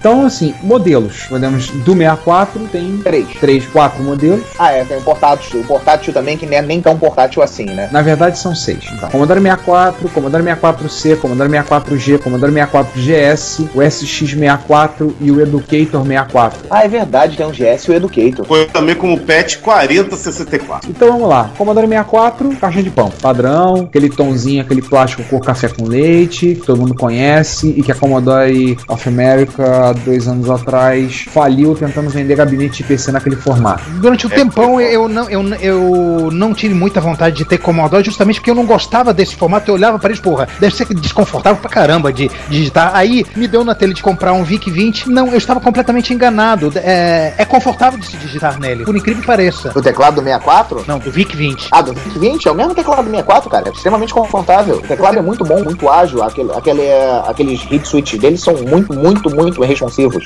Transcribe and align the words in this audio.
Então, 0.00 0.24
assim, 0.24 0.54
modelos. 0.62 1.24
Podemos 1.28 1.68
do 1.68 1.92
64 1.92 2.60
tem 2.72 2.96
Três. 2.98 3.28
três, 3.38 3.66
quatro 3.66 4.02
modelos. 4.02 4.42
Ah, 4.58 4.72
é, 4.72 4.82
tem 4.82 4.96
o 4.96 5.02
portátil. 5.02 5.60
O 5.60 5.64
portátil 5.64 6.12
também, 6.12 6.38
que 6.38 6.46
nem 6.46 6.58
é 6.58 6.62
nem 6.62 6.80
tão 6.80 6.98
portátil 6.98 7.42
assim, 7.42 7.66
né? 7.66 7.88
Na 7.92 8.00
verdade 8.00 8.38
são 8.38 8.54
seis. 8.54 8.84
Então, 8.92 9.10
Commodore 9.10 9.40
64, 9.40 10.08
Commodore 10.08 10.42
64C, 10.42 11.16
Commodore 11.18 11.50
64G, 11.50 12.18
Commodore 12.18 12.52
64GS, 12.52 13.68
o 13.74 13.78
SX64 13.80 15.12
e 15.20 15.30
o 15.30 15.40
Educator 15.40 16.02
64. 16.02 16.58
Ah, 16.70 16.84
é 16.84 16.88
verdade, 16.88 17.36
tem 17.36 17.46
um 17.46 17.50
GS 17.50 17.84
e 17.84 17.90
o 17.90 17.94
Educator. 17.94 18.46
Foi 18.46 18.66
também 18.66 18.94
como 18.94 19.18
PET 19.20 19.58
4064. 19.58 20.90
Então 20.90 21.08
vamos 21.12 21.28
lá, 21.28 21.50
Commodore 21.56 21.86
64, 21.86 22.56
caixa 22.56 22.82
de 22.82 22.90
pão, 22.90 23.10
padrão, 23.20 23.82
aquele 23.82 24.08
tonzinho, 24.08 24.62
aquele 24.62 24.82
plástico 24.82 25.22
cor 25.24 25.40
café 25.40 25.68
com 25.68 25.86
leite, 25.86 26.54
que 26.54 26.66
todo 26.66 26.78
mundo 26.80 26.94
conhece 26.94 27.68
e 27.76 27.82
que 27.82 27.92
a 27.92 27.94
Commodore 27.94 28.78
of 28.88 29.08
America, 29.08 29.89
há 29.90 29.92
dois 29.92 30.28
anos 30.28 30.50
atrás, 30.50 31.26
faliu 31.28 31.74
tentando 31.74 32.10
vender 32.10 32.36
gabinete 32.36 32.78
de 32.78 32.84
PC 32.84 33.12
naquele 33.12 33.36
formato. 33.36 33.82
Durante 34.00 34.26
um 34.26 34.30
tempão 34.30 34.80
eu 34.80 35.08
não, 35.08 35.28
eu, 35.28 35.42
eu 35.54 36.30
não 36.32 36.54
tive 36.54 36.74
muita 36.74 37.00
vontade 37.00 37.36
de 37.36 37.44
ter 37.44 37.58
Commodore, 37.58 38.04
justamente 38.04 38.40
porque 38.40 38.50
eu 38.50 38.54
não 38.54 38.66
gostava 38.66 39.12
desse 39.12 39.36
formato. 39.36 39.70
Eu 39.70 39.74
olhava 39.74 39.98
para 39.98 40.12
isso, 40.12 40.22
porra, 40.22 40.48
deve 40.58 40.74
ser 40.74 40.86
desconfortável 40.94 41.60
pra 41.60 41.70
caramba 41.70 42.12
de 42.12 42.30
digitar. 42.48 42.92
Aí 42.94 43.24
me 43.36 43.46
deu 43.46 43.64
na 43.64 43.74
telha 43.74 43.94
de 43.94 44.02
comprar 44.02 44.32
um 44.32 44.42
VIC 44.42 44.70
20. 44.70 45.10
Não, 45.10 45.28
eu 45.28 45.38
estava 45.38 45.60
completamente 45.60 46.12
enganado. 46.12 46.72
É, 46.76 47.34
é 47.36 47.44
confortável 47.44 47.98
de 47.98 48.06
se 48.06 48.16
digitar 48.16 48.58
nele, 48.58 48.84
por 48.84 48.96
incrível 48.96 49.20
que 49.20 49.26
pareça. 49.26 49.72
O 49.74 49.82
teclado 49.82 50.16
do 50.16 50.22
64? 50.22 50.84
Não, 50.86 50.98
do 50.98 51.10
VIC 51.10 51.36
20. 51.36 51.68
Ah, 51.70 51.82
do 51.82 51.92
VIC 51.92 52.18
20? 52.18 52.48
É 52.48 52.50
o 52.50 52.54
mesmo 52.54 52.74
teclado 52.74 53.02
do 53.02 53.10
64, 53.10 53.50
cara. 53.50 53.68
É 53.68 53.72
extremamente 53.72 54.12
confortável. 54.12 54.76
O 54.76 54.82
teclado 54.82 55.18
é 55.18 55.22
muito 55.22 55.44
bom, 55.44 55.62
muito 55.62 55.88
ágil. 55.88 56.22
Aquele, 56.22 56.52
aquele, 56.52 56.82
é, 56.82 57.22
aqueles 57.26 57.62
hit 57.62 57.86
switches 57.86 58.20
deles 58.20 58.42
são 58.42 58.54
muito, 58.54 58.92
muito, 58.92 59.34
muito 59.34 59.60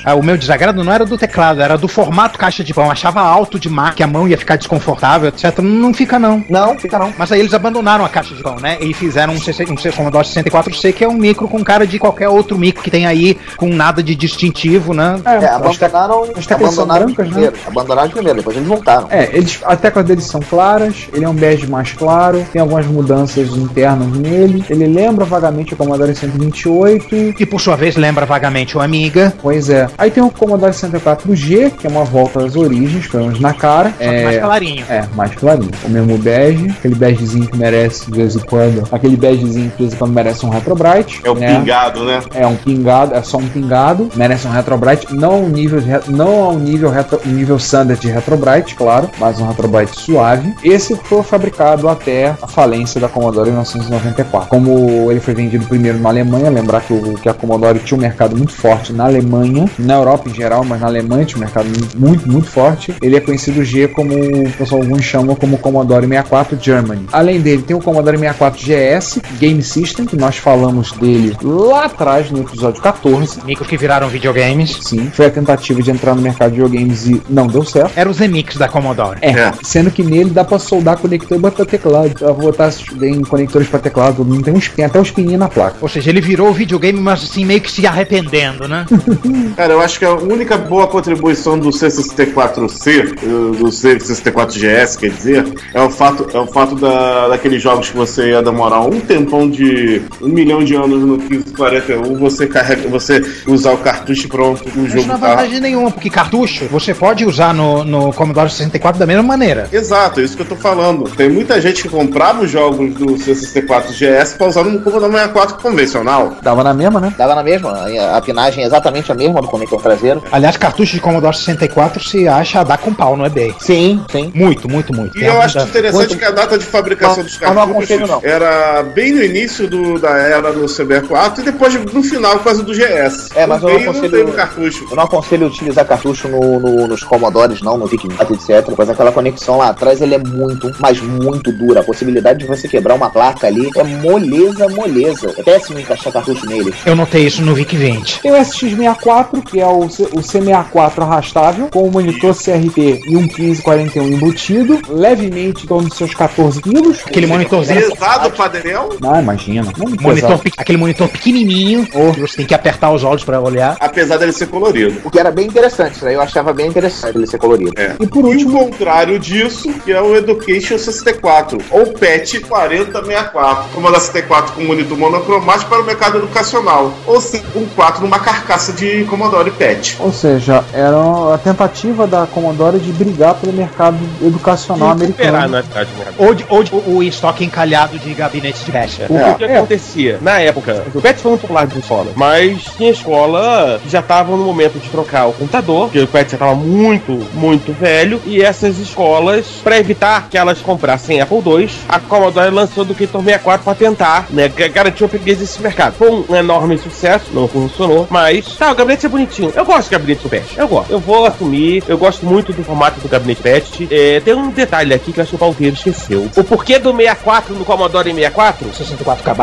Ah, 0.05 0.15
o 0.15 0.23
meu 0.23 0.37
desagrado 0.37 0.83
não 0.83 0.91
era 0.91 1.05
do 1.05 1.17
teclado, 1.17 1.61
era 1.61 1.77
do 1.77 1.87
formato 1.87 2.37
caixa 2.37 2.63
de 2.63 2.73
pão. 2.73 2.89
Achava 2.89 3.21
alto 3.21 3.59
demais, 3.59 3.95
que 3.95 4.03
a 4.03 4.07
mão 4.07 4.27
ia 4.27 4.37
ficar 4.37 4.55
desconfortável, 4.55 5.29
etc. 5.29 5.59
Não 5.59 5.93
fica, 5.93 6.19
não. 6.19 6.43
Não, 6.49 6.77
fica 6.77 6.97
não. 6.97 7.13
Mas 7.17 7.31
aí 7.31 7.39
eles 7.39 7.53
abandonaram 7.53 8.05
a 8.05 8.09
caixa 8.09 8.35
de 8.35 8.43
pão, 8.43 8.57
né? 8.57 8.77
E 8.81 8.93
fizeram 8.93 9.33
um, 9.33 9.39
CC, 9.39 9.65
um 9.65 9.75
Commodore 9.91 10.25
64C, 10.25 10.93
que 10.93 11.03
é 11.03 11.07
um 11.07 11.13
micro 11.13 11.47
com 11.47 11.63
cara 11.63 11.85
de 11.85 11.99
qualquer 11.99 12.29
outro 12.29 12.57
micro 12.57 12.83
que 12.83 12.91
tem 12.91 13.05
aí, 13.05 13.37
com 13.57 13.69
nada 13.69 14.01
de 14.01 14.15
distintivo, 14.15 14.93
né? 14.93 15.19
É, 15.25 15.45
abandonaram, 15.47 16.23
as 16.35 16.45
teclas 16.45 16.73
abandonaram 16.73 17.05
brancas, 17.07 17.27
né? 17.27 17.33
primeiro. 17.33 17.55
Abandonaram 17.67 18.09
primeiro, 18.09 18.37
depois 18.37 18.57
eles 18.57 18.67
voltaram. 18.67 19.07
É, 19.09 19.29
eles, 19.33 19.59
as 19.65 19.79
teclas 19.79 20.05
deles 20.05 20.25
são 20.25 20.39
claras, 20.39 21.07
ele 21.13 21.25
é 21.25 21.29
um 21.29 21.33
bege 21.33 21.67
mais 21.67 21.91
claro, 21.93 22.45
tem 22.51 22.61
algumas 22.61 22.85
mudanças 22.85 23.49
internas 23.55 24.09
nele. 24.11 24.63
Ele 24.69 24.87
lembra 24.87 25.25
vagamente 25.25 25.73
o 25.73 25.77
Commodore 25.77 26.15
128. 26.15 27.33
Que 27.33 27.45
por 27.45 27.59
sua 27.59 27.75
vez 27.75 27.95
lembra 27.95 28.25
vagamente 28.25 28.77
o 28.77 28.81
Amiga. 28.81 29.33
Pois 29.45 29.69
é. 29.69 29.87
Aí 29.95 30.09
tem 30.09 30.23
o 30.23 30.31
Commodore 30.31 30.71
64G, 30.71 31.69
que 31.77 31.85
é 31.85 31.89
uma 31.91 32.03
volta 32.03 32.43
às 32.43 32.55
origens, 32.55 33.05
pelo 33.05 33.25
menos 33.25 33.39
na 33.39 33.53
cara. 33.53 33.91
Só 33.91 33.97
que 33.97 34.03
é, 34.03 34.23
mais 34.23 34.39
clarinho. 34.39 34.85
É, 34.89 35.03
mais 35.13 35.35
clarinho. 35.35 35.71
O 35.83 35.89
mesmo 35.89 36.17
bege, 36.17 36.71
aquele 36.71 36.95
begezinho 36.95 37.45
que 37.45 37.55
merece 37.55 38.09
de 38.09 38.17
vez 38.17 38.35
em 38.35 38.39
quando. 38.39 38.87
Aquele 38.91 39.15
begezinho 39.15 39.69
que 39.69 39.77
de 39.77 39.83
vez 39.83 39.93
em 39.93 39.97
quando 39.97 40.13
merece 40.13 40.43
um 40.47 40.49
Retrobrite. 40.49 41.21
É 41.23 41.29
o 41.29 41.35
né? 41.35 41.59
pingado, 41.59 42.05
né? 42.05 42.23
É 42.33 42.47
um 42.47 42.55
pingado, 42.55 43.13
é 43.13 43.21
só 43.21 43.37
um 43.37 43.47
pingado, 43.47 44.09
merece 44.15 44.47
um 44.47 44.49
Retrobrite, 44.49 45.13
não 45.13 45.33
ao 45.33 45.43
nível, 45.43 45.79
de 45.79 46.11
não 46.11 46.43
ao 46.45 46.57
nível, 46.57 46.89
retro, 46.89 47.21
nível 47.23 47.57
standard 47.57 48.01
de 48.01 48.09
Retrobrite, 48.09 48.73
claro, 48.73 49.11
mas 49.19 49.39
um 49.39 49.47
Retrobrite 49.47 49.95
suave. 49.95 50.55
Esse 50.63 50.95
foi 50.95 51.21
fabricado 51.21 51.87
até 51.87 52.33
a 52.41 52.47
falência 52.47 52.99
da 52.99 53.07
Commodore 53.07 53.49
em 53.49 53.51
1994. 53.51 54.49
Como 54.49 55.11
ele 55.11 55.19
foi 55.19 55.35
vendido 55.35 55.67
primeiro 55.67 55.99
na 55.99 56.09
Alemanha, 56.09 56.49
lembrar 56.49 56.81
que, 56.81 56.93
o, 56.93 57.13
que 57.13 57.29
a 57.29 57.33
Commodore 57.35 57.77
tinha 57.77 57.95
um 57.95 58.01
mercado 58.01 58.35
muito 58.35 58.51
forte 58.51 58.91
na 58.91 59.05
Alemanha, 59.05 59.34
na 59.79 59.93
Europa 59.95 60.29
em 60.29 60.33
geral, 60.33 60.63
mas 60.63 60.81
na 60.81 60.87
Alemanha 60.87 61.25
tinha 61.25 61.37
um 61.37 61.41
mercado 61.41 61.67
muito, 61.97 62.29
muito 62.29 62.47
forte. 62.47 62.93
Ele 63.01 63.15
é 63.15 63.19
conhecido 63.19 63.63
G 63.63 63.87
como 63.87 64.13
o 64.13 64.51
pessoal 64.51 64.81
alguns 64.81 65.03
chamam 65.03 65.35
como 65.35 65.57
Commodore 65.57 66.07
64 66.07 66.57
Germany. 66.61 67.05
Além 67.11 67.39
dele, 67.41 67.63
tem 67.63 67.75
o 67.75 67.79
Commodore 67.81 68.17
64 68.17 68.59
GS 68.59 69.19
Game 69.39 69.61
System, 69.61 70.05
que 70.05 70.15
nós 70.15 70.37
falamos 70.37 70.91
dele 70.93 71.35
lá 71.41 71.85
atrás 71.85 72.29
no 72.31 72.39
episódio 72.41 72.81
14. 72.81 73.39
Micros 73.45 73.67
que 73.67 73.77
viraram 73.77 74.07
videogames. 74.07 74.77
Sim, 74.81 75.09
foi 75.13 75.25
a 75.25 75.29
tentativa 75.31 75.81
de 75.81 75.91
entrar 75.91 76.15
no 76.15 76.21
mercado 76.21 76.51
de 76.51 76.61
videogames 76.61 77.07
e 77.07 77.21
não 77.29 77.47
deu 77.47 77.63
certo. 77.63 77.91
Era 77.95 78.09
os 78.09 78.17
Zemix 78.17 78.55
da 78.57 78.67
Commodore. 78.67 79.17
É, 79.21 79.31
É. 79.31 79.51
sendo 79.63 79.91
que 79.91 80.03
nele 80.03 80.29
dá 80.29 80.43
pra 80.43 80.59
soldar 80.59 80.97
conector 80.97 81.37
e 81.37 81.41
botar 81.41 81.65
teclado. 81.65 82.13
Vou 82.19 82.35
botar 82.35 82.69
em 83.01 83.21
conectores 83.23 83.67
pra 83.67 83.79
teclado, 83.79 84.23
não 84.23 84.41
tem, 84.41 84.53
uns, 84.53 84.69
tem 84.69 84.85
até 84.85 84.99
os 84.99 85.11
pininhos 85.11 85.39
na 85.39 85.47
placa. 85.49 85.77
Ou 85.81 85.89
seja, 85.89 86.09
ele 86.09 86.21
virou 86.21 86.49
o 86.49 86.53
videogame, 86.53 86.99
mas 86.99 87.23
assim, 87.23 87.45
meio 87.45 87.61
que 87.61 87.71
se 87.71 87.85
arrependendo, 87.85 88.67
né? 88.67 88.85
Cara, 89.55 89.73
eu 89.73 89.81
acho 89.81 89.99
que 89.99 90.05
a 90.05 90.13
única 90.13 90.57
boa 90.57 90.87
contribuição 90.87 91.57
do 91.57 91.69
C64C, 91.69 92.87
eh, 92.97 93.57
do 93.57 93.65
C64GS, 93.67 94.97
quer 94.97 95.09
dizer, 95.09 95.45
é 95.73 95.81
o 95.81 95.89
fato, 95.89 96.27
é 96.35 96.39
o 96.39 96.47
fato 96.47 96.75
da, 96.75 97.27
daqueles 97.29 97.61
jogos 97.61 97.89
que 97.89 97.97
você 97.97 98.29
ia 98.29 98.41
demorar 98.41 98.81
um 98.81 98.99
tempão 98.99 99.49
de 99.49 100.01
um 100.21 100.27
milhão 100.27 100.63
de 100.63 100.75
anos 100.75 101.01
no 101.01 101.17
1541, 101.17 102.15
você 102.17 102.47
carrega, 102.47 102.87
você 102.87 103.21
usar 103.47 103.71
o 103.71 103.77
cartucho 103.77 104.25
e 104.25 104.29
pronto, 104.29 104.63
o 104.65 104.85
Isso 104.85 104.97
jogo 104.97 105.07
não 105.07 105.15
é 105.15 105.19
tá. 105.19 105.27
vantagem 105.29 105.59
nenhuma, 105.59 105.91
porque 105.91 106.09
cartucho 106.09 106.65
você 106.65 106.93
pode 106.93 107.25
usar 107.25 107.53
no, 107.53 107.83
no 107.83 108.13
Commodore 108.13 108.49
64 108.49 108.99
da 108.99 109.05
mesma 109.05 109.23
maneira. 109.23 109.67
Exato, 109.71 110.19
é 110.19 110.23
isso 110.23 110.35
que 110.35 110.41
eu 110.41 110.47
tô 110.47 110.55
falando. 110.55 111.09
Tem 111.15 111.29
muita 111.29 111.59
gente 111.61 111.81
que 111.81 111.89
comprava 111.89 112.43
os 112.43 112.51
jogos 112.51 112.93
do 112.93 113.15
C64GS 113.15 114.37
pra 114.37 114.47
usar 114.47 114.63
no 114.63 114.79
Commodore 114.79 115.11
64 115.11 115.57
convencional. 115.57 116.37
Dava 116.41 116.63
na 116.63 116.73
mesma, 116.73 116.99
né? 116.99 117.13
Dava 117.17 117.35
na 117.35 117.43
mesma, 117.43 117.85
a 118.15 118.21
pinagem 118.21 118.63
é 118.63 118.67
exatamente 118.67 119.11
a 119.11 119.14
mesma 119.15 119.41
do 119.41 119.47
conector 119.47 119.81
traseiro. 119.81 120.23
Aliás, 120.31 120.57
cartucho 120.57 120.93
de 120.93 120.99
Commodore 121.01 121.35
64 121.35 122.03
se 122.03 122.27
acha 122.27 122.59
a 122.59 122.63
dar 122.63 122.77
com 122.77 122.93
pau 122.93 123.15
no 123.17 123.25
eBay. 123.25 123.53
Sim, 123.59 124.03
sim. 124.11 124.31
Muito, 124.33 124.69
muito, 124.69 124.93
muito. 124.93 125.15
E 125.17 125.21
Tem 125.21 125.29
eu 125.29 125.41
acho 125.41 125.59
interessante 125.59 126.07
Quanto- 126.09 126.17
que 126.19 126.25
a 126.25 126.31
data 126.31 126.57
de 126.57 126.65
fabricação 126.65 127.17
Não, 127.17 127.23
dos 127.23 127.39
não 127.39 127.55
cartuchos 127.55 128.09
não. 128.09 128.21
era 128.23 128.83
bem 128.83 129.11
no 129.13 129.23
início 129.23 129.67
do, 129.67 129.99
da 129.99 130.09
era 130.17 130.51
do 130.51 130.65
CB4 130.65 131.39
e 131.39 131.41
depois 131.43 131.73
no 131.93 132.03
final 132.03 132.33
por 132.37 132.43
causa 132.45 132.63
do 132.63 132.73
GS. 132.73 133.29
É, 133.35 133.45
mas 133.45 133.61
eu 133.61 133.69
não 133.69 133.79
não 133.79 133.91
aconselho- 133.91 134.33
cartucho. 134.33 134.85
Eu 134.89 134.95
não 134.95 135.03
aconselho 135.03 135.47
utilizar 135.47 135.85
cartucho 135.85 136.27
no, 136.27 136.59
no- 136.59 136.87
nos 136.87 137.03
Commodores, 137.03 137.61
não, 137.61 137.77
no 137.77 137.85
VIC 137.87 138.07
4, 138.15 138.33
etc. 138.35 138.73
Pois 138.75 138.89
aquela 138.89 139.11
conexão 139.11 139.57
lá 139.57 139.69
atrás 139.69 140.01
ele 140.01 140.15
é 140.15 140.17
muito, 140.17 140.71
mas 140.79 140.99
muito 141.01 141.51
dura. 141.51 141.79
A 141.81 141.83
possibilidade 141.83 142.39
de 142.39 142.45
você 142.45 142.67
quebrar 142.67 142.95
uma 142.95 143.09
placa 143.09 143.47
ali 143.47 143.69
é 143.75 143.83
moleza, 143.83 144.67
moleza. 144.69 145.33
É 145.37 145.43
péssimo 145.43 145.79
encaixar 145.79 146.11
cartucho 146.11 146.45
nele. 146.45 146.73
Eu 146.85 146.95
notei 146.95 147.25
isso 147.25 147.41
no 147.41 147.53
VIC 147.53 147.75
20. 147.75 148.19
Tem 148.21 148.31
o 148.31 148.35
SX64, 148.35 149.04
64, 149.05 149.41
que 149.43 149.59
é 149.61 149.67
o, 149.67 149.81
o 149.81 149.87
C64 149.87 151.01
arrastável, 151.01 151.69
com 151.71 151.87
um 151.87 151.91
monitor 151.91 152.33
CRT 152.33 153.01
e 153.05 153.15
um 153.15 153.21
1541 153.21 154.07
embutido, 154.07 154.81
levemente 154.89 155.63
em 155.63 155.67
torno 155.67 155.87
dos 155.87 155.97
seus 155.97 156.13
14 156.13 156.61
quilos. 156.61 157.03
Aquele 157.05 157.27
monitorzinho. 157.27 157.91
Pesado 157.91 158.31
padrão, 158.31 158.89
Ah, 159.03 159.21
imagina. 159.21 159.71
Muito 159.77 160.01
Monitor, 160.01 160.41
aquele 160.57 160.77
monitor 160.77 161.07
pequenininho, 161.09 161.85
que 161.85 162.21
você 162.21 162.37
tem 162.37 162.45
que 162.45 162.53
apertar 162.53 162.91
os 162.91 163.03
olhos 163.03 163.23
pra 163.23 163.39
olhar. 163.39 163.77
apesar 163.79 164.17
dele 164.17 164.31
ser 164.31 164.47
colorido. 164.47 165.01
O 165.03 165.11
que 165.11 165.19
era 165.19 165.31
bem 165.31 165.47
interessante, 165.47 165.95
isso 165.95 166.07
aí 166.07 166.15
eu 166.15 166.21
achava 166.21 166.53
bem 166.53 166.67
interessante 166.67 167.17
ele 167.17 167.27
ser 167.27 167.37
colorido. 167.37 167.73
É. 167.77 167.95
E 167.99 168.07
por 168.07 168.21
E 168.21 168.23
o 168.23 168.27
último, 168.29 168.59
contrário 168.59 169.19
disso, 169.19 169.71
que 169.83 169.91
é 169.91 170.01
o 170.01 170.15
Education 170.15 170.77
64, 170.77 171.59
ou 171.71 171.93
PET 171.93 172.39
4064, 172.41 173.69
como 173.73 173.87
a 173.87 173.99
64 173.99 174.53
com 174.53 174.63
monitor 174.63 174.97
monocromático 174.97 175.69
para 175.69 175.81
o 175.81 175.85
mercado 175.85 176.17
educacional, 176.17 176.93
ou 177.05 177.19
54 177.19 178.01
numa 178.01 178.19
carcaça 178.19 178.71
de 178.73 178.84
Commodore 179.09 179.51
PET. 179.51 179.97
ou 179.99 180.11
seja, 180.11 180.63
era 180.73 180.97
a 181.33 181.37
tentativa 181.37 182.05
da 182.07 182.25
Commodore 182.27 182.79
de 182.79 182.91
brigar 182.91 183.35
pelo 183.35 183.53
mercado 183.53 183.97
educacional 184.21 184.95
Recuperar, 184.95 185.43
americano. 185.45 185.51
na 185.51 185.61
verdade? 185.61 185.89
Ou, 186.17 186.33
de, 186.33 186.45
ou 186.49 186.63
de- 186.63 186.73
o, 186.75 186.95
o 186.97 187.03
estoque 187.03 187.43
encalhado 187.43 187.97
de 187.99 188.13
gabinete 188.13 188.63
de 188.63 188.71
caixa. 188.71 189.05
O 189.09 189.15
É, 189.17 189.33
que 189.33 189.43
é. 189.43 189.57
acontecia? 189.57 190.19
Na 190.21 190.39
época, 190.39 190.83
o 190.93 191.01
PET 191.01 191.19
foi 191.21 191.31
muito 191.31 191.41
popular 191.41 191.67
de 191.67 191.79
escola, 191.79 192.11
mas 192.15 192.63
tinha 192.77 192.91
escola 192.91 193.79
que 193.83 193.89
já 193.89 193.99
estavam 193.99 194.37
no 194.37 194.43
momento 194.43 194.79
de 194.79 194.89
trocar 194.89 195.27
o 195.27 195.33
computador, 195.33 195.85
porque 195.85 195.99
o 196.01 196.07
PET 196.07 196.31
já 196.31 196.35
estava 196.35 196.55
muito, 196.55 197.11
muito 197.33 197.71
velho, 197.73 198.21
e 198.25 198.41
essas 198.41 198.77
escolas, 198.79 199.45
para 199.63 199.77
evitar 199.79 200.27
que 200.29 200.37
elas 200.37 200.59
comprassem 200.61 201.21
Apple 201.21 201.41
II, 201.45 201.69
a 201.87 201.99
Commodore 201.99 202.49
lançou 202.51 202.83
do 202.83 202.91
Educator 202.93 203.21
64 203.21 203.63
para 203.63 203.75
tentar 203.75 204.25
né, 204.29 204.47
ga- 204.47 204.67
garantir 204.67 205.03
o 205.03 205.07
upgrade 205.07 205.39
desse 205.39 205.61
mercado. 205.61 205.93
Foi 205.97 206.09
um 206.29 206.35
enorme 206.35 206.77
sucesso, 206.77 207.25
não 207.33 207.47
funcionou, 207.47 208.07
mas 208.09 208.45
tá, 208.55 208.73
o 208.75 208.77
gabinete 208.77 209.05
é 209.05 209.09
bonitinho. 209.09 209.51
Eu 209.55 209.65
gosto 209.65 209.87
do 209.87 209.91
gabinete 209.91 210.23
do 210.23 210.29
PET, 210.29 210.45
eu 210.57 210.67
gosto. 210.67 210.91
Eu 210.91 210.99
vou 210.99 211.25
assumir, 211.25 211.83
eu 211.87 211.97
gosto 211.97 212.25
muito 212.25 212.53
do 212.53 212.63
formato 212.63 212.99
do 212.99 213.07
gabinete 213.07 213.41
PET. 213.41 213.87
É, 213.91 214.19
tem 214.19 214.33
um 214.33 214.49
detalhe 214.49 214.93
aqui 214.93 215.11
que 215.11 215.19
eu 215.19 215.23
acho 215.23 215.29
que 215.31 215.35
o 215.35 215.39
Palteiro 215.39 215.75
esqueceu. 215.75 216.29
O 216.35 216.43
porquê 216.43 216.77
do 216.79 216.91
64 216.95 217.53
no 217.55 217.65
Commodore 217.65 218.09
64? 218.13 218.73
64 218.73 219.23
KB. 219.23 219.41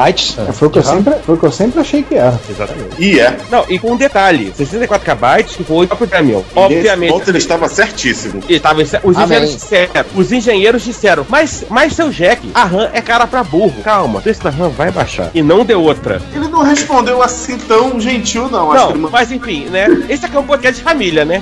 É, 0.49 0.53
Foi 0.53 0.69
o, 0.69 0.71
que 0.71 0.79
eu 0.79 0.83
sempre, 0.83 1.15
foi 1.25 1.35
o 1.35 1.39
que 1.39 1.45
eu 1.47 1.53
sempre 1.53 1.81
achei 1.81 2.03
que 2.03 2.15
era. 2.15 2.39
Exatamente. 2.49 2.97
E 2.99 3.19
é. 3.21 3.37
Não, 3.51 3.65
e 3.69 3.79
com 3.79 3.93
um 3.93 3.97
detalhe: 3.97 4.53
64 4.57 5.05
KB 5.17 5.45
que 5.45 5.65
foi 5.65 5.85
o 5.85 5.89
próprio 5.89 6.07
Dremel. 6.09 6.45
Obviamente. 6.55 7.11
ponto 7.13 7.29
ele 7.31 7.39
estava 7.39 7.69
certíssimo. 7.69 8.43
ele 8.49 8.61
tava- 8.61 8.83
os 8.83 8.95
Amém. 9.17 9.25
engenheiros 9.25 9.53
disseram, 9.55 10.05
os 10.15 10.33
engenheiros 10.33 10.85
disseram, 10.85 11.27
mas, 11.29 11.65
mas 11.69 11.93
seu 11.95 12.11
Jack, 12.11 12.51
a 12.55 12.65
RAM 12.65 12.91
é 12.93 13.01
cara 13.01 13.27
pra 13.27 13.43
burro. 13.43 13.83
Calma, 13.83 14.19
o 14.19 14.23
preço 14.23 14.43
da 14.43 14.51
RAM 14.51 14.69
vai 14.69 14.91
baixar. 14.91 15.31
E 15.35 15.43
não 15.43 15.65
deu 15.65 15.83
outra. 15.83 16.21
Ele 16.35 16.49
não 16.49 16.63
respondeu 16.63 17.23
assim 17.23 17.57
tão 17.59 17.99
gentil, 18.01 18.49
não. 18.51 18.73
Acho 18.73 18.87
que 18.87 18.93
ele 18.93 18.99
Não, 18.99 19.03
mandou 19.11 19.11
mas 19.23 19.31
enfim, 19.31 19.67
né? 19.67 19.87
Esse 20.09 20.27
aqui 20.27 20.37
é 20.37 20.41
um 20.41 20.45
podcast 20.47 20.79
de 20.79 20.83
família, 20.83 21.25
né? 21.25 21.41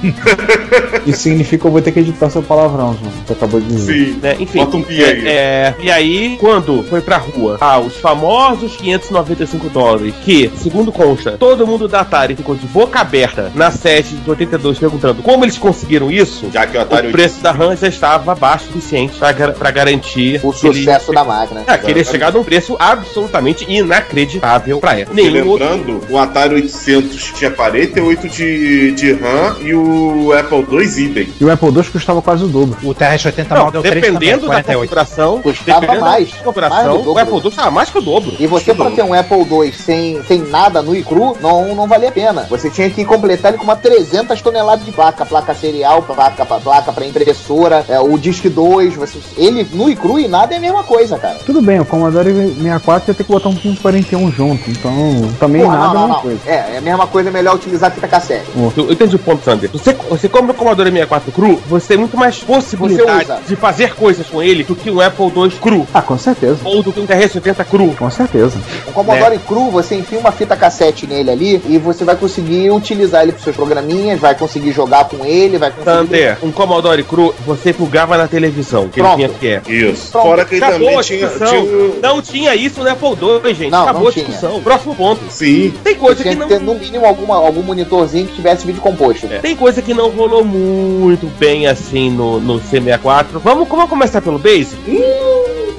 Isso 1.06 1.20
significa 1.22 1.62
que 1.62 1.66
eu 1.66 1.70
vou 1.70 1.80
ter 1.80 1.92
que 1.92 2.00
editar 2.00 2.28
seu 2.28 2.42
palavrão, 2.42 2.94
João. 3.00 3.12
Você 3.26 3.32
acabou 3.32 3.58
de 3.58 3.66
dizer. 3.68 3.92
Sim. 4.06 4.18
né? 4.22 4.36
Enfim. 4.38 4.58
Bota 4.58 4.76
um 4.76 4.82
pi 4.82 5.02
aí. 5.02 5.26
É, 5.26 5.30
é, 5.30 5.74
e 5.80 5.90
aí, 5.90 6.36
quando 6.38 6.82
foi 6.84 7.00
pra 7.00 7.16
rua, 7.16 7.56
ah, 7.58 7.78
os 7.78 7.96
famosos 7.96 8.76
595 8.76 9.70
dólares, 9.70 10.14
que, 10.22 10.50
segundo 10.58 10.92
consta, 10.92 11.32
todo 11.38 11.66
mundo 11.66 11.88
da 11.88 12.00
Atari 12.00 12.36
ficou 12.36 12.54
de 12.54 12.66
boca 12.66 13.00
aberta 13.00 13.50
na 13.54 13.70
sede 13.70 14.16
de 14.16 14.28
82 14.30 14.78
perguntando 14.78 15.22
como 15.22 15.42
eles 15.44 15.56
conseguiram 15.56 16.10
isso, 16.10 16.50
Já 16.52 16.66
que 16.66 16.76
o 16.76 16.80
Atari 16.82 17.08
o 17.08 17.12
preço 17.12 17.40
da 17.40 17.50
RAM 17.50 17.74
já 17.76 17.88
estava 17.88 18.34
baixo 18.34 18.64
o 18.64 18.72
suficiente 18.74 19.14
pra 19.58 19.70
garantir 19.70 20.38
O 20.42 20.52
que 20.52 20.66
ele- 20.66 20.78
sucesso 20.80 21.12
da 21.12 21.24
máquina. 21.24 21.64
É, 21.66 21.78
que 21.78 21.90
ele 21.90 22.00
ia 22.00 22.04
chegar 22.04 22.30
num 22.30 22.44
preço 22.44 22.76
absolutamente 22.78 23.64
inacreditável 23.68 24.78
pra 24.80 24.98
ela. 24.98 25.08
Nenhum 25.14 25.48
outro. 25.48 25.66
lembrando, 25.66 26.00
o 26.10 26.18
Atari 26.18 26.56
800 26.56 27.32
tinha 27.36 27.50
48 27.70 28.28
de, 28.28 28.92
de 28.92 29.12
RAM 29.12 29.56
e 29.60 29.74
o 29.74 30.32
Apple 30.32 30.66
II 30.70 31.04
idem. 31.04 31.28
E 31.40 31.44
o 31.44 31.50
Apple 31.50 31.68
II 31.68 31.84
custava 31.84 32.20
quase 32.22 32.44
o 32.44 32.48
dobro. 32.48 32.76
O 32.82 32.94
TRS-80 32.94 33.46
Não, 33.50 33.64
Model 33.66 33.82
3 33.82 33.94
dependendo 33.94 34.20
também, 34.46 34.56
da 34.56 34.62
48. 34.62 34.80
configuração, 34.80 35.42
Custava 35.42 35.80
dependendo 35.80 36.00
mais, 36.04 36.24
da 36.24 36.30
mais 36.30 36.42
configuração, 36.44 36.92
dobro. 36.98 37.12
o 37.12 37.18
Apple 37.18 37.38
II 37.38 37.48
estava 37.48 37.70
mais 37.70 37.90
que 37.90 37.98
o 37.98 38.02
dobro. 38.02 38.32
E 38.38 38.46
você, 38.46 38.74
pra 38.74 38.90
ter 38.90 39.02
um 39.02 39.14
Apple 39.14 39.38
II 39.38 39.72
sem, 39.72 40.22
sem 40.24 40.38
nada 40.38 40.82
nu 40.82 40.94
e 40.94 41.02
cru, 41.02 41.36
não, 41.40 41.74
não 41.74 41.86
valia 41.86 42.08
a 42.08 42.12
pena. 42.12 42.46
Você 42.50 42.70
tinha 42.70 42.90
que 42.90 43.04
completar 43.04 43.50
ele 43.52 43.58
com 43.58 43.64
uma 43.64 43.76
300 43.76 44.40
toneladas 44.40 44.84
de 44.84 44.92
placa. 44.92 45.24
Placa 45.24 45.54
serial, 45.54 46.02
placa 46.02 46.44
pra, 46.44 46.58
placa 46.58 46.92
pra 46.92 47.06
impressora, 47.06 47.84
é, 47.88 48.00
o 48.00 48.16
Disk 48.18 48.46
2. 48.46 48.94
Você, 48.96 49.18
ele 49.36 49.66
nu 49.72 49.88
e 49.88 49.96
cru 49.96 50.18
e 50.18 50.26
nada 50.28 50.54
é 50.54 50.58
a 50.58 50.60
mesma 50.60 50.82
coisa, 50.82 51.18
cara. 51.18 51.38
Tudo 51.46 51.62
bem, 51.62 51.80
o 51.80 51.84
Commodore 51.84 52.32
64 52.32 53.10
ia 53.10 53.14
ter 53.14 53.24
que 53.24 53.30
botar 53.32 53.48
um 53.48 53.52
1541 53.52 54.30
junto, 54.32 54.70
então 54.70 54.92
também 55.38 55.62
Porra, 55.62 55.78
nada 55.78 55.94
não, 55.94 56.04
é 56.04 56.06
não, 56.06 56.08
não. 56.08 56.20
coisa. 56.20 56.40
É, 56.46 56.74
é 56.74 56.78
a 56.78 56.80
mesma 56.80 57.06
coisa, 57.06 57.28
é 57.28 57.32
melhor 57.32 57.58
utilizar 57.60 57.90
fita 57.92 58.08
cassete. 58.08 58.46
Eu 58.56 58.72
eu 58.76 58.92
entendi 58.92 59.16
o 59.16 59.18
ponto, 59.18 59.44
Sander. 59.44 59.70
Você, 59.72 59.92
você 60.08 60.28
compra 60.28 60.52
o 60.52 60.54
Commodore 60.54 60.90
64 60.90 61.32
cru, 61.32 61.60
você 61.68 61.88
tem 61.88 61.96
muito 61.98 62.16
mais 62.16 62.38
possibilidade 62.38 63.28
de 63.46 63.56
fazer 63.56 63.94
coisas 63.94 64.26
com 64.26 64.42
ele 64.42 64.64
do 64.64 64.74
que 64.74 64.90
um 64.90 65.00
Apple 65.00 65.26
II 65.26 65.50
cru. 65.60 65.86
Ah, 65.92 66.02
com 66.02 66.16
certeza. 66.18 66.58
Ou 66.64 66.82
do 66.82 66.92
que 66.92 67.00
um 67.00 67.06
TRS-80 67.06 67.64
cru. 67.64 67.94
Com 67.96 68.10
certeza. 68.10 68.58
O 68.86 68.92
Commodore 68.92 69.38
cru, 69.46 69.70
você 69.70 69.96
enfia 69.96 70.18
uma 70.18 70.32
fita 70.32 70.56
cassete 70.56 71.06
nele 71.06 71.30
ali 71.30 71.62
e 71.66 71.78
você 71.78 72.04
vai 72.04 72.16
conseguir 72.16 72.70
utilizar 72.70 73.22
ele 73.22 73.32
pros 73.32 73.44
seus 73.44 73.56
programinhas, 73.56 74.18
vai 74.20 74.34
conseguir 74.34 74.72
jogar 74.72 75.04
com 75.04 75.24
ele, 75.24 75.58
vai 75.58 75.70
conseguir. 75.70 75.90
Sander, 75.90 76.38
um 76.42 76.50
Commodore 76.50 77.02
cru, 77.02 77.34
você 77.46 77.72
plugava 77.72 78.16
na 78.16 78.26
televisão, 78.26 78.88
que 78.88 79.00
Pronto. 79.00 79.20
ele 79.20 79.28
tinha 79.34 79.60
que 79.62 79.70
é. 79.70 79.74
Isso. 79.74 80.10
Pronto, 80.12 80.26
Fora 80.26 80.44
que 80.44 80.54
ele 80.56 80.64
Acabou 80.64 80.86
também 80.86 80.98
a 80.98 81.02
tinha, 81.02 81.28
tinha 81.28 81.62
Não 82.02 82.22
tinha 82.22 82.54
isso 82.54 82.82
no 82.82 82.90
Apple 82.90 83.08
II, 83.44 83.54
gente. 83.54 83.70
Não, 83.70 83.82
Acabou 83.82 84.02
não 84.02 84.08
a 84.08 84.12
tinha. 84.12 84.24
discussão. 84.24 84.60
Próximo 84.62 84.94
ponto. 84.94 85.20
Sim. 85.30 85.72
Tem 85.82 85.94
coisa 85.94 86.22
tinha 86.22 86.34
que 86.36 86.42
que 86.42 86.48
não. 86.48 86.48
ter 86.48 86.60
no 86.64 86.74
mínimo 86.74 87.04
alguma, 87.06 87.36
algum 87.50 87.62
monitorzinho 87.62 88.26
que 88.26 88.36
tivesse 88.36 88.66
vídeo 88.66 88.80
composto. 88.80 89.26
É, 89.26 89.38
Tem 89.38 89.54
coisa 89.54 89.82
que 89.82 89.92
não 89.92 90.10
rolou 90.10 90.44
muito 90.44 91.26
bem 91.38 91.66
assim 91.66 92.10
no, 92.10 92.40
no 92.40 92.60
C64. 92.60 93.26
Vamos, 93.42 93.68
vamos 93.68 93.88
começar 93.88 94.20
pelo 94.20 94.38
Basic? 94.38 94.76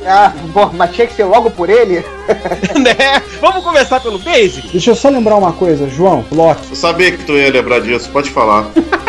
Ah, 0.05 0.33
pô, 0.53 0.67
mas 0.73 0.91
tinha 0.91 1.05
que 1.05 1.13
ser 1.13 1.25
logo 1.25 1.51
por 1.51 1.69
ele? 1.69 2.03
né? 2.79 3.21
Vamos 3.39 3.63
começar 3.63 3.99
pelo 3.99 4.17
Basic? 4.19 4.67
Deixa 4.69 4.91
eu 4.91 4.95
só 4.95 5.09
lembrar 5.09 5.35
uma 5.35 5.53
coisa, 5.53 5.87
João, 5.87 6.25
Loki. 6.31 6.69
Eu 6.71 6.75
sabia 6.75 7.11
que 7.11 7.23
tu 7.23 7.33
ia 7.33 7.51
lembrar 7.51 7.81
disso, 7.81 8.09
pode 8.11 8.29
falar. 8.29 8.65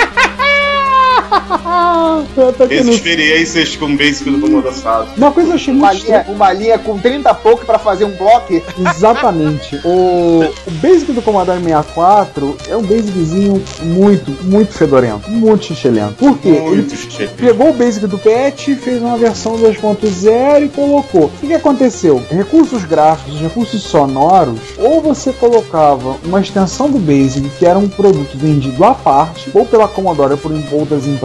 Eu 2.37 2.53
tô 2.53 2.65
aqui 2.65 2.75
Esse 2.75 2.85
no- 2.85 2.93
experiências 2.93 3.77
com 3.77 3.97
basic 3.97 4.31
do 4.31 4.41
Commodore 4.41 4.69
Assado. 4.75 5.09
Uma 5.17 5.33
coisa 5.33 5.51
eu 5.51 5.55
achei 5.55 5.75
Uma 5.75 5.89
muito 5.93 6.05
linha, 6.07 6.27
uma 6.29 6.53
linha 6.53 6.79
com 6.79 6.99
30 6.99 7.35
pouco 7.35 7.65
pra 7.65 7.79
fazer 7.79 8.05
um 8.05 8.11
bloco. 8.17 8.53
Exatamente. 8.95 9.77
O, 9.85 10.45
o 10.67 10.71
Basic 10.83 11.13
do 11.13 11.23
Commodore 11.23 11.59
64 11.63 12.57
é 12.69 12.77
um 12.77 12.83
Basiczinho 12.83 13.63
muito, 13.83 14.31
muito 14.45 14.73
fedorento. 14.73 15.31
Muito 15.31 15.65
xixelento. 15.67 16.15
Por 16.15 16.39
quê? 16.39 16.51
Muito 16.51 16.93
pegou 17.37 17.71
o 17.71 17.73
Basic 17.73 18.07
do 18.07 18.19
PET, 18.19 18.75
fez 18.77 19.01
uma 19.03 19.17
versão 19.17 19.57
2.0 19.59 20.65
e 20.65 20.69
colocou. 20.69 21.25
O 21.27 21.31
que, 21.41 21.47
que 21.49 21.55
aconteceu? 21.55 22.23
Recursos 22.31 22.85
gráficos, 22.85 23.41
recursos 23.41 23.83
sonoros, 23.83 24.59
ou 24.79 25.01
você 25.01 25.33
colocava 25.33 26.17
uma 26.25 26.41
extensão 26.41 26.91
do 26.91 26.99
Basic, 26.99 27.49
que 27.59 27.67
era 27.67 27.79
um 27.79 27.89
produto 27.89 28.37
vendido 28.37 28.85
à 28.85 28.95
parte, 28.95 29.51
ou 29.55 29.65
pela 29.65 29.89
Commodore 29.89 30.33
ou 30.33 30.39
por 30.39 30.53
outras 30.73 31.07
empresas, 31.07 31.22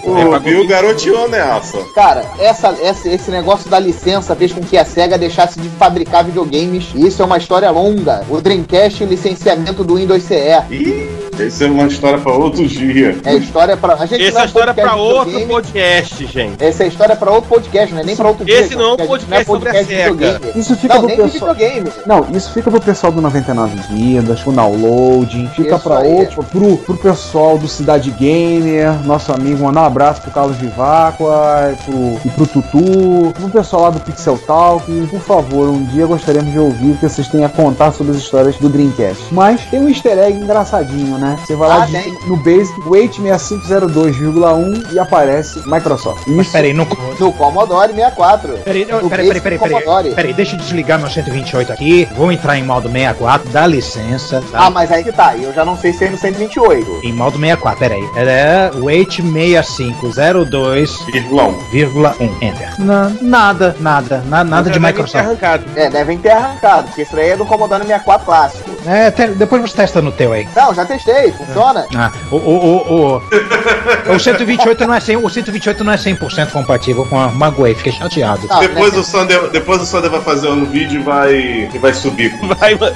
O 0.05 0.39
Bill 0.39 0.67
garoteou 0.67 1.27
nessa. 1.29 1.77
Cara, 1.95 2.25
essa, 2.39 2.75
essa- 2.81 3.07
esse 3.09 3.31
negócio 3.31 3.69
da 3.69 3.79
licença 3.79 4.35
fez 4.35 4.51
com 4.51 4.61
que 4.61 4.77
a 4.77 4.83
SEGA 4.85 5.17
deixasse 5.17 5.59
de 5.59 5.69
fabricar 5.69 6.23
videogames. 6.23 6.87
E 6.95 7.07
isso 7.07 7.21
é 7.21 7.25
uma 7.25 7.37
história 7.37 7.69
longa. 7.71 8.23
O 8.29 8.41
Dreamcast 8.41 9.01
e 9.03 9.05
o 9.05 9.09
licenciamento 9.09 9.83
do 9.83 9.95
Windows 9.95 10.23
CE. 10.23 10.35
Ih, 10.71 11.09
isso 11.39 11.63
é 11.63 11.67
uma 11.67 11.87
história 11.87 12.17
pra 12.17 12.33
outro 12.33 12.65
dia. 12.67 13.17
É 13.23 13.35
história 13.35 13.77
pra. 13.77 13.93
A 13.95 14.05
gente 14.05 14.23
Essa 14.25 14.39
é 14.39 14.41
a 14.41 14.45
história 14.45 14.73
podcast 14.73 14.81
pra 14.95 14.95
de 14.95 14.99
outro 14.99 15.25
videogame. 15.25 15.51
podcast, 15.53 16.25
gente. 16.27 16.63
Essa 16.63 16.83
é 16.83 16.87
história 16.87 17.15
pra 17.15 17.31
outro 17.31 17.49
podcast, 17.49 17.93
não 17.93 18.01
é 18.01 18.03
nem 18.03 18.15
pra 18.15 18.27
outro 18.27 18.45
Esse 18.49 18.69
dia. 18.69 18.77
não 18.77 18.85
é 18.85 18.87
um 18.89 18.93
a 18.93 18.97
gente 18.97 19.07
podcast 19.07 19.45
sobre 19.45 19.69
a 19.69 19.73
SEGA. 19.73 20.11
videogame. 20.11 20.51
Isso 20.55 20.75
fica 20.75 20.93
Não, 20.95 21.01
pro 21.01 21.09
pessoal. 21.15 21.53
videogame. 21.53 21.91
Não, 22.05 22.27
isso 22.35 22.51
fica 22.53 22.71
pro 22.71 22.81
pessoal 22.81 23.11
do 23.13 23.21
99 23.21 23.75
Vidas, 23.89 24.45
o 24.45 24.51
download, 24.51 25.49
fica 25.55 25.75
Isso 25.75 25.83
pra 25.99 26.07
aí. 26.07 26.13
outro, 26.13 26.43
pro, 26.43 26.77
pro 26.77 26.97
pessoal 26.97 27.57
do 27.57 27.67
Cidade 27.67 28.11
Gamer, 28.11 28.93
nosso 29.05 29.31
amigo, 29.31 29.63
mandar 29.63 29.81
um 29.81 29.85
abraço 29.85 30.21
pro 30.21 30.31
Carlos 30.31 30.57
Vivacqua, 30.57 31.75
pro, 31.85 32.19
e 32.25 32.29
pro 32.29 32.47
Tutu, 32.47 33.31
pro 33.33 33.49
pessoal 33.49 33.83
lá 33.83 33.89
do 33.89 33.99
Pixel 33.99 34.37
Talk. 34.45 34.85
Por 35.09 35.19
favor, 35.21 35.69
um 35.69 35.83
dia 35.85 36.05
gostaríamos 36.05 36.51
de 36.51 36.59
ouvir 36.59 36.91
o 36.91 36.97
que 36.97 37.07
vocês 37.07 37.27
têm 37.27 37.43
a 37.45 37.49
contar 37.49 37.91
sobre 37.91 38.11
as 38.13 38.17
histórias 38.19 38.55
do 38.57 38.69
Dreamcast. 38.69 39.23
Mas 39.31 39.61
tem 39.65 39.79
um 39.79 39.89
easter 39.89 40.17
egg 40.17 40.37
engraçadinho, 40.37 41.17
né? 41.17 41.37
Você 41.45 41.55
vai 41.55 41.69
lá 41.69 41.83
Ah, 41.83 41.85
de- 41.85 41.91
tem. 41.93 42.17
no 42.27 42.37
Basic, 42.37 42.79
Wait 42.87 43.19
6502,1 43.19 44.93
e 44.93 44.99
aparece 44.99 45.61
Microsoft. 45.67 46.23
Mas 46.27 46.47
Isso 46.47 46.51
peraí, 46.51 46.73
não. 46.73 46.85
No 47.19 47.33
Commodore 47.33 47.93
64. 47.93 48.57
Peraí, 48.63 48.85
No 48.85 49.09
peraí, 49.09 49.27
peraí, 49.27 49.41
peraí, 49.41 49.59
peraí, 49.83 50.13
peraí, 50.15 50.33
deixa 50.33 50.55
eu 50.55 50.59
desligar 50.59 50.99
meu 50.99 51.09
128 51.09 51.71
aqui. 51.73 52.07
Vou 52.15 52.31
entrar 52.31 52.57
em 52.57 52.63
modo 52.63 52.89
64, 52.89 53.49
dá 53.49 53.65
licença. 53.67 54.41
Tá? 54.51 54.65
Ah, 54.65 54.69
mas 54.69 54.91
aí 54.91 55.03
que 55.03 55.11
tá. 55.11 55.35
Eu 55.35 55.53
já 55.53 55.63
não 55.65 55.77
sei 55.77 55.86
é 55.89 56.09
no 56.09 56.17
128. 56.17 56.99
Em 57.03 57.13
modo 57.13 57.37
64, 57.37 57.79
peraí. 57.79 58.03
É 58.15 58.71
wait 58.79 59.19
6502,1. 59.21 61.55
Vírgula 61.71 62.15
um. 62.19 62.29
Enter. 62.41 62.69
Na- 62.79 63.11
nada, 63.21 63.75
nada, 63.79 64.23
na- 64.27 64.43
nada 64.43 64.69
de 64.69 64.79
deve 64.79 64.85
ter 64.85 64.91
Microsoft. 64.93 65.25
arrancado. 65.25 65.63
É, 65.75 65.89
devem 65.89 66.17
ter 66.17 66.31
arrancado, 66.31 66.87
porque 66.87 67.01
isso 67.03 67.15
aí 67.17 67.29
é 67.29 67.37
do 67.37 67.45
Commodore 67.45 67.83
64 67.83 68.25
clássico. 68.25 68.69
É, 68.85 69.11
te- 69.11 69.27
depois 69.27 69.61
você 69.61 69.75
testa 69.75 70.01
no 70.01 70.11
teu 70.11 70.33
aí. 70.33 70.47
Não, 70.55 70.73
já 70.73 70.85
testei, 70.85 71.31
funciona. 71.31 71.85
Ah, 71.95 72.11
o, 72.31 72.35
o, 72.35 72.39
o, 72.39 73.17
o, 73.17 73.21
o 74.15 74.19
128 74.19 74.87
não 74.87 74.93
é 74.93 74.99
100, 74.99 75.17
o 75.17 75.29
128 75.29 75.83
não 75.83 75.93
é 75.93 75.97
100% 75.97 76.51
compatível 76.51 77.05
com 77.05 77.19
a 77.19 77.27
Maguei, 77.29 77.75
fiquei 77.75 77.91
chateado. 77.91 78.47
Não, 78.47 78.59
Depois 78.59 78.93
né? 78.93 78.99
o 78.99 79.03
Sander, 79.03 79.49
depois 79.49 79.81
o 79.81 79.85
Sander 79.85 80.09
vai 80.09 80.21
fazer 80.21 80.47
um 80.49 80.65
vídeo 80.65 81.01
e 81.01 81.03
vai, 81.03 81.35
e 81.73 81.77
vai 81.79 81.93
subir. 81.93 82.27
Vai, 82.59 82.75
vai 82.75 82.93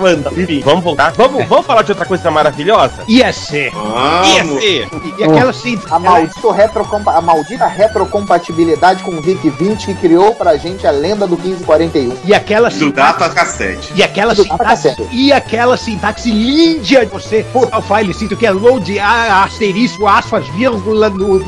mandar. 0.00 0.32
Enfim, 0.32 0.60
vamos 0.64 0.82
voltar. 0.84 1.12
Vamos, 1.12 1.46
vamos 1.46 1.66
falar 1.66 1.82
de 1.82 1.92
outra 1.92 2.04
coisa 2.06 2.27
maravilhosa? 2.30 3.04
Ia 3.08 3.32
ser. 3.32 3.72
Ia 3.72 4.44
Vamos. 4.44 4.62
ser. 4.62 4.88
E 5.18 5.24
aquela 5.24 5.52
sim. 5.52 5.78
A, 5.90 5.98
maldito 5.98 6.50
retrocompa- 6.50 7.12
a 7.16 7.20
maldita 7.20 7.66
retrocompatibilidade 7.66 9.02
com 9.02 9.12
o 9.12 9.20
VIC-20 9.22 9.86
que 9.86 9.94
criou 9.94 10.34
pra 10.34 10.56
gente 10.56 10.86
a 10.86 10.90
lenda 10.90 11.26
do 11.26 11.36
1541. 11.38 12.16
E 12.24 12.34
aquela 12.34 12.68
Do 12.70 12.92
data 12.92 13.28
cassete. 13.30 13.92
E 13.94 14.02
aquela 14.02 14.34
Do 14.34 14.42
sintaxe, 14.42 14.96
e 15.12 15.32
aquela 15.32 15.76
sintaxe 15.76 16.30
linda 16.30 16.80
de 16.82 16.96
você 17.06 17.42
botar 17.52 17.78
o 17.78 17.82
file 17.82 18.12
cinto 18.14 18.36
que 18.36 18.46
é 18.46 18.50
load 18.50 18.98
a, 18.98 19.44
asterisco, 19.44 20.06
aspas, 20.06 20.46
vírgula 20.48 21.08
no, 21.10 21.38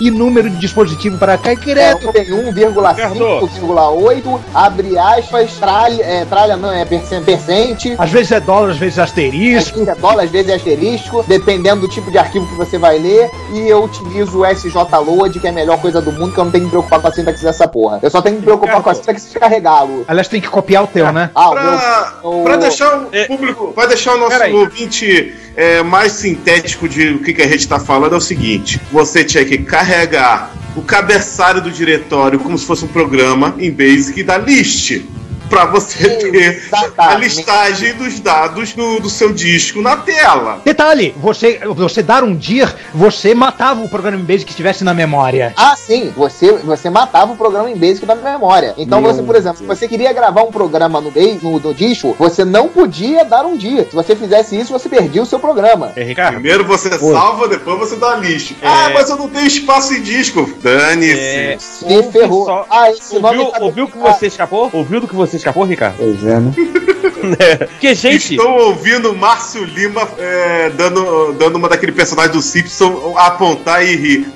e 0.00 0.10
número 0.10 0.48
de 0.50 0.56
dispositivo 0.58 1.18
para 1.18 1.36
cá, 1.38 1.50
É, 1.52 1.56
credo. 1.56 2.12
tem 2.12 2.26
1,5,8, 2.30 4.40
abre 4.54 4.98
aspas, 4.98 5.52
tralha, 5.58 6.02
é, 6.02 6.24
tralha 6.24 6.56
não, 6.56 6.72
é 6.72 6.84
percen- 6.84 7.22
percente, 7.22 7.94
Às 7.98 8.10
vezes 8.10 8.32
é 8.32 8.40
dólar, 8.40 8.70
às 8.70 8.78
vezes 8.78 8.98
é 8.98 9.02
às 9.02 9.08
asterisco. 9.08 9.78
vezes 9.78 9.88
é 9.88 9.94
dólar, 9.94 10.17
às 10.20 10.30
vezes 10.30 10.50
é 10.50 10.54
asterisco, 10.54 11.24
dependendo 11.26 11.82
do 11.82 11.88
tipo 11.88 12.10
de 12.10 12.18
arquivo 12.18 12.46
que 12.46 12.54
você 12.54 12.78
vai 12.78 12.98
ler, 12.98 13.30
e 13.52 13.68
eu 13.68 13.84
utilizo 13.84 14.38
o 14.40 14.46
SJLoad, 14.46 15.38
que 15.40 15.46
é 15.46 15.50
a 15.50 15.52
melhor 15.52 15.80
coisa 15.80 16.00
do 16.00 16.12
mundo, 16.12 16.32
que 16.32 16.38
eu 16.38 16.44
não 16.44 16.50
tenho 16.50 16.62
que 16.62 16.66
me 16.66 16.70
preocupar 16.70 17.00
com 17.00 17.08
a 17.08 17.12
sintaxe 17.12 17.42
dessa 17.44 17.66
porra. 17.68 17.98
Eu 18.02 18.10
só 18.10 18.20
tenho 18.22 18.36
que 18.36 18.40
me 18.40 18.46
preocupar 18.46 18.82
com 18.82 18.90
a 18.90 18.94
sintaxe 18.94 19.28
de 19.30 19.38
carregá-lo. 19.38 20.04
Aliás, 20.08 20.28
tem 20.28 20.40
que 20.40 20.48
copiar 20.48 20.84
o 20.84 20.86
teu, 20.86 21.12
né? 21.12 21.30
Ah, 21.34 21.48
o 21.48 21.52
Pra, 21.52 21.62
meu- 21.62 22.42
pra 22.44 22.54
o- 22.56 22.58
deixar 22.60 22.98
o 22.98 23.08
É. 23.12 23.24
público, 23.26 23.72
pra 23.74 23.86
deixar 23.86 24.14
o 24.14 24.18
nosso 24.18 24.30
Peraí. 24.32 24.52
ouvinte 24.54 25.34
é, 25.56 25.82
mais 25.82 26.12
sintético 26.12 26.88
de 26.88 27.10
o 27.14 27.18
que, 27.22 27.32
que 27.32 27.42
a 27.42 27.48
gente 27.48 27.66
tá 27.66 27.78
falando, 27.80 28.14
é 28.14 28.18
o 28.18 28.20
seguinte: 28.20 28.80
você 28.92 29.24
tinha 29.24 29.44
que 29.44 29.58
carregar 29.58 30.52
o 30.76 30.82
cabeçalho 30.82 31.60
do 31.60 31.70
diretório 31.70 32.38
como 32.38 32.56
se 32.56 32.64
fosse 32.64 32.84
um 32.84 32.88
programa 32.88 33.54
em 33.58 33.70
Basic 33.70 34.22
da 34.22 34.38
list. 34.38 35.02
Pra 35.48 35.64
você 35.66 36.08
ter 36.30 36.68
a 36.96 37.14
listagem 37.14 37.94
dos 37.94 38.20
dados 38.20 38.72
do, 38.72 39.00
do 39.00 39.08
seu 39.08 39.32
disco 39.32 39.80
na 39.80 39.96
tela. 39.96 40.60
Detalhe, 40.64 41.14
você, 41.16 41.58
você 41.74 42.02
dar 42.02 42.22
um 42.22 42.34
dir, 42.34 42.72
você 42.94 43.34
matava 43.34 43.80
o 43.82 43.88
programa 43.88 44.18
em 44.18 44.24
base 44.24 44.44
que 44.44 44.50
estivesse 44.50 44.84
na 44.84 44.92
memória. 44.94 45.52
Ah, 45.56 45.74
sim, 45.76 46.12
você, 46.16 46.52
você 46.52 46.90
matava 46.90 47.32
o 47.32 47.36
programa 47.36 47.70
em 47.70 47.76
Basic 47.76 48.04
da 48.04 48.14
memória. 48.14 48.74
Então 48.76 49.00
Meu 49.00 49.12
você, 49.12 49.22
por 49.22 49.36
exemplo, 49.36 49.58
se 49.58 49.64
você 49.64 49.88
queria 49.88 50.12
gravar 50.12 50.42
um 50.42 50.52
programa 50.52 51.00
no, 51.00 51.10
base, 51.10 51.38
no, 51.42 51.58
no 51.58 51.74
disco, 51.74 52.14
você 52.18 52.44
não 52.44 52.68
podia 52.68 53.24
dar 53.24 53.44
um 53.46 53.56
dia. 53.56 53.86
Se 53.88 53.94
você 53.94 54.14
fizesse 54.14 54.58
isso, 54.58 54.72
você 54.72 54.88
perdia 54.88 55.22
o 55.22 55.26
seu 55.26 55.38
programa. 55.38 55.92
É, 55.96 56.02
Ricardo? 56.02 56.34
Primeiro 56.34 56.64
você 56.64 56.90
salva, 56.98 57.48
depois 57.48 57.78
você 57.78 57.96
dá 57.96 58.12
a 58.12 58.16
list. 58.16 58.52
Ah, 58.62 58.90
mas 58.92 59.08
eu 59.08 59.16
não 59.16 59.28
tenho 59.28 59.46
espaço 59.46 59.94
em 59.94 60.02
disco. 60.02 60.48
Dane-se. 60.62 61.84
É, 61.86 62.02
ferrou. 62.12 62.44
só- 62.44 62.66
Ah, 62.70 62.90
esse 62.90 63.18
nome 63.18 63.38
Ouviu, 63.38 63.52
tá- 63.52 63.58
ouviu 63.64 63.88
que 63.88 63.98
você 63.98 64.26
escapou? 64.26 64.68
Ouviu 64.72 65.00
do 65.00 65.08
que 65.08 65.14
você 65.14 65.37
escapou, 65.38 65.64
Ricardo? 65.64 65.96
Pois 65.98 66.24
é, 66.24 66.40
né? 66.40 66.52
Porque, 67.68 67.94
gente, 67.94 68.34
Estou 68.34 68.68
ouvindo 68.68 69.14
Márcio 69.14 69.64
Lima 69.64 70.08
é, 70.18 70.70
dando, 70.70 71.32
dando 71.32 71.56
uma 71.56 71.68
daquele 71.68 71.92
personagem 71.92 72.32
do 72.32 72.40
Simpson 72.40 73.14
apontar 73.16 73.84
e 73.84 73.96
rir. 73.96 74.26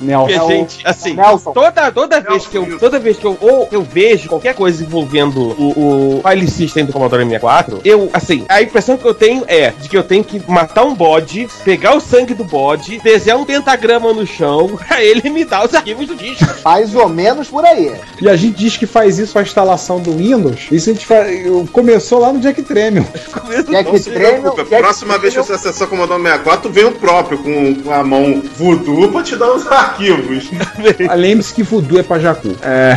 Nelson. 0.00 0.26
porque, 0.26 0.38
É 0.38 0.42
o- 0.42 0.48
gente, 0.48 0.78
assim, 0.84 1.14
Nelson. 1.14 1.52
toda, 1.52 1.90
toda 1.92 2.20
vez 2.20 2.46
que 2.46 2.56
eu, 2.58 2.78
toda 2.78 2.98
vez 2.98 3.16
que 3.16 3.24
eu, 3.24 3.36
ou 3.40 3.68
eu 3.70 3.82
vejo 3.82 4.28
qualquer 4.28 4.54
coisa 4.54 4.82
envolvendo 4.82 5.40
o, 5.40 6.18
o 6.18 6.22
file 6.28 6.50
system 6.50 6.84
do 6.84 6.92
Commodore 6.92 7.22
64, 7.24 7.80
eu, 7.84 8.10
assim, 8.12 8.44
a 8.48 8.62
impressão 8.62 8.96
que 8.96 9.04
eu 9.06 9.14
tenho 9.14 9.44
é 9.46 9.70
de 9.70 9.88
que 9.88 9.96
eu 9.96 10.02
tenho 10.02 10.24
que 10.24 10.42
matar 10.50 10.84
um 10.84 10.94
bode, 10.94 11.48
pegar 11.64 11.94
o 11.96 12.00
sangue 12.00 12.34
do 12.34 12.44
bode, 12.44 12.98
desenhar 13.02 13.38
um 13.38 13.44
pentagrama 13.44 14.12
no 14.12 14.26
chão, 14.26 14.78
pra 14.88 15.02
ele 15.02 15.28
me 15.30 15.44
dar 15.44 15.64
os 15.66 15.74
arquivos 15.74 16.06
do 16.06 16.14
disco. 16.14 16.44
Mais 16.64 16.94
ou 16.94 17.08
menos 17.08 17.48
por 17.48 17.64
aí. 17.64 17.92
E 18.20 18.28
a 18.28 18.36
gente 18.36 18.56
diz 18.56 18.76
que 18.76 18.86
faz 18.86 19.18
isso 19.18 19.32
com 19.32 19.38
a 19.38 19.42
instalação 19.42 20.00
do 20.00 20.12
Windows. 20.16 20.68
Isso 20.70 20.90
a 20.90 20.92
gente 20.92 21.06
faz, 21.06 21.42
começou 21.72 22.18
lá 22.18 22.32
no 22.32 22.40
Jack 22.40 22.62
Tremel. 22.62 23.04
Jack 23.70 23.90
Não 23.90 23.98
se 23.98 24.10
Tremel, 24.10 24.40
preocupe, 24.40 24.70
Jack 24.70 24.82
próxima 24.82 25.18
vez 25.18 25.34
que 25.34 25.40
você 25.42 25.52
acessar 25.54 25.86
o 25.86 25.90
Commodore 25.90 26.20
64, 26.22 26.70
vem 26.70 26.84
o 26.84 26.92
próprio 26.92 27.38
com, 27.38 27.74
com 27.82 27.92
a 27.92 28.02
mão 28.02 28.42
voodoo 28.56 29.10
pra 29.12 29.22
te 29.22 29.36
dar 29.36 29.52
os 29.52 29.66
arquivos. 29.66 29.83
Lembre-se 31.16 31.54
que 31.54 31.62
voodoo 31.62 31.98
é 31.98 32.02
pra 32.02 32.18
Jacu. 32.18 32.56
É. 32.62 32.94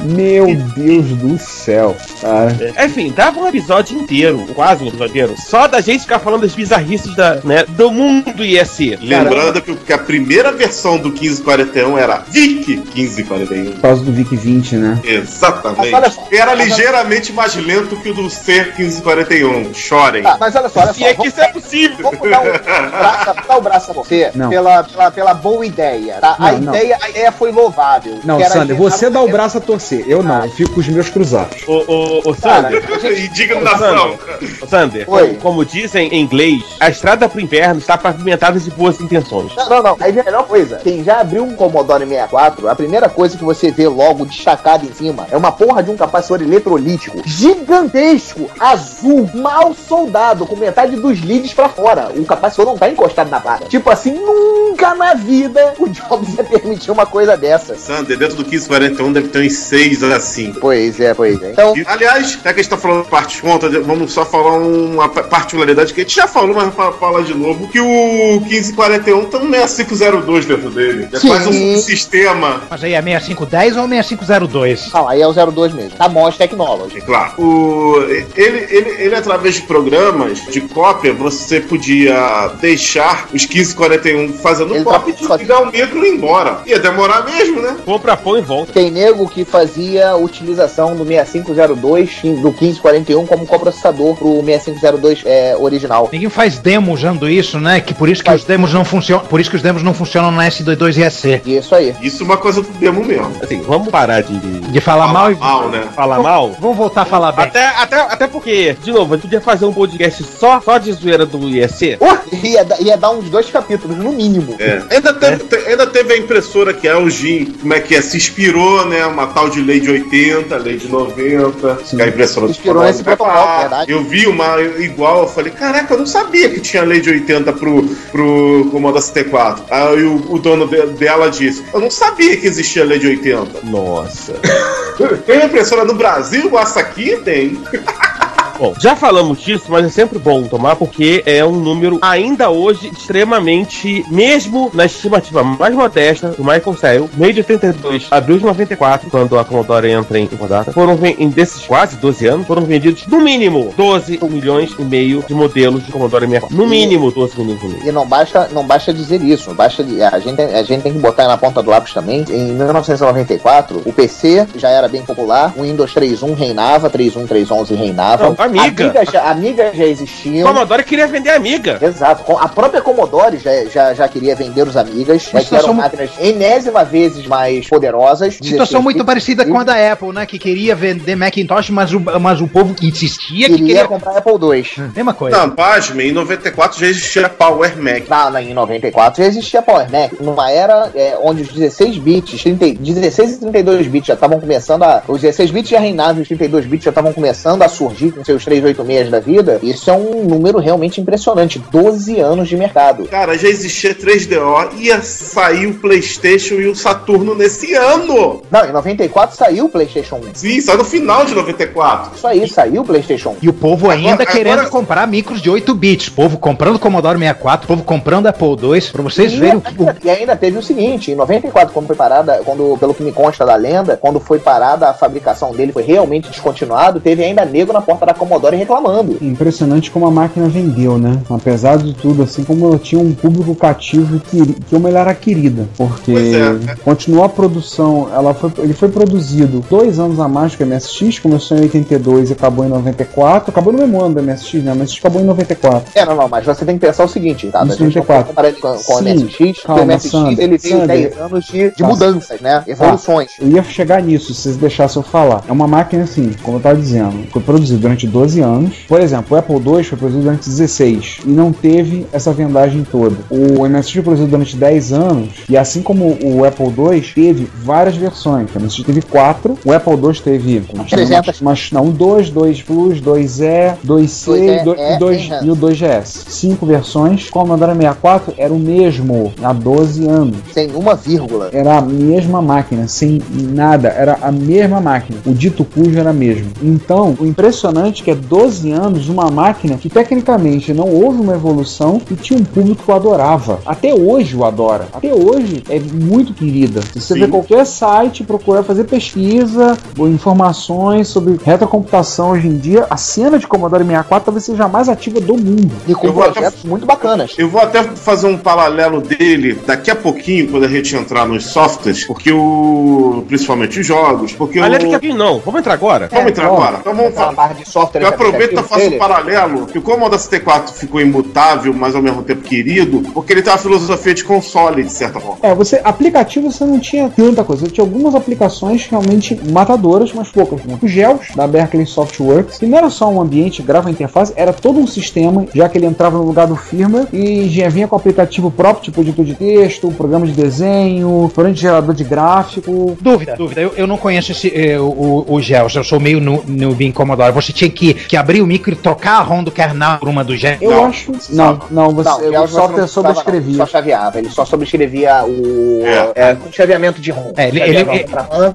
Meu 0.04 0.54
Deus 0.76 1.06
do 1.06 1.38
céu, 1.38 1.96
cara. 2.20 2.56
Enfim, 2.84 3.12
dava 3.12 3.40
um 3.40 3.48
episódio 3.48 3.98
inteiro, 3.98 4.46
quase 4.54 4.84
um 4.84 4.88
episódio 4.88 5.10
inteiro, 5.10 5.34
só 5.38 5.66
da 5.66 5.80
gente 5.80 6.02
ficar 6.02 6.18
falando 6.18 6.42
das 6.42 6.54
bizarrices 6.54 7.14
da, 7.14 7.36
né, 7.44 7.64
do 7.68 7.90
mundo 7.90 8.44
ISC. 8.44 8.98
Lembrando 9.00 9.60
que, 9.60 9.74
que 9.74 9.92
a 9.92 9.98
primeira 9.98 10.52
versão 10.52 10.98
do 10.98 11.10
1541 11.10 11.98
era 11.98 12.24
VIC 12.28 12.76
1541. 12.94 13.72
Por 13.72 13.80
causa 13.80 14.02
do 14.04 14.12
VIC 14.12 14.36
20, 14.36 14.76
né? 14.76 15.00
Exatamente. 15.04 15.90
Mas 15.90 15.92
olha 15.92 16.10
só, 16.10 16.28
Era 16.30 16.54
ligeiramente 16.54 17.32
mais 17.32 17.54
lento 17.56 17.96
que 17.96 18.10
o 18.10 18.14
do 18.14 18.24
C1541. 18.24 19.74
Chorem. 19.74 20.22
Tá, 20.22 20.36
mas 20.38 20.54
olha 20.54 20.68
só, 20.68 20.80
olha 20.80 20.92
Se 20.92 21.00
só. 21.00 21.06
é 21.06 21.14
que 21.14 21.26
isso 21.28 21.40
é 21.40 21.48
possível. 21.48 21.96
Vamos 22.10 22.30
dar, 22.30 22.40
um 22.40 22.90
braço, 22.90 23.48
dar 23.48 23.56
o 23.56 23.60
braço 23.60 23.90
a 23.90 23.94
você 23.94 24.30
Não. 24.34 24.50
pela, 24.50 24.82
pela 25.00 25.10
pela, 25.10 25.34
boa 25.34 25.64
ideia, 25.64 26.18
tá? 26.20 26.36
a, 26.38 26.52
Não, 26.52 26.60
não. 26.60 26.74
ideia 26.74 26.98
a 27.00 27.08
ideia 27.08 27.32
foi 27.32 27.52
louvável. 27.52 28.18
Não, 28.24 28.36
que 28.36 28.42
era 28.42 28.52
Sander, 28.54 28.76
você 28.76 29.08
dá 29.08 29.22
o 29.22 29.28
braço 29.28 29.58
a 29.58 29.60
torcer. 29.60 30.04
Eu 30.06 30.22
não, 30.22 30.44
eu 30.44 30.50
fico 30.50 30.74
com 30.74 30.80
os 30.80 30.88
meus 30.88 31.08
cruzados. 31.08 31.62
Ô, 31.66 31.84
ô, 31.86 32.30
ô, 32.30 32.34
Cara, 32.34 32.70
Sander. 33.00 33.24
Indignação. 33.24 34.18
Ô, 34.60 34.66
Sander, 34.66 35.04
Oi. 35.08 35.38
como, 35.40 35.64
dizem 35.64 36.08
em 36.08 36.20
inglês, 36.20 36.62
a 36.80 36.88
estrada 36.90 37.28
pro 37.28 37.40
inverno 37.40 37.78
está 37.78 37.96
pavimentada 37.96 38.58
de 38.58 38.70
boas 38.70 39.00
intenções. 39.00 39.54
Não, 39.54 39.68
não, 39.68 39.82
não. 39.82 39.96
Aí 40.00 40.12
vem 40.12 40.22
a 40.22 40.24
melhor 40.24 40.46
coisa. 40.46 40.78
Quem 40.78 41.04
já 41.04 41.20
abriu 41.20 41.44
um 41.44 41.54
Commodore 41.54 42.04
64, 42.06 42.68
a 42.68 42.74
primeira 42.74 43.08
coisa 43.08 43.36
que 43.38 43.44
você 43.44 43.70
vê 43.70 43.86
logo 43.88 44.24
destacada 44.24 44.84
em 44.84 44.92
cima 44.92 45.26
é 45.30 45.36
uma 45.36 45.52
porra 45.52 45.82
de 45.82 45.90
um 45.90 45.96
capacitor 45.96 46.42
eletrolítico 46.42 47.20
gigantesco, 47.24 48.50
azul, 48.58 49.30
mal 49.34 49.74
soldado, 49.74 50.46
com 50.46 50.56
metade 50.56 50.96
dos 50.96 51.22
leads 51.22 51.54
pra 51.54 51.68
fora. 51.68 52.10
O 52.16 52.24
capacitor 52.24 52.66
não 52.66 52.76
tá 52.76 52.88
encostado 52.88 53.30
na 53.30 53.40
placa. 53.40 53.66
Tipo 53.66 53.90
assim, 53.90 54.12
nunca 54.12 54.89
na 54.94 55.14
vida 55.14 55.74
o 55.78 55.88
Jobs 55.88 56.34
ia 56.36 56.44
permitir 56.44 56.90
uma 56.90 57.06
coisa 57.06 57.36
dessa. 57.36 57.76
Sander, 57.76 58.16
dentro 58.18 58.36
do 58.36 58.42
1541 58.44 59.12
deve 59.12 59.28
ter 59.28 59.46
uns 59.46 59.54
seis 59.54 60.02
assim. 60.02 60.52
Pois 60.60 60.98
é, 61.00 61.14
pois 61.14 61.42
é. 61.42 61.50
Então, 61.52 61.76
E, 61.76 61.84
aliás, 61.86 62.32
já 62.32 62.52
que 62.52 62.60
a 62.60 62.62
gente 62.62 62.68
tá 62.68 62.76
falando 62.76 63.04
de 63.04 63.10
parte 63.10 63.40
conta, 63.40 63.68
vamos 63.80 64.12
só 64.12 64.24
falar 64.24 64.56
uma 64.58 65.08
pa- 65.08 65.22
particularidade 65.22 65.92
que 65.94 66.00
a 66.00 66.04
gente 66.04 66.16
já 66.16 66.26
falou, 66.26 66.54
mas 66.54 66.74
falar 66.74 67.22
de 67.22 67.34
novo, 67.34 67.68
que 67.68 67.80
o 67.80 68.40
1541 68.40 69.24
tem 69.26 69.40
um 69.40 69.50
6502 69.50 70.46
dentro 70.46 70.70
dele. 70.70 71.08
É 71.12 71.18
Sim. 71.18 71.28
quase 71.28 71.48
um 71.48 71.78
sistema. 71.78 72.62
Mas 72.70 72.82
aí 72.84 72.94
é 72.94 73.02
6510 73.02 73.76
ou 73.76 73.88
6502? 73.88 74.90
não, 74.92 75.08
aí 75.08 75.20
é 75.20 75.26
o 75.26 75.32
02 75.32 75.72
mesmo. 75.74 75.90
Tá 75.96 76.08
Moss 76.08 76.36
Technology. 76.36 76.98
É 76.98 77.00
claro. 77.00 77.32
O, 77.42 78.02
ele, 78.36 78.66
ele, 78.68 78.90
ele, 79.02 79.14
através 79.14 79.56
de 79.56 79.62
programas 79.62 80.40
de 80.46 80.60
cópia, 80.62 81.12
você 81.12 81.60
podia 81.60 82.48
deixar 82.60 83.28
os 83.32 83.46
1541 83.46 84.32
fazendo 84.34 84.74
Ele 84.80 84.84
tá- 85.28 85.34
e 85.34 85.36
ligar 85.38 85.62
o 85.62 85.66
micro 85.66 86.04
e 86.04 86.08
ir 86.08 86.14
embora. 86.14 86.58
Ia 86.66 86.78
demorar 86.78 87.24
mesmo, 87.24 87.60
né? 87.60 87.76
Compra 87.84 88.16
pão 88.16 88.36
e 88.38 88.40
volta. 88.40 88.72
Tem 88.72 88.90
nego 88.90 89.28
que 89.28 89.44
fazia 89.44 90.16
utilização 90.16 90.94
do 90.96 91.04
6502 91.04 92.18
e 92.24 92.30
do 92.34 92.48
1541 92.52 93.26
como 93.26 93.46
coprocessador 93.46 94.16
pro 94.16 94.42
6502 94.44 95.22
é, 95.24 95.56
original. 95.58 96.08
Ninguém 96.12 96.28
faz 96.28 96.58
demo 96.58 96.92
usando 96.92 97.28
isso, 97.28 97.58
né? 97.58 97.80
Que 97.80 97.94
por 97.94 98.08
isso 98.08 98.22
que 98.22 98.30
Faz. 98.30 98.40
os 98.42 98.46
demos 98.46 98.72
não 98.72 98.84
funcionam, 98.84 99.24
por 99.26 99.40
isso 99.40 99.50
que 99.50 99.56
os 99.56 99.62
demos 99.62 99.82
não 99.82 99.94
funcionam 99.94 100.30
na 100.30 100.46
S22 100.48 100.96
e 100.96 101.02
EC. 101.02 101.42
Isso 101.46 101.74
aí. 101.74 101.94
Isso 102.00 102.22
é 102.22 102.26
uma 102.26 102.36
coisa 102.36 102.62
do 102.62 102.68
demo 102.78 103.04
mesmo. 103.04 103.32
Assim, 103.42 103.60
vamos 103.62 103.88
parar 103.88 104.22
de, 104.22 104.38
de 104.38 104.80
falar 104.80 105.08
mal 105.08 105.30
e 105.32 105.34
mal, 105.36 105.68
né? 105.68 105.84
falar 105.94 106.18
mal. 106.20 106.52
Vamos 106.60 106.76
voltar 106.76 107.02
a 107.02 107.04
falar 107.04 107.32
bem. 107.32 107.44
Até, 107.46 107.66
até, 107.66 108.00
até 108.00 108.26
porque, 108.26 108.76
de 108.82 108.92
novo, 108.92 109.14
a 109.14 109.16
gente 109.16 109.22
podia 109.24 109.40
fazer 109.40 109.64
um 109.66 109.72
podcast 109.72 110.22
só, 110.38 110.60
só 110.60 110.78
de 110.78 110.92
zoeira 110.92 111.26
do 111.26 111.48
IEC. 111.48 111.98
Uh, 112.00 112.46
ia, 112.46 112.64
dar- 112.64 112.80
ia 112.80 112.96
dar 112.96 113.10
uns 113.10 113.28
dois 113.30 113.50
capítulos, 113.50 113.96
no 113.96 114.12
mínimo. 114.12 114.56
É. 114.58 114.69
Ainda, 114.90 115.12
teve, 115.14 115.36
te- 115.44 115.56
ainda 115.68 115.86
teve 115.86 116.12
a 116.14 116.16
impressora 116.16 116.72
que 116.74 116.86
é 116.88 116.96
o 116.96 117.08
GIM, 117.10 117.46
como 117.60 117.74
é 117.74 117.80
que 117.80 117.94
é? 117.94 118.00
Se 118.02 118.16
inspirou, 118.16 118.86
né? 118.86 119.04
Uma 119.06 119.26
tal 119.28 119.48
de 119.48 119.60
lei 119.60 119.80
de 119.80 119.90
80, 119.90 120.56
lei 120.58 120.76
de 120.76 120.88
90. 120.88 121.76
Que 121.96 122.02
a 122.02 122.06
impressora 122.08 122.46
Se 122.46 122.52
inspirou 122.52 122.82
nesse 122.82 123.02
protocolo, 123.02 123.30
Ah, 123.36 123.60
verdade. 123.60 123.92
Eu 123.92 124.02
vi 124.04 124.26
uma 124.26 124.60
igual, 124.78 125.22
eu 125.22 125.28
falei, 125.28 125.52
caraca, 125.52 125.94
eu 125.94 125.98
não 125.98 126.06
sabia 126.06 126.48
que 126.50 126.60
tinha 126.60 126.82
lei 126.84 127.00
de 127.00 127.10
80 127.10 127.52
pro, 127.54 127.82
pro 128.12 128.68
Commodore 128.70 129.02
64. 129.02 129.64
Aí 129.70 130.02
o, 130.04 130.32
o 130.32 130.38
dono 130.38 130.66
de- 130.66 130.86
dela 130.98 131.30
disse, 131.30 131.64
eu 131.72 131.80
não 131.80 131.90
sabia 131.90 132.36
que 132.36 132.46
existia 132.46 132.84
lei 132.84 132.98
de 132.98 133.06
80. 133.08 133.60
Nossa. 133.64 134.34
Tem 135.26 135.36
uma 135.36 135.46
impressora 135.46 135.84
no 135.84 135.94
Brasil? 135.94 136.58
Essa 136.58 136.80
aqui 136.80 137.16
tem. 137.24 137.58
Bom, 138.60 138.74
já 138.78 138.94
falamos 138.94 139.40
disso, 139.40 139.64
mas 139.70 139.86
é 139.86 139.88
sempre 139.88 140.18
bom 140.18 140.42
tomar 140.42 140.76
porque 140.76 141.22
é 141.24 141.42
um 141.42 141.52
número 141.52 141.98
ainda 142.02 142.50
hoje 142.50 142.88
extremamente, 142.88 144.04
mesmo 144.10 144.70
na 144.74 144.84
estimativa 144.84 145.42
mais 145.42 145.74
modesta 145.74 146.28
do 146.28 146.44
Michael 146.44 146.76
Sale, 146.76 147.10
meio 147.14 147.32
de 147.32 147.40
82, 147.40 148.08
abril 148.10 148.36
de 148.36 148.44
94, 148.44 149.08
quando 149.08 149.38
a 149.38 149.46
Commodore 149.46 149.90
entra 149.90 150.18
em 150.18 150.26
rodada, 150.26 150.72
foram 150.72 150.98
em 151.02 151.30
desses 151.30 151.64
quase 151.64 151.96
12 151.96 152.26
anos, 152.26 152.46
foram 152.46 152.60
vendidos 152.66 153.06
no 153.06 153.20
mínimo 153.20 153.72
12 153.78 154.20
milhões 154.24 154.74
e 154.78 154.82
meio 154.82 155.24
de 155.26 155.32
modelos 155.32 155.86
de 155.86 155.90
Commodore 155.90 156.26
64. 156.26 156.54
No 156.54 156.68
mínimo 156.68 157.10
12 157.10 157.40
milhões 157.40 157.62
e 157.62 157.66
meio. 157.66 157.88
E 157.88 157.90
não 157.90 158.06
basta, 158.06 158.50
não 158.52 158.66
basta 158.66 158.92
dizer 158.92 159.22
isso, 159.22 159.54
basta 159.54 159.82
a 160.12 160.18
gente, 160.18 160.42
a 160.42 160.62
gente 160.62 160.82
tem 160.82 160.92
que 160.92 160.98
botar 160.98 161.26
na 161.26 161.38
ponta 161.38 161.62
do 161.62 161.70
lápis 161.70 161.94
também. 161.94 162.26
Em 162.28 162.52
1994, 162.52 163.80
o 163.86 163.90
PC 163.90 164.46
já 164.56 164.68
era 164.68 164.86
bem 164.86 165.00
popular, 165.00 165.54
o 165.56 165.62
Windows 165.62 165.94
3.1 165.94 166.34
reinava, 166.34 166.90
3.1, 166.90 167.26
3.11 167.26 167.74
reinava. 167.74 168.24
Não, 168.24 168.49
Amiga. 168.50 168.84
Amigas 168.84 169.08
já, 169.12 169.30
amigas 169.30 169.76
já 169.76 169.84
existiam. 169.84 170.46
Commodore 170.46 170.84
queria 170.84 171.06
vender 171.06 171.30
amiga. 171.30 171.78
Exato. 171.80 172.36
A 172.36 172.48
própria 172.48 172.80
Commodore 172.82 173.38
já, 173.38 173.64
já, 173.66 173.94
já 173.94 174.08
queria 174.08 174.34
vender 174.34 174.66
os 174.66 174.76
Amigas, 174.76 175.28
mas 175.32 175.48
que 175.48 175.54
eram 175.54 175.74
máquinas 175.74 176.10
enésima 176.18 176.84
vezes 176.84 177.26
mais 177.26 177.68
poderosas. 177.68 178.34
Situação 178.34 178.80
16 178.80 178.84
muito 178.84 179.04
parecida 179.04 179.44
com 179.44 179.58
a 179.58 179.64
da 179.64 179.92
Apple, 179.92 180.12
né? 180.12 180.26
Que 180.26 180.38
queria 180.38 180.74
vender 180.74 181.16
Macintosh, 181.16 181.70
mas 181.70 181.92
o, 181.92 182.00
mas 182.20 182.40
o 182.40 182.48
povo 182.48 182.74
insistia 182.82 183.46
que 183.46 183.56
Queria 183.56 183.66
queria. 183.66 183.88
comprar 183.88 184.16
Apple 184.16 184.32
II. 184.32 184.90
Mesma 184.94 185.14
coisa. 185.14 185.36
Não, 185.36 185.50
pasme, 185.50 186.08
em 186.08 186.12
94 186.12 186.80
já 186.80 186.86
existia 186.86 187.28
Power 187.28 187.76
Mac. 187.80 188.08
Na, 188.08 188.30
na, 188.30 188.42
em 188.42 188.54
94 188.54 189.22
já 189.22 189.28
existia 189.28 189.62
Power 189.62 189.86
Mac, 189.90 190.12
numa 190.20 190.50
era 190.50 190.90
é, 190.94 191.18
onde 191.22 191.42
os 191.42 191.48
16 191.48 191.98
bits, 191.98 192.42
30, 192.42 192.74
16 192.80 193.32
e 193.32 193.40
32 193.40 193.86
bits 193.86 194.06
já 194.08 194.14
estavam 194.14 194.40
começando 194.40 194.82
a. 194.82 195.02
Os 195.06 195.20
16 195.20 195.50
bits 195.50 195.70
já 195.70 195.80
reinavam, 195.80 196.18
e 196.18 196.22
os 196.22 196.28
32 196.28 196.66
bits 196.66 196.84
já 196.84 196.90
estavam 196.90 197.12
começando 197.12 197.62
a 197.62 197.68
surgir 197.68 198.12
com 198.12 198.24
seus 198.30 198.44
386 198.44 199.10
da 199.10 199.20
vida. 199.20 199.58
Isso 199.62 199.90
é 199.90 199.92
um 199.92 200.24
número 200.24 200.58
realmente 200.58 201.00
impressionante. 201.00 201.58
12 201.70 202.20
anos 202.20 202.48
de 202.48 202.56
mercado. 202.56 203.04
Cara, 203.08 203.36
já 203.36 203.48
existia 203.48 203.94
3DO, 203.94 204.78
ia 204.78 205.00
sair 205.02 205.66
o 205.66 205.74
PlayStation 205.74 206.54
e 206.54 206.66
o 206.68 206.74
Saturno 206.76 207.34
nesse 207.34 207.74
ano. 207.74 208.42
Não, 208.50 208.64
em 208.64 208.72
94 208.72 209.36
saiu 209.36 209.66
o 209.66 209.68
PlayStation 209.68 210.16
1. 210.16 210.20
Sim, 210.34 210.60
saiu 210.60 210.78
no 210.78 210.84
final 210.84 211.24
de 211.24 211.34
94. 211.34 212.12
Isso 212.16 212.26
aí, 212.26 212.48
saiu 212.48 212.82
o 212.82 212.84
PlayStation 212.84 213.30
1. 213.30 213.36
E 213.42 213.48
o 213.48 213.52
povo 213.52 213.90
ainda 213.90 214.22
Agora- 214.22 214.30
querendo 214.30 214.52
agora- 214.60 214.70
comprar 214.70 215.06
micros 215.06 215.40
de 215.40 215.50
8 215.50 215.74
bits. 215.74 216.08
O 216.08 216.12
povo 216.12 216.38
comprando 216.38 216.78
Commodore 216.78 217.18
64, 217.18 217.64
o 217.64 217.68
povo 217.68 217.82
comprando 217.84 218.26
Apple 218.26 218.48
II, 218.62 218.80
pra 218.92 219.02
vocês 219.02 219.32
verem 219.34 219.56
o 219.56 219.60
que. 219.60 219.74
E, 219.74 220.06
e 220.06 220.10
ainda 220.10 220.36
teve 220.36 220.58
o 220.58 220.62
seguinte, 220.62 221.10
em 221.10 221.14
94, 221.14 221.72
quando 221.72 221.86
foi 221.86 221.96
parada, 221.96 222.40
quando, 222.44 222.76
pelo 222.78 222.94
que 222.94 223.02
me 223.02 223.12
consta 223.12 223.44
da 223.44 223.56
lenda, 223.56 223.96
quando 223.96 224.20
foi 224.20 224.38
parada 224.38 224.88
a 224.88 224.94
fabricação 224.94 225.52
dele, 225.52 225.72
foi 225.72 225.82
realmente 225.82 226.28
descontinuado, 226.30 227.00
teve 227.00 227.24
ainda 227.24 227.44
nego 227.44 227.72
na 227.72 227.80
porta 227.80 228.06
da 228.06 228.14
Commodore 228.20 228.56
reclamando. 228.56 229.16
Impressionante 229.22 229.90
como 229.90 230.06
a 230.06 230.10
máquina 230.10 230.46
vendeu, 230.46 230.98
né? 230.98 231.18
Apesar 231.30 231.78
de 231.78 231.94
tudo, 231.94 232.22
assim 232.22 232.44
como 232.44 232.66
ela 232.66 232.78
tinha 232.78 233.00
um 233.00 233.12
público 233.14 233.54
cativo 233.54 234.20
que, 234.20 234.52
que 234.54 234.76
uma 234.76 234.90
ela 234.90 235.00
era 235.00 235.14
querida, 235.14 235.66
porque 235.76 236.12
é. 236.12 236.74
continuou 236.84 237.24
a 237.24 237.28
produção, 237.28 238.08
ela 238.14 238.34
foi, 238.34 238.52
ele 238.58 238.74
foi 238.74 238.88
produzido 238.88 239.64
dois 239.70 239.98
anos 239.98 240.20
a 240.20 240.28
mais 240.28 240.54
que 240.54 240.62
o 240.62 240.66
MSX, 240.66 241.18
começou 241.18 241.56
em 241.56 241.62
82 241.62 242.30
e 242.30 242.32
acabou 242.34 242.64
em 242.64 242.68
94, 242.68 243.50
acabou 243.50 243.72
no 243.72 243.78
mesmo 243.78 244.02
ano 244.02 244.14
do 244.16 244.22
MSX, 244.22 244.62
né? 244.62 244.72
O 244.72 244.76
MSX 244.76 244.98
acabou 244.98 245.22
em 245.22 245.24
94. 245.24 245.90
É, 245.94 246.04
não, 246.04 246.14
não, 246.14 246.28
mas 246.28 246.44
você 246.44 246.64
tem 246.64 246.76
que 246.78 246.86
pensar 246.86 247.04
o 247.04 247.08
seguinte, 247.08 247.46
tá? 247.48 247.64
Isso 247.64 247.72
A 247.82 247.86
gente 247.86 247.96
não 247.96 248.04
94. 248.04 248.24
pode 248.24 248.28
comparar 248.28 248.48
ele 248.48 248.56
com, 248.58 248.84
com 248.84 248.94
o 248.94 248.98
Sim, 248.98 249.24
MSX, 249.24 249.30
porque 249.30 249.52
o 249.62 249.66
calma, 249.66 249.84
MSX 249.94 250.10
Sander, 250.10 250.44
ele 250.44 250.58
veio 250.58 250.78
Sander. 250.78 251.10
10 251.10 251.20
anos 251.20 251.44
de, 251.46 251.70
de 251.70 251.76
Tá. 251.76 251.86
mudanças, 251.88 252.40
né? 252.40 252.62
Evoluções. 252.66 253.30
Eu 253.40 253.48
ia 253.48 253.62
chegar 253.62 254.02
nisso, 254.02 254.34
se 254.34 254.42
vocês 254.42 254.56
deixassem 254.56 255.00
eu 255.02 255.08
falar. 255.08 255.42
É 255.48 255.52
uma 255.52 255.66
máquina 255.66 256.04
assim, 256.04 256.32
como 256.42 256.58
eu 256.58 256.60
tava 256.60 256.76
dizendo, 256.76 257.26
foi 257.30 257.40
produzido 257.42 257.80
durante 257.80 258.06
12 258.10 258.40
anos. 258.40 258.74
Por 258.88 259.00
exemplo, 259.00 259.36
o 259.36 259.38
Apple 259.38 259.56
II 259.56 259.84
foi 259.84 259.98
produzido 259.98 260.22
durante 260.24 260.48
16 260.48 261.18
e 261.24 261.28
não 261.30 261.52
teve 261.52 262.06
essa 262.12 262.32
vendagem 262.32 262.84
toda. 262.90 263.16
O 263.30 263.66
MSX 263.66 263.92
foi 263.92 264.02
produzido 264.02 264.30
durante 264.30 264.56
10 264.56 264.92
anos 264.92 265.28
e 265.48 265.56
assim 265.56 265.82
como 265.82 266.16
o 266.22 266.44
Apple 266.44 266.66
II 266.66 267.00
teve 267.14 267.48
várias 267.62 267.96
versões. 267.96 268.48
O 268.54 268.58
MSX 268.60 268.84
teve 268.84 269.02
4, 269.02 269.58
o 269.64 269.72
Apple 269.72 269.92
II 269.94 270.12
teve 270.22 270.60
que 270.60 270.90
300. 270.90 271.40
umas- 271.40 271.40
umas- 271.40 271.72
não, 271.72 271.90
2, 271.90 272.30
2 272.30 272.62
Plus, 272.62 273.00
2E, 273.00 273.74
2C 273.84 274.30
2E, 274.30 274.74
e 274.76 274.80
é, 274.80 274.96
e 274.96 274.98
2 274.98 275.20
Enhanced. 275.22 275.46
e 275.46 275.50
o 275.50 275.56
2GS. 275.56 276.24
Cinco 276.28 276.66
versões. 276.66 277.28
O 277.28 277.32
Commodore 277.32 277.72
64 277.74 278.34
era 278.36 278.52
o 278.52 278.58
mesmo 278.58 279.32
há 279.42 279.52
12 279.52 280.06
anos. 280.06 280.36
Sem 280.52 280.70
uma 280.74 280.94
vírgula. 280.94 281.50
Era 281.52 281.78
a 281.78 281.82
mesma 281.82 282.40
máquina, 282.42 282.86
sem 282.88 283.20
nada, 283.30 283.88
era 283.88 284.18
a 284.22 284.30
mesma 284.32 284.80
máquina. 284.80 285.18
O 285.26 285.32
dito 285.32 285.64
cujo 285.64 285.98
era 285.98 286.12
mesmo. 286.12 286.50
Então, 286.62 287.16
o 287.18 287.26
impressionante 287.26 287.99
é 288.00 288.04
que 288.04 288.10
é 288.10 288.14
12 288.14 288.70
anos 288.72 289.08
uma 289.08 289.30
máquina 289.30 289.76
que 289.76 289.88
tecnicamente 289.88 290.72
não 290.72 290.88
houve 290.88 291.20
uma 291.20 291.34
evolução 291.34 292.00
e 292.10 292.14
tinha 292.14 292.38
um 292.38 292.44
público 292.44 292.82
que 292.84 292.90
o 292.90 292.94
adorava. 292.94 293.60
Até 293.66 293.94
hoje 293.94 294.36
o 294.36 294.44
adora. 294.44 294.88
Até 294.92 295.12
hoje 295.12 295.62
é 295.68 295.78
muito 295.78 296.32
querida. 296.34 296.80
Se 296.82 297.00
você 297.00 297.14
Sim. 297.14 297.20
vê 297.20 297.28
qualquer 297.28 297.64
site, 297.66 298.24
procurar 298.24 298.62
fazer 298.62 298.84
pesquisa 298.84 299.76
ou 299.98 300.08
informações 300.08 301.08
sobre 301.08 301.38
retrocomputação 301.44 302.30
hoje 302.30 302.46
em 302.48 302.56
dia, 302.56 302.86
a 302.88 302.96
cena 302.96 303.38
de 303.38 303.46
Commodore 303.46 303.84
64 303.84 304.24
talvez 304.24 304.44
seja 304.44 304.64
a 304.64 304.68
mais 304.68 304.88
ativa 304.88 305.20
do 305.20 305.34
mundo. 305.34 305.70
E 305.86 305.94
com 305.94 306.06
Eu 306.06 306.12
vou 306.12 306.22
até- 306.22 306.32
projetos 306.32 306.64
muito 306.64 306.86
bacanas. 306.86 307.34
Eu 307.38 307.48
vou 307.48 307.60
até 307.60 307.82
fazer 307.82 308.26
um 308.26 308.36
paralelo 308.38 309.00
dele 309.00 309.58
daqui 309.66 309.90
a 309.90 309.96
pouquinho, 309.96 310.48
quando 310.50 310.64
a 310.64 310.68
gente 310.68 310.94
entrar 310.96 311.26
nos 311.26 311.46
softwares, 311.46 312.04
porque 312.04 312.32
o. 312.32 313.24
principalmente 313.28 313.80
os 313.80 313.86
jogos, 313.86 314.32
porque 314.32 314.58
Aliás, 314.58 314.82
o. 314.84 314.86
daqui 314.86 314.94
a 314.94 314.98
pouquinho 315.00 315.18
não. 315.18 315.38
Vamos 315.40 315.60
entrar 315.60 315.74
agora? 315.74 316.08
Vamos 316.10 316.26
entrar 316.30 316.50
ó, 316.50 316.54
agora? 316.56 316.76
Então 316.80 316.94
vamos 316.94 317.14
falar. 317.14 317.32
barra 317.32 317.54
de 317.54 317.68
software 317.68 317.89
software 317.90 318.02
Eu 318.02 318.08
aproveito 318.08 318.52
e 318.52 318.62
faço 318.62 318.86
um 318.86 318.98
paralelo 318.98 319.66
que 319.66 319.78
o 319.78 319.82
Commodore 319.82 320.20
64 320.20 320.74
ficou 320.74 321.00
imutável, 321.00 321.72
mas 321.72 321.94
ao 321.94 322.02
mesmo 322.02 322.22
tempo 322.22 322.42
querido, 322.42 323.02
porque 323.12 323.32
ele 323.32 323.42
tem 323.42 323.52
uma 323.52 323.58
filosofia 323.58 324.14
de 324.14 324.24
console, 324.24 324.82
de 324.82 324.92
certa 324.92 325.20
forma. 325.20 325.38
É, 325.42 325.54
você, 325.54 325.80
aplicativo 325.82 326.50
você 326.50 326.64
não 326.64 326.78
tinha 326.78 327.08
tanta 327.08 327.42
coisa. 327.42 327.66
Você 327.66 327.72
tinha 327.72 327.84
algumas 327.84 328.14
aplicações 328.14 328.86
realmente 328.86 329.38
matadoras, 329.50 330.12
mas 330.12 330.28
poucas. 330.28 330.62
Né? 330.64 330.78
Os 330.80 330.90
GELs 330.90 331.28
da 331.34 331.46
Berkeley 331.46 331.86
Softworks, 331.86 332.58
que 332.58 332.66
não 332.66 332.78
era 332.78 332.90
só 332.90 333.08
um 333.08 333.20
ambiente, 333.20 333.62
grava 333.62 333.90
interface, 333.90 334.32
era 334.36 334.52
todo 334.52 334.78
um 334.78 334.86
sistema, 334.86 335.46
já 335.54 335.68
que 335.68 335.78
ele 335.78 335.86
entrava 335.86 336.18
no 336.18 336.24
lugar 336.24 336.46
do 336.46 336.56
firmware 336.56 337.08
e 337.12 337.48
já 337.48 337.68
vinha 337.68 337.88
com 337.88 337.96
aplicativo 337.96 338.50
próprio, 338.50 338.84
tipo 338.84 339.00
editor 339.00 339.24
de 339.24 339.34
texto, 339.34 339.90
programa 339.92 340.26
de 340.26 340.32
desenho, 340.32 341.30
programa 341.34 341.54
de 341.54 341.60
gerador 341.60 341.94
de 341.94 342.04
gráfico. 342.04 342.96
Dúvida, 343.00 343.36
dúvida. 343.36 343.60
Eu, 343.60 343.72
eu 343.76 343.86
não 343.86 343.96
conheço 343.96 344.32
esse, 344.32 344.52
eh, 344.54 344.78
o, 344.78 345.24
o 345.28 345.40
GELs, 345.40 345.74
eu 345.74 345.84
sou 345.84 346.00
meio 346.00 346.20
no, 346.20 346.42
em 346.80 346.92
Commodore. 346.92 347.32
Você 347.32 347.52
tinha 347.52 347.70
que, 347.70 347.79
que 347.94 348.16
abrir 348.16 348.40
o 348.42 348.46
micro 348.46 348.72
e 348.72 348.76
trocar 348.76 349.18
a 349.18 349.22
ROM 349.22 349.42
do 349.42 349.50
kernel 349.50 349.98
por 349.98 350.08
uma 350.08 350.22
do 350.22 350.36
GELs? 350.36 350.58
Eu 350.60 350.70
Não. 350.70 350.84
acho. 350.86 351.12
Não, 351.30 351.58
não, 351.70 351.90
você, 351.90 352.08
Não, 352.30 352.46
você 352.46 352.54
software 352.54 352.80
não 352.80 352.88
sobrescrevia. 352.88 353.56
Só 353.56 353.66
chaveava, 353.66 354.18
ele 354.18 354.30
só 354.30 354.44
sobrescrevia 354.44 355.24
o 355.24 355.82
É. 355.84 356.12
é, 356.30 356.36
chaveamento 356.52 357.00
de 357.00 357.10
ROM. 357.10 357.32
É, 357.36 357.48
ele, 357.48 357.60
ele, 357.60 357.86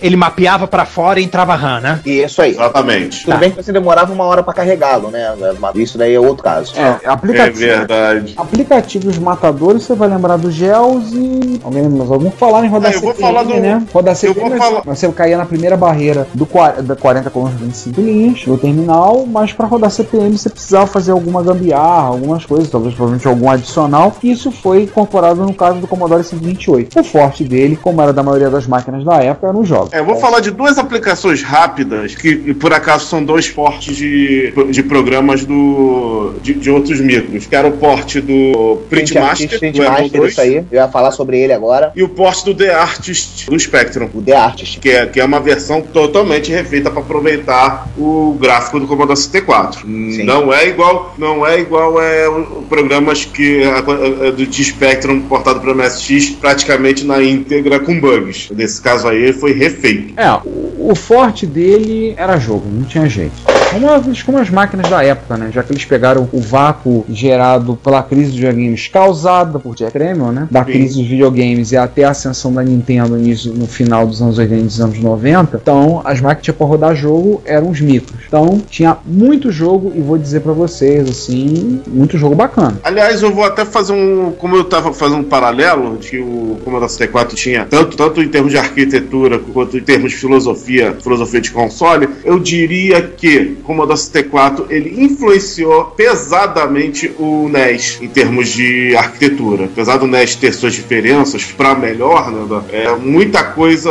ele 0.01 0.15
mapeava 0.15 0.67
pra 0.67 0.85
fora 0.85 1.19
e 1.19 1.23
entrava 1.23 1.55
RAM, 1.55 1.79
né? 1.81 1.99
e 2.05 2.21
Isso 2.23 2.41
aí. 2.41 2.51
Exatamente. 2.51 3.25
Tudo 3.25 3.38
bem 3.38 3.51
que 3.51 3.57
você 3.63 3.71
demorava 3.71 4.13
uma 4.13 4.23
hora 4.25 4.43
pra 4.43 4.53
carregá-lo, 4.53 5.09
né? 5.09 5.33
Isso 5.75 5.97
daí 5.97 6.13
é 6.13 6.19
outro 6.19 6.43
caso. 6.43 6.73
É, 6.77 7.05
É 7.05 7.09
aplicativo. 7.09 7.59
verdade. 7.59 8.33
Aplicativos 8.38 9.17
matadores, 9.17 9.83
você 9.83 9.95
vai 9.95 10.07
lembrar 10.09 10.38
do 10.38 10.51
Gels 10.51 11.11
e. 11.13 11.61
Mais 11.99 12.11
algum? 12.11 12.31
Falar 12.31 12.65
em 12.65 12.69
rodar 12.69 12.91
Ah, 12.91 12.95
eu 12.95 13.01
vou 13.01 13.11
CPM, 13.13 13.33
falar 13.33 13.43
do- 13.43 13.59
né? 13.59 13.83
Rodar 13.93 14.11
eu 14.13 14.15
CPM, 14.15 14.39
vou 14.39 14.49
mas- 14.57 14.67
falar- 14.67 14.81
mas 14.85 14.99
você 14.99 15.11
caía 15.11 15.38
na 15.38 15.45
primeira 15.45 15.75
barreira 15.77 16.27
do 16.33 16.47
da 16.83 16.95
40 16.95 17.29
com 17.29 17.45
25 17.45 18.01
linhas 18.01 18.43
do 18.45 18.57
terminal, 18.57 19.14
mas 19.23 19.54
para 19.54 19.67
rodar 19.67 19.91
CPM 19.91 20.36
você 20.36 20.49
precisava 20.49 20.88
fazer 20.88 21.12
alguma 21.12 21.43
gambiarra, 21.43 22.08
algumas 22.08 22.43
coisas, 22.43 22.69
talvez 22.69 22.95
provavelmente 22.95 23.28
algum 23.28 23.49
adicional. 23.49 24.15
E 24.23 24.32
isso 24.32 24.51
foi 24.51 24.84
incorporado 24.84 25.43
no 25.43 25.54
caso 25.54 25.80
do 25.80 25.88
Commodore 25.88 26.23
128. 26.23 26.99
O 26.99 27.04
forte 27.04 27.43
dele, 27.43 27.78
como 27.80 28.01
era 28.01 28.12
da 28.12 28.23
maioria 28.23 28.49
das 28.49 28.65
máquinas 28.65 29.04
da 29.04 29.17
época, 29.23 29.47
eram 29.47 29.60
os 29.60 29.67
jogos. 29.67 29.93
É, 29.93 29.99
eu 29.99 30.06
vou 30.06 30.15
falar 30.15 30.39
de 30.39 30.49
duas 30.49 30.80
aplicações 30.80 31.43
rápidas, 31.43 32.15
que 32.15 32.54
por 32.56 32.73
acaso 32.73 33.06
são 33.06 33.23
dois 33.23 33.49
portes 33.49 33.95
de, 33.95 34.51
de 34.71 34.84
programas 34.84 35.45
do, 35.45 36.34
de, 36.41 36.54
de 36.54 36.71
outros 36.71 36.99
micros, 36.99 37.45
que 37.45 37.56
era 37.56 37.67
o 37.67 37.73
porte 37.73 38.19
do 38.21 38.78
Printmaster, 38.89 39.60
Print 39.60 39.78
do 39.78 39.88
Apple 39.88 40.01
Master, 40.04 40.23
isso 40.25 40.41
aí. 40.41 40.56
Eu 40.56 40.65
ia 40.71 40.88
falar 40.88 41.12
sobre 41.12 41.39
ele 41.39 41.54
agora. 41.54 41.91
e 41.95 42.01
o 42.01 42.10
porte 42.10 42.45
do 42.45 42.56
The 42.56 42.73
Artist 42.73 43.49
do 43.49 43.60
Spectrum. 43.60 44.10
O 44.13 44.21
The 44.21 44.36
Artist. 44.36 44.80
Que 44.80 44.89
é, 44.89 45.06
que 45.06 45.19
é 45.19 45.25
uma 45.25 45.39
versão 45.39 45.82
totalmente 45.82 46.51
refeita 46.51 46.89
para 46.89 47.01
aproveitar 47.01 47.88
o 47.97 48.36
gráfico 48.39 48.80
do 48.80 48.88
Commodore 48.88 49.04
64. 49.07 49.87
Não 49.87 50.53
é 50.53 50.67
igual, 50.67 51.13
não 51.17 51.45
é 51.45 51.59
igual 51.59 52.01
é, 52.01 52.25
programas 52.69 53.25
que 53.25 53.63
a- 53.63 53.79
a- 53.79 54.31
do 54.31 54.45
de 54.45 54.63
Spectrum 54.63 55.21
portado 55.21 55.59
para 55.59 55.71
MSX 55.73 56.29
praticamente 56.39 57.03
na 57.05 57.21
íntegra 57.21 57.79
com 57.79 57.99
bugs. 57.99 58.49
Nesse 58.55 58.81
caso 58.81 59.07
aí 59.07 59.33
foi 59.33 59.53
refeito. 59.53 60.13
É, 60.19 60.31
o, 60.45 60.91
o 60.91 60.95
forte 60.95 61.45
dele 61.45 62.13
era 62.17 62.37
jogo, 62.37 62.65
não 62.71 62.83
tinha 62.83 63.07
jeito. 63.09 63.33
Como 63.71 63.89
as, 63.91 64.23
como 64.23 64.37
as 64.37 64.49
máquinas 64.49 64.89
da 64.89 65.03
época, 65.03 65.35
né? 65.35 65.49
Já 65.51 65.61
que 65.63 65.73
eles 65.73 65.83
pegaram 65.83 66.29
o 66.31 66.39
vácuo 66.39 67.03
gerado 67.09 67.75
pela 67.83 68.01
crise 68.03 68.27
dos 68.31 68.35
videogames 68.39 68.87
causada 68.87 69.59
por 69.59 69.75
Jack 69.75 69.91
Tramiel, 69.91 70.31
né? 70.31 70.47
Da 70.49 70.63
Sim. 70.63 70.71
crise 70.71 70.99
dos 71.01 71.07
videogames 71.09 71.71
e 71.73 71.77
até 71.77 72.03
a 72.05 72.11
ascensão 72.11 72.53
da 72.53 72.63
Nintendo 72.63 73.17
nisso, 73.17 73.51
no 73.53 73.67
final 73.67 74.07
dos 74.07 74.21
anos 74.21 74.37
80 74.37 74.61
e 74.61 74.63
dos 74.65 74.79
anos 74.79 74.99
90. 74.99 75.59
Então, 75.61 76.01
as 76.05 76.21
máquinas 76.21 76.55
pra 76.55 76.65
rodar 76.67 76.95
jogo 76.95 77.41
eram 77.45 77.69
os 77.69 77.81
micros. 77.81 78.17
Então, 78.27 78.61
tinha 78.69 78.94
muito 79.05 79.51
jogo 79.51 79.91
e 79.95 80.01
vou 80.01 80.17
dizer 80.17 80.41
pra 80.41 80.53
vocês, 80.53 81.10
assim, 81.10 81.81
muito 81.88 82.17
jogo 82.17 82.36
bacana. 82.36 82.79
Aliás, 82.84 83.21
eu 83.21 83.31
vou 83.31 83.43
até 83.43 83.65
fazer 83.65 83.93
um. 83.93 84.31
Como 84.31 84.55
eu 84.55 84.62
estava 84.62 84.93
fazendo 84.93 85.19
um 85.19 85.23
paralelo, 85.23 85.97
de 85.97 86.10
que 86.10 86.19
o 86.19 86.58
Commodore 86.63 86.89
64 86.89 87.36
tinha, 87.36 87.65
tanto, 87.65 87.97
tanto 87.97 88.21
em 88.21 88.27
termos 88.27 88.51
de 88.51 88.58
arquitetura 88.58 89.39
quanto 89.39 89.77
em 89.77 89.81
termos 89.81 90.12
de 90.12 90.17
filosofia, 90.17 90.95
filosofia 91.01 91.41
de 91.41 91.51
console, 91.51 92.10
eu 92.23 92.39
diria 92.39 93.01
que 93.01 93.58
o 93.60 93.63
Commodore 93.63 93.97
64 93.97 94.67
ele 94.69 95.03
influenciou 95.03 95.86
pesadamente 95.86 97.12
o 97.17 97.49
NES 97.49 97.99
em 98.01 98.08
termos 98.08 98.49
de 98.49 98.95
arquitetura. 98.95 99.65
Apesar 99.65 99.97
do 99.97 100.08
NES 100.08 100.36
ter 100.36 100.53
suas 100.53 100.73
diferenças 100.73 101.43
para 101.45 101.75
melhor, 101.75 102.31
né, 102.31 102.62
é, 102.71 102.95
muita 102.95 103.43
coisa 103.43 103.89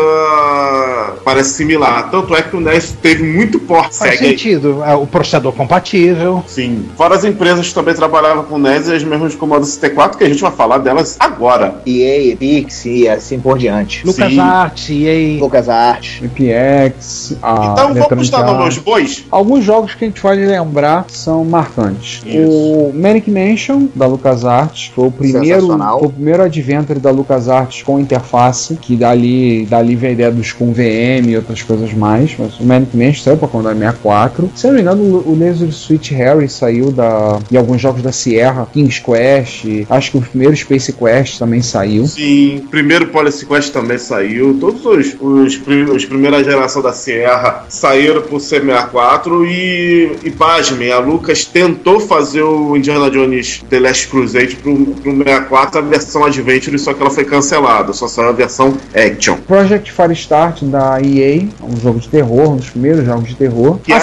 parece 1.24 1.54
similar. 1.54 2.10
Tanto 2.10 2.34
é 2.34 2.42
que 2.42 2.56
o 2.56 2.60
NES 2.60 2.94
teve 3.02 3.22
muito 3.22 3.58
porte. 3.58 3.96
Faz 3.96 4.12
segue 4.12 4.24
aí. 4.24 4.30
sentido. 4.30 4.82
É, 4.86 4.94
O 4.94 5.06
processador 5.06 5.52
compatível. 5.52 6.42
Sim. 6.46 6.86
Fora 6.96 7.14
as 7.14 7.24
empresas 7.24 7.68
que 7.68 7.74
também 7.74 7.94
trabalhavam 7.94 8.44
com 8.44 8.58
NES 8.58 8.88
e 8.88 8.94
as 8.94 9.04
mesmas 9.04 9.34
Commodore 9.34 9.66
64, 9.66 10.18
que 10.18 10.24
a 10.24 10.28
gente 10.28 10.40
vai 10.40 10.52
falar 10.52 10.78
delas 10.78 11.16
agora. 11.18 11.76
EA, 11.86 12.36
Pix 12.36 12.84
e 12.84 13.08
assim 13.08 13.38
por 13.38 13.58
diante. 13.58 14.06
LucasArts, 14.06 14.90
EA. 14.90 15.40
LucasArts. 15.40 16.20
MPX, 16.22 17.36
a 17.42 17.72
então 17.72 17.94
vamos 18.08 18.30
dar 18.30 18.44
nome 18.44 18.64
aos 18.64 18.78
bois? 18.78 19.24
Alguns 19.30 19.64
jogos 19.64 19.94
que 19.94 20.04
a 20.04 20.08
gente 20.08 20.20
pode 20.20 20.44
lembrar 20.44 21.06
são 21.08 21.44
marcantes. 21.44 22.22
Isso. 22.24 22.50
O 22.50 22.92
Manic 22.94 23.30
Mansion, 23.30 23.86
da 23.94 24.06
LucasArts, 24.06 24.90
foi 24.94 25.08
o 25.08 25.10
primeiro, 25.10 25.74
o 26.02 26.10
primeiro 26.10 26.42
adventure 26.42 26.98
da 26.98 27.10
LucasArts 27.10 27.82
com 27.82 27.98
interface, 27.98 28.76
que 28.76 28.96
dali, 28.96 29.66
dali 29.66 29.96
veio 29.96 30.10
a 30.10 30.14
ideia 30.14 30.30
dos 30.30 30.52
com 30.52 30.72
VM 30.72 31.28
e 31.28 31.36
outras 31.36 31.62
coisas 31.62 31.92
mais. 31.92 32.34
Mas 32.38 32.58
o 32.58 32.64
Manic 32.64 32.96
Mansion 32.96 33.24
saiu 33.24 33.36
para 33.36 33.48
Commodore 33.48 33.76
64. 33.76 34.50
Se 34.54 34.66
eu 34.66 34.73
não 34.74 34.92
me 34.94 35.02
engano, 35.02 35.22
o 35.26 35.34
o 35.34 35.38
Laser 35.38 35.72
Switch 35.72 36.12
Harry 36.12 36.48
saiu 36.48 36.92
da, 36.92 37.40
de 37.50 37.58
alguns 37.58 37.80
jogos 37.80 38.02
da 38.02 38.12
Sierra, 38.12 38.66
King's 38.72 39.00
Quest, 39.00 39.64
acho 39.90 40.12
que 40.12 40.18
o 40.18 40.22
primeiro 40.22 40.56
Space 40.56 40.92
Quest 40.92 41.38
também 41.38 41.60
saiu. 41.60 42.06
Sim, 42.06 42.64
primeiro 42.70 43.08
Policy 43.08 43.44
Quest 43.44 43.72
também 43.72 43.98
saiu. 43.98 44.56
Todos 44.60 44.84
os, 44.86 45.16
os, 45.20 45.60
os 45.66 46.04
primeira 46.04 46.42
geração 46.42 46.80
da 46.80 46.92
Sierra 46.92 47.66
saíram 47.68 48.22
pro 48.22 48.36
C64 48.36 49.46
e, 49.46 50.12
e 50.24 50.30
pasmem, 50.30 50.92
a 50.92 50.98
Lucas 50.98 51.44
tentou 51.44 51.98
fazer 51.98 52.42
o 52.42 52.76
Indiana 52.76 53.10
Jones 53.10 53.62
The 53.68 53.80
Last 53.80 54.08
Crusade 54.08 54.56
pro, 54.56 54.74
pro 54.86 55.16
64, 55.16 55.78
a 55.78 55.82
versão 55.82 56.24
Adventure, 56.24 56.78
só 56.78 56.94
que 56.94 57.00
ela 57.00 57.10
foi 57.10 57.24
cancelada, 57.24 57.92
só 57.92 58.06
saiu 58.06 58.28
a 58.28 58.32
versão 58.32 58.74
Action. 58.94 59.36
Project 59.46 59.90
Firestart 59.90 60.62
da 60.62 61.00
EA, 61.02 61.46
um 61.62 61.76
jogo 61.80 61.98
de 61.98 62.08
terror, 62.08 62.52
um 62.52 62.56
dos 62.56 62.70
primeiros 62.70 63.04
jogos 63.04 63.28
de 63.28 63.34
terror. 63.34 63.78
Que, 63.80 63.92
Ah, 63.92 64.00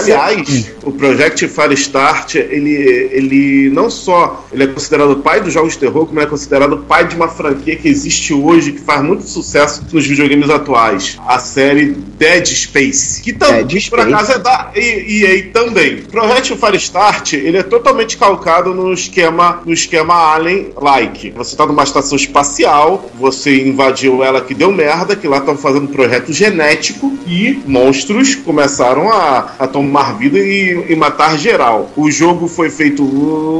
sim. 0.61 0.71
o 0.83 0.91
Project 0.91 1.47
Firestart, 1.47 2.35
ele, 2.35 2.71
ele 3.11 3.69
não 3.69 3.89
só 3.89 4.45
ele 4.51 4.63
é 4.63 4.67
considerado 4.67 5.11
o 5.11 5.17
pai 5.17 5.41
dos 5.41 5.53
jogos 5.53 5.73
de 5.73 5.79
terror, 5.79 6.05
como 6.05 6.19
ele 6.19 6.25
é 6.25 6.29
considerado 6.29 6.73
o 6.73 6.77
pai 6.79 7.07
de 7.07 7.15
uma 7.15 7.27
franquia 7.27 7.75
que 7.75 7.87
existe 7.87 8.33
hoje, 8.33 8.73
que 8.73 8.81
faz 8.81 9.03
muito 9.03 9.23
sucesso 9.23 9.85
nos 9.91 10.05
videogames 10.05 10.49
atuais. 10.49 11.19
A 11.27 11.39
série 11.39 11.95
Dead 12.17 12.45
Space. 12.45 13.21
Que 13.21 13.33
também, 13.33 13.65
Dead 13.65 13.89
por 13.89 13.99
Space. 13.99 14.13
acaso, 14.13 14.31
é 14.33 14.39
da 14.39 14.71
EA 14.75 15.49
também. 15.51 16.03
Project 16.03 16.55
Firestart, 16.55 17.33
ele 17.33 17.57
é 17.57 17.63
totalmente 17.63 18.17
calcado 18.17 18.73
no 18.73 18.93
esquema, 18.93 19.61
no 19.65 19.73
esquema 19.73 20.33
Alien-like. 20.33 21.31
Você 21.31 21.55
tá 21.55 21.65
numa 21.65 21.83
estação 21.83 22.15
espacial, 22.15 23.09
você 23.15 23.61
invadiu 23.61 24.23
ela 24.23 24.41
que 24.41 24.53
deu 24.53 24.71
merda, 24.71 25.15
que 25.15 25.27
lá 25.27 25.37
estão 25.37 25.57
fazendo 25.57 25.87
projeto 25.87 26.33
genético 26.33 27.11
e 27.27 27.59
monstros 27.65 28.35
começaram 28.35 29.11
a, 29.11 29.53
a 29.59 29.67
tomar 29.67 30.17
vida 30.17 30.37
e, 30.37 30.50
e 30.51 30.95
matar 30.95 31.37
geral. 31.37 31.91
O 31.95 32.09
jogo 32.11 32.47
foi 32.47 32.69
feito 32.69 33.03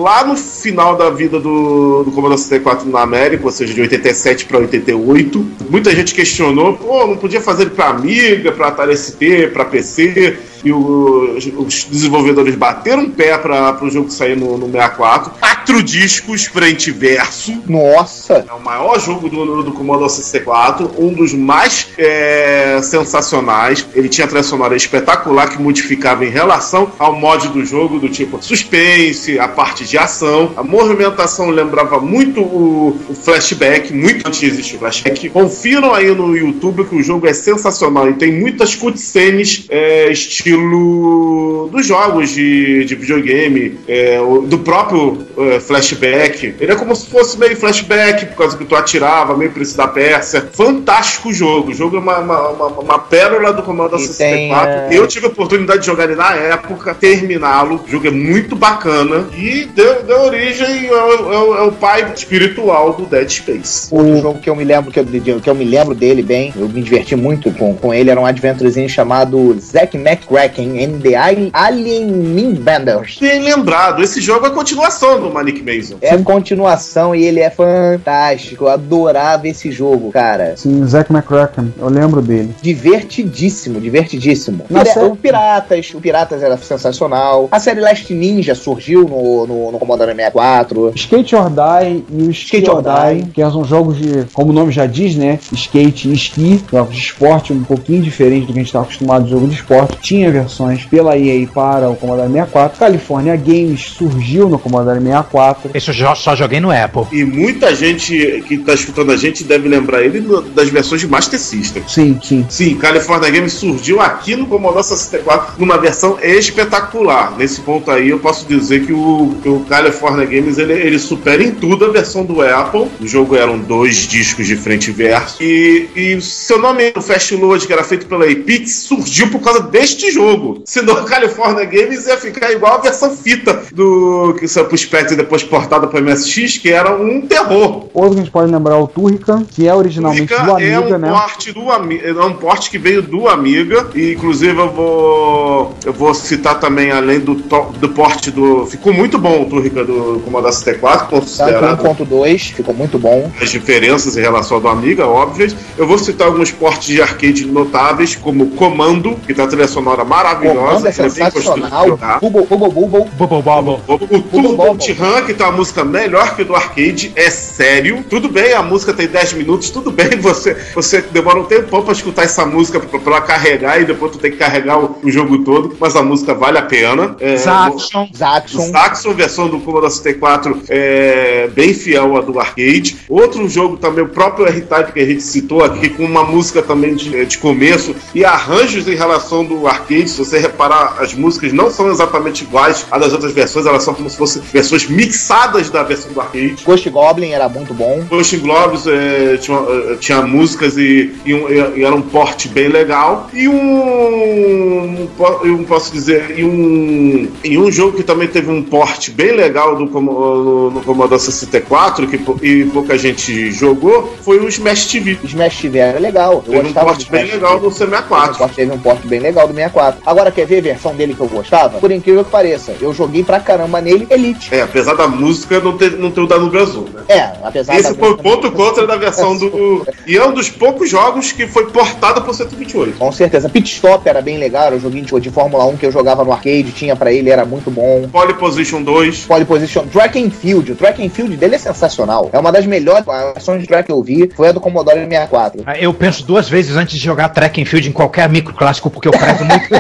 lá 0.02 0.26
no 0.26 0.36
final 0.36 0.96
da 0.96 1.10
vida 1.10 1.40
do, 1.40 2.04
do 2.04 2.12
Commodore 2.12 2.40
64 2.40 2.90
na 2.90 3.02
América, 3.02 3.46
ou 3.46 3.52
seja, 3.52 3.74
de 3.74 3.82
87 3.82 4.46
para 4.46 4.60
88. 4.60 5.46
Muita 5.70 5.96
gente 5.96 6.14
questionou, 6.14 6.74
pô, 6.74 7.08
não 7.08 7.18
podia 7.18 7.42
fazer 7.42 7.72
para 7.72 7.90
Amiga, 7.90 8.52
para 8.52 8.68
Atari 8.68 8.96
ST, 8.98 9.50
para 9.54 9.66
PC. 9.66 10.38
E 10.64 10.72
o- 10.72 11.38
os 11.58 11.84
desenvolvedores 11.86 12.56
bateram 12.56 13.04
um 13.04 13.10
pé 13.10 13.38
para 13.38 13.84
o 13.84 13.90
jogo 13.90 14.10
sair 14.12 14.36
no, 14.38 14.58
no 14.58 14.66
64. 14.68 15.32
Quatro 15.40 15.84
discos 15.84 16.46
frente 16.46 16.90
e 16.90 16.94
verso. 16.94 17.54
Nossa! 17.68 18.46
É 18.48 18.54
o 18.54 18.60
maior 18.64 19.00
jogo 19.00 19.30
do, 19.30 19.64
do 19.64 19.72
Commodore 19.72 20.10
64, 20.10 20.92
um 20.98 21.14
dos 21.14 21.34
mais 21.34 21.88
é, 21.98 22.80
sensacionais. 22.82 23.86
Ele 23.96 24.10
tinha 24.10 24.28
trilha 24.28 24.44
sonora 24.44 24.76
espetacular 24.76 25.50
que 25.50 25.62
modificava 25.62 26.26
em 26.26 26.30
relação 26.30 26.92
ao 27.00 27.14
mod 27.20 27.48
do 27.50 27.66
jogo, 27.66 28.00
do 28.00 28.10
tipo 28.10 28.42
suspense, 28.42 29.40
a 29.40 29.48
parte 29.48 29.86
de 29.86 29.98
ação. 29.98 30.52
A 30.56 30.64
movimentação 30.64 31.50
lembrava 31.50 32.00
muito 32.00 32.42
o, 32.42 33.00
o 33.10 33.14
flashback, 33.14 33.94
muito 33.94 34.28
antes 34.28 34.40
de 34.40 34.46
existir 34.48 34.76
o 34.76 34.80
flashback. 34.80 35.30
Confiram 35.30 35.94
aí 35.94 36.14
no 36.14 36.36
YouTube 36.36 36.86
que 36.86 36.96
o 36.96 37.04
jogo 37.04 37.28
é 37.28 37.34
sensacional 37.34 38.10
e 38.10 38.14
tem 38.14 38.32
muitas 38.32 38.76
cutscenes 38.76 39.66
é, 39.70 40.12
estilo 40.12 40.51
estilo 40.52 41.70
dos 41.72 41.86
jogos 41.86 42.30
de, 42.32 42.86
de 42.86 42.96
videogame, 42.96 43.80
é, 43.88 44.20
o- 44.20 44.42
do 44.42 44.60
próprio 44.60 45.18
é, 45.38 45.60
flashback. 45.60 46.56
Ele 46.60 46.72
é 46.72 46.76
como 46.76 46.96
se 46.96 47.08
fosse 47.08 47.38
meio 47.40 47.56
flashback, 47.56 48.26
por 48.28 48.38
causa 48.38 48.58
que 48.58 48.66
tu 48.66 48.76
atirava, 48.76 49.36
meio 49.38 49.52
Príncipe 49.52 49.78
da 49.78 49.88
Pérsia. 49.88 50.50
Fantástico 50.52 51.30
o 51.30 51.34
jogo. 51.34 51.72
O 51.72 51.74
jogo 51.74 51.98
é 51.98 52.00
uma, 52.00 52.20
uma, 52.20 52.50
uma, 52.50 52.68
uma 52.68 53.00
pérola 53.00 53.54
do 53.54 53.64
Commodore 53.64 54.02
E 54.02 54.08
64. 54.08 54.90
tem, 54.90 54.98
é, 54.98 55.02
Eu 55.02 55.08
tive 55.08 55.26
a 55.26 55.30
oportunidade 55.30 55.80
de 55.82 55.86
jogar 55.86 56.06
ele 56.06 56.16
na 56.16 56.34
época, 56.36 56.94
terminá-lo. 56.94 57.82
O 57.86 57.90
jogo 57.90 58.08
é 58.08 58.12
muito 58.12 58.56
bacana 58.56 59.28
e 59.38 59.66
deu, 59.66 60.04
deu 60.04 60.22
origem 60.22 60.90
ao, 60.90 61.34
ao- 61.34 61.54
ao 61.54 61.72
pai 61.72 62.12
espiritual 62.16 62.94
do 62.94 63.06
Dead 63.06 63.30
Space. 63.30 63.88
Outro 63.92 64.22
jogo 64.22 64.40
que 64.40 64.50
eu 64.50 64.56
me 64.56 64.64
lembro 64.64 64.92
que 64.92 65.00
eu, 65.00 65.40
que 65.40 65.50
eu 65.50 65.56
me 65.56 65.66
lembro 65.66 65.94
dele 65.96 66.22
bem, 66.22 66.54
eu 66.56 66.68
me 66.68 66.82
diverti 66.82 67.16
muito 67.16 67.52
com, 67.52 67.76
com 67.76 67.94
ele, 67.94 68.10
era 68.10 68.20
um 68.20 68.26
adventurezinho 68.26 68.90
chamado 68.90 69.58
Zack 69.60 69.98
McCracken 69.98 70.41
and 70.50 71.00
the 71.02 71.16
Al- 71.16 71.50
Alien 71.54 72.06
Mindbenders. 72.08 73.18
Bem 73.20 73.42
lembrado, 73.42 74.02
esse 74.04 74.20
jogo 74.22 74.46
é 74.46 74.50
a 74.50 74.52
continuação 74.52 75.20
do 75.22 75.32
Manic 75.32 75.62
Mason. 75.62 75.96
É 76.02 76.12
a 76.12 76.18
continuação 76.24 77.16
e 77.16 77.24
ele 77.24 77.40
é 77.40 77.50
fantástico. 77.50 78.66
Eu 78.66 78.70
adorava 78.70 79.48
esse 79.48 79.72
jogo, 79.72 80.12
cara. 80.12 80.54
Sim, 80.58 80.86
Zack 80.86 81.12
McCracken, 81.12 81.74
eu 81.80 81.90
lembro 81.90 82.22
dele. 82.22 82.54
Divertidíssimo, 82.62 83.80
divertidíssimo. 83.80 84.64
Série- 84.86 85.06
O 85.06 85.16
Piratas, 85.16 85.92
o 85.94 86.00
Piratas 86.02 86.42
era 86.44 86.58
sensacional. 86.58 87.48
A 87.52 87.60
série 87.60 87.80
Last 87.82 88.14
Ninja 88.14 88.56
surgiu 88.56 89.04
no, 89.08 89.46
no, 89.48 89.72
no 89.72 89.80
Commodore 89.80 90.14
64. 90.16 90.92
Skate 90.96 91.36
or 91.36 91.50
Die 91.50 92.04
e 92.10 92.24
o 92.24 92.32
Skate, 92.32 92.64
Skate 92.66 92.70
or 92.70 92.76
or 92.78 92.84
Die, 92.84 93.22
Die. 93.24 93.32
que 93.32 93.42
são 93.42 93.64
jogos 93.64 93.98
de, 93.98 94.26
como 94.34 94.52
o 94.52 94.54
nome 94.54 94.72
já 94.72 94.86
diz, 94.86 95.16
né? 95.16 95.40
Skate 95.52 96.10
e 96.10 96.14
esqui, 96.14 96.64
jogos 96.72 96.96
de 96.96 97.02
esporte 97.02 97.54
um 97.54 97.64
pouquinho 97.64 98.02
diferente 98.02 98.42
do 98.42 98.48
que 98.48 98.52
a 98.54 98.56
gente 98.56 98.68
está 98.68 98.82
acostumado 98.82 99.26
de 99.26 99.32
jogo 99.32 99.48
de 99.48 99.56
esporte. 99.56 99.98
Tinha 100.02 100.31
versões 100.32 100.86
pela 100.86 101.18
EA 101.18 101.48
para 101.48 101.90
o 101.90 101.96
Commodore 101.96 102.28
64. 102.28 102.80
California 102.80 103.36
Games 103.36 103.82
surgiu 103.82 104.50
no 104.50 104.58
Commodore 104.58 105.00
64. 105.00 105.72
Isso 105.76 105.92
eu 105.92 106.16
só 106.16 106.36
joguei 106.36 106.60
no 106.60 106.72
Apple. 106.72 107.04
E 107.12 107.24
muita 107.24 107.76
gente 107.76 108.44
que 108.48 108.58
tá 108.58 108.74
escutando 108.74 109.12
a 109.12 109.18
gente 109.18 109.44
deve 109.44 109.68
lembrar 109.68 110.02
ele 110.04 110.22
das 110.54 110.70
versões 110.70 111.02
de 111.02 111.08
Master 111.08 111.40
System. 111.40 111.84
Sim, 111.88 112.20
sim. 112.24 112.46
Sim, 112.50 112.76
California 112.76 113.30
Games 113.30 113.54
surgiu 113.54 114.00
aqui 114.00 114.36
no 114.36 114.46
Commodore 114.46 114.84
64 114.84 115.60
numa 115.60 115.78
versão 115.78 116.18
espetacular. 116.22 117.38
Nesse 117.38 117.62
ponto 117.62 117.90
aí 117.92 118.10
eu 118.10 118.20
posso 118.20 118.46
dizer 118.48 118.86
que 118.86 118.94
o, 118.94 119.36
que 119.42 119.50
o 119.50 119.62
California 119.62 120.26
Games 120.26 120.58
ele, 120.58 120.74
ele 120.74 121.00
supera 121.00 121.44
em 121.44 121.52
tudo 121.52 121.86
a 121.86 121.90
versão 121.90 122.24
do 122.26 122.42
Apple. 122.42 122.88
O 123.00 123.08
jogo 123.08 123.36
eram 123.36 123.58
dois 123.60 124.08
discos 124.08 124.48
de 124.48 124.56
frente 124.56 124.90
e 124.90 124.94
verso. 124.94 125.42
E, 125.42 125.88
e 125.96 126.22
seu 126.22 126.60
nome, 126.60 126.94
o 126.96 127.02
Fast 127.02 127.36
Load, 127.36 127.66
que 127.66 127.74
era 127.74 127.84
feito 127.84 128.06
pela 128.06 128.30
Epix, 128.30 128.72
surgiu 128.84 129.30
por 129.30 129.42
causa 129.42 129.62
deste 129.62 130.12
jogo. 130.12 130.21
Senão 130.66 130.94
o 131.02 131.06
California 131.06 131.66
Games 131.66 132.06
ia 132.08 132.18
ficar 132.18 132.52
igual 132.52 132.76
a 132.76 132.78
versão 132.78 133.16
fita 133.16 133.62
do 133.74 134.36
que 134.40 134.48
saiu 134.48 134.66
pro 134.66 134.78
Spectre 134.78 135.14
e 135.14 135.18
depois 135.18 135.44
portada 135.44 135.88
pro 135.88 136.02
MSX, 136.02 136.58
que 136.58 136.70
era 136.72 136.96
um 136.96 137.22
terror. 137.22 137.88
Outro 137.94 138.12
que 138.12 138.16
a 138.18 138.24
gente 138.24 138.32
pode 138.32 138.52
lembrar 138.52 138.76
é 138.76 138.78
o 138.80 138.88
Turrican, 138.88 139.44
que 139.44 139.68
é 139.68 139.74
originalmente 139.74 140.28
Turrican 140.28 140.46
do 140.46 140.52
Amiga, 140.54 140.72
é 140.74 140.80
um 140.80 140.98
né? 141.00 141.10
porte 141.12 141.52
do 141.52 141.72
Ami- 141.72 142.02
é 142.04 142.14
um 142.14 142.34
porte 142.34 142.70
que 142.70 142.78
veio 142.78 143.02
do 143.02 143.28
Amiga 143.28 143.88
e 143.96 144.14
inclusive 144.14 144.58
eu 144.58 144.70
vou 144.72 145.74
eu 145.86 145.94
vou 145.94 146.14
citar 146.14 146.60
também 146.60 146.92
além 146.92 147.20
do 147.20 147.36
do 147.36 147.90
porte 147.90 148.32
do 148.32 148.66
ficou 148.66 148.94
muito 148.94 149.18
bom 149.18 149.42
o 149.44 149.46
Turrican 149.46 149.84
do 149.84 150.22
Commodore 150.24 150.54
64 150.54 151.08
Tanto 151.08 151.22
considerado 151.22 151.84
1.2, 151.84 152.54
ficou 152.54 152.74
muito 152.74 152.98
bom. 153.00 153.32
as 153.42 153.50
diferenças 153.50 154.16
em 154.18 154.22
relação 154.22 154.58
ao 154.58 154.62
do 154.62 154.68
Amiga, 154.68 155.06
óbvias. 155.08 155.56
Eu 155.78 155.88
vou 155.88 155.98
citar 155.98 156.28
alguns 156.28 156.52
portes 156.52 156.88
de 156.88 157.02
arcade 157.02 157.46
notáveis, 157.46 158.16
como 158.16 158.48
Comando, 158.52 159.16
que 159.26 159.34
tá 159.34 159.44
a 159.44 159.48
trilha 159.48 159.68
sonora 159.68 160.04
maravilhosa. 160.12 160.90
É 160.90 160.92
sensacional. 160.92 161.98
Bubble, 162.22 162.46
bubble, 162.46 162.70
bubble. 162.70 163.10
Bubble 163.18 163.42
Bobble. 163.42 163.80
O, 163.88 163.94
o 163.94 164.22
Turbo. 164.22 164.64
Run, 164.92 165.26
que 165.26 165.34
tá 165.34 165.46
uma 165.46 165.58
música 165.58 165.86
melhor 165.86 166.36
que 166.36 166.42
o 166.42 166.46
do 166.46 166.56
arcade, 166.56 167.14
é 167.16 167.30
sério. 167.30 168.04
Tudo 168.10 168.28
bem, 168.28 168.54
a 168.54 168.62
música 168.62 168.94
tem 168.94 169.08
10 169.08 169.34
minutos, 169.34 169.70
tudo 169.70 169.92
bem, 169.92 170.10
você, 170.20 170.56
você 170.76 171.02
demora 171.02 171.40
um 171.40 171.46
tempão 171.46 171.82
pra 171.82 171.94
escutar 171.94 172.24
essa 172.24 172.46
música 172.46 172.80
pra, 172.80 173.00
pra 173.00 173.14
ela 173.14 173.22
carregar 173.22 173.82
e 173.82 173.86
depois 173.86 174.12
tu 174.12 174.18
tem 174.18 174.32
que 174.32 174.38
carregar 174.38 174.80
o, 174.80 174.98
o 175.02 175.10
jogo 175.10 175.44
todo, 175.44 175.76
mas 175.80 175.96
a 175.96 176.04
música 176.04 176.34
vale 176.34 176.58
a 176.58 176.64
pena. 176.64 177.16
É, 177.20 177.38
Zaxxon. 177.38 178.10
Zaxxon. 178.16 178.72
Saxon, 178.72 179.14
versão 179.14 179.48
do 179.48 179.60
Commodore 179.60 179.92
64, 179.92 180.64
é 180.70 181.50
bem 181.54 181.74
fiel 181.74 182.18
à 182.18 182.22
do 182.22 182.40
arcade. 182.40 182.98
Outro 183.08 183.48
jogo 183.48 183.78
também, 183.78 184.04
o 184.04 184.10
próprio 184.10 184.48
R-Type 184.48 184.92
que 184.92 185.00
a 185.00 185.06
gente 185.06 185.24
citou 185.24 185.64
aqui, 185.64 185.90
com 185.90 186.04
uma 186.04 186.24
música 186.24 186.62
também 186.62 186.96
de, 186.96 187.26
de 187.26 187.38
começo 187.38 187.96
e 188.14 188.26
arranjos 188.26 188.88
em 188.88 188.96
relação 188.96 189.46
do 189.46 189.68
arcade. 189.68 190.01
Se 190.08 190.18
você 190.18 190.40
reparar, 190.40 190.98
as 191.00 191.14
músicas 191.14 191.54
não 191.54 191.70
são 191.72 191.90
exatamente 191.90 192.44
iguais 192.44 192.86
às 192.92 193.02
das 193.02 193.14
outras 193.14 193.32
versões, 193.34 193.66
elas 193.66 193.84
são 193.84 193.94
como 193.94 194.10
se 194.10 194.18
fossem 194.18 194.42
versões 194.54 194.88
mixadas 194.88 195.70
da 195.70 195.84
versão 195.84 196.12
do 196.14 196.22
arcade. 196.22 196.64
Ghost 196.64 196.90
Goblin 196.90 197.32
era 197.32 197.48
muito 197.50 197.74
bom. 197.74 198.04
Ghost 198.10 198.38
Globes 198.38 198.86
é, 198.88 199.38
tinha, 199.38 199.58
é, 199.58 199.96
tinha 200.00 200.22
músicas 200.22 200.78
e, 200.78 201.14
e, 201.26 201.34
um- 201.34 201.50
e- 201.50 201.84
era 201.84 201.96
um 201.96 202.02
porte 202.02 202.48
bem 202.48 202.68
legal. 202.68 203.28
E 203.34 203.48
um, 203.48 205.08
eu 205.44 205.66
posso 205.68 205.92
dizer, 205.92 206.38
e 206.38 206.44
um, 206.44 207.28
e 207.44 207.58
um 207.58 207.72
jogo 207.72 207.98
que 207.98 208.04
também 208.04 208.28
teve 208.28 208.50
um 208.52 208.62
porte 208.64 209.12
bem 209.12 209.32
legal 209.32 209.76
do, 209.76 209.86
no, 209.86 210.72
no 210.72 210.82
Commodore 210.82 211.20
64 211.20 212.08
que, 212.08 212.20
e 212.46 212.66
pouca 212.66 212.98
gente 212.98 213.52
jogou 213.52 214.16
foi 214.22 214.40
o 214.40 214.48
Smash 214.48 214.88
TV. 214.88 215.18
Smash 215.24 215.58
TV 215.62 215.80
era 215.80 216.00
legal. 216.00 216.44
Eu 216.48 216.54
Teve 216.62 216.70
um 216.70 216.74
porte 216.74 217.12
bem 217.12 217.26
legal 217.26 217.60
do 217.60 217.70
C64. 217.70 218.38
Teve 218.38 218.44
um- 218.44 218.48
Teve 218.62 218.72
um 218.74 218.80
porte 218.80 219.08
bem 219.08 219.20
legal 219.20 219.48
do 219.48 219.54
64. 219.54 219.81
Agora, 220.06 220.32
quer 220.32 220.46
ver 220.46 220.60
a 220.60 220.62
versão 220.62 220.96
dele 220.96 221.14
que 221.14 221.22
eu 221.22 221.28
gostava? 221.28 221.80
Por 221.80 221.92
incrível 221.92 222.24
que 222.24 222.32
pareça, 222.32 222.74
eu 222.80 222.94
joguei 222.94 223.24
pra 223.24 223.40
caramba 223.40 223.82
nele 223.82 224.08
Elite. 224.10 224.54
É, 224.54 224.62
apesar 224.62 224.96
da 224.96 225.08
música 225.08 225.60
não 225.60 225.78
ter, 225.78 225.92
não 225.98 226.12
ter 226.12 226.22
o 226.22 226.28
da 226.28 226.38
Nube 226.38 226.58
Azul, 226.58 226.88
né? 226.94 227.02
É, 227.08 227.32
apesar 227.44 227.76
Esse 227.76 227.94
da 227.94 228.00
foi 228.00 228.12
o 228.12 228.18
ponto 228.18 228.52
contra 228.52 228.86
da 228.86 228.96
versão 228.96 229.36
do. 229.38 229.86
E 230.06 230.18
é 230.18 230.26
um 230.26 230.34
dos 230.34 230.50
poucos 230.50 230.90
jogos 230.90 231.32
que 231.32 231.48
foi 231.48 231.70
portado 231.72 232.22
pro 232.22 232.34
128. 232.34 232.98
Com 232.98 233.12
certeza. 233.12 233.50
Pit 233.50 233.74
Stop 233.74 234.08
era 234.08 234.22
bem 234.22 234.38
legal, 234.38 234.66
era 234.68 234.76
um 234.76 234.80
joguinho 234.80 235.06
de, 235.06 235.20
de 235.20 235.30
Fórmula 235.30 235.66
1 235.66 235.78
que 235.78 235.86
eu 235.86 235.92
jogava 235.92 236.24
no 236.24 236.32
arcade, 236.32 236.72
tinha 236.72 236.96
pra 236.96 237.12
ele, 237.12 237.30
era 237.30 237.46
muito 237.46 237.72
bom. 237.72 238.08
Pole 238.12 238.34
Position 238.34 238.84
2. 238.84 239.26
Pole 239.26 239.46
Position, 239.46 239.86
Track 239.88 240.22
and 240.22 240.32
Field, 240.32 240.72
o 240.72 240.76
Track 240.76 241.04
and 241.06 241.10
Field 241.10 241.36
dele 241.38 241.56
é 241.56 241.60
sensacional. 241.60 242.30
É 242.32 242.40
uma 242.40 242.52
das 242.52 242.66
melhores 242.66 243.06
versões 243.06 243.62
de 243.62 243.68
track 243.68 243.88
que 243.88 243.92
eu 243.92 244.02
vi, 244.04 244.30
foi 244.36 244.50
a 244.50 244.52
do 244.52 244.60
Commodore 244.60 245.00
64. 245.00 245.64
Ah, 245.66 245.78
Eu 245.78 245.94
penso 245.94 246.26
duas 246.26 246.50
vezes 246.50 246.76
antes 246.76 246.98
de 246.98 247.04
jogar 247.04 247.30
track 247.30 247.62
and 247.62 247.66
field 247.66 247.88
em 247.90 247.92
qualquer 247.92 248.30
micro 248.30 248.54
clássico, 248.54 248.90
porque 248.90 249.08
eu 249.08 249.12
prezo 249.12 249.44
muito. 249.46 249.71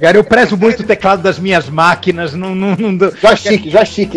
Cara, 0.00 0.16
eu 0.16 0.24
prezo 0.24 0.56
muito 0.56 0.80
o 0.80 0.86
teclado 0.86 1.22
das 1.22 1.38
minhas 1.38 1.68
máquinas. 1.68 2.34
Não, 2.34 2.54
não, 2.54 2.74
não, 2.76 3.10
Joystick, 3.20 3.70
joystick. 3.70 4.14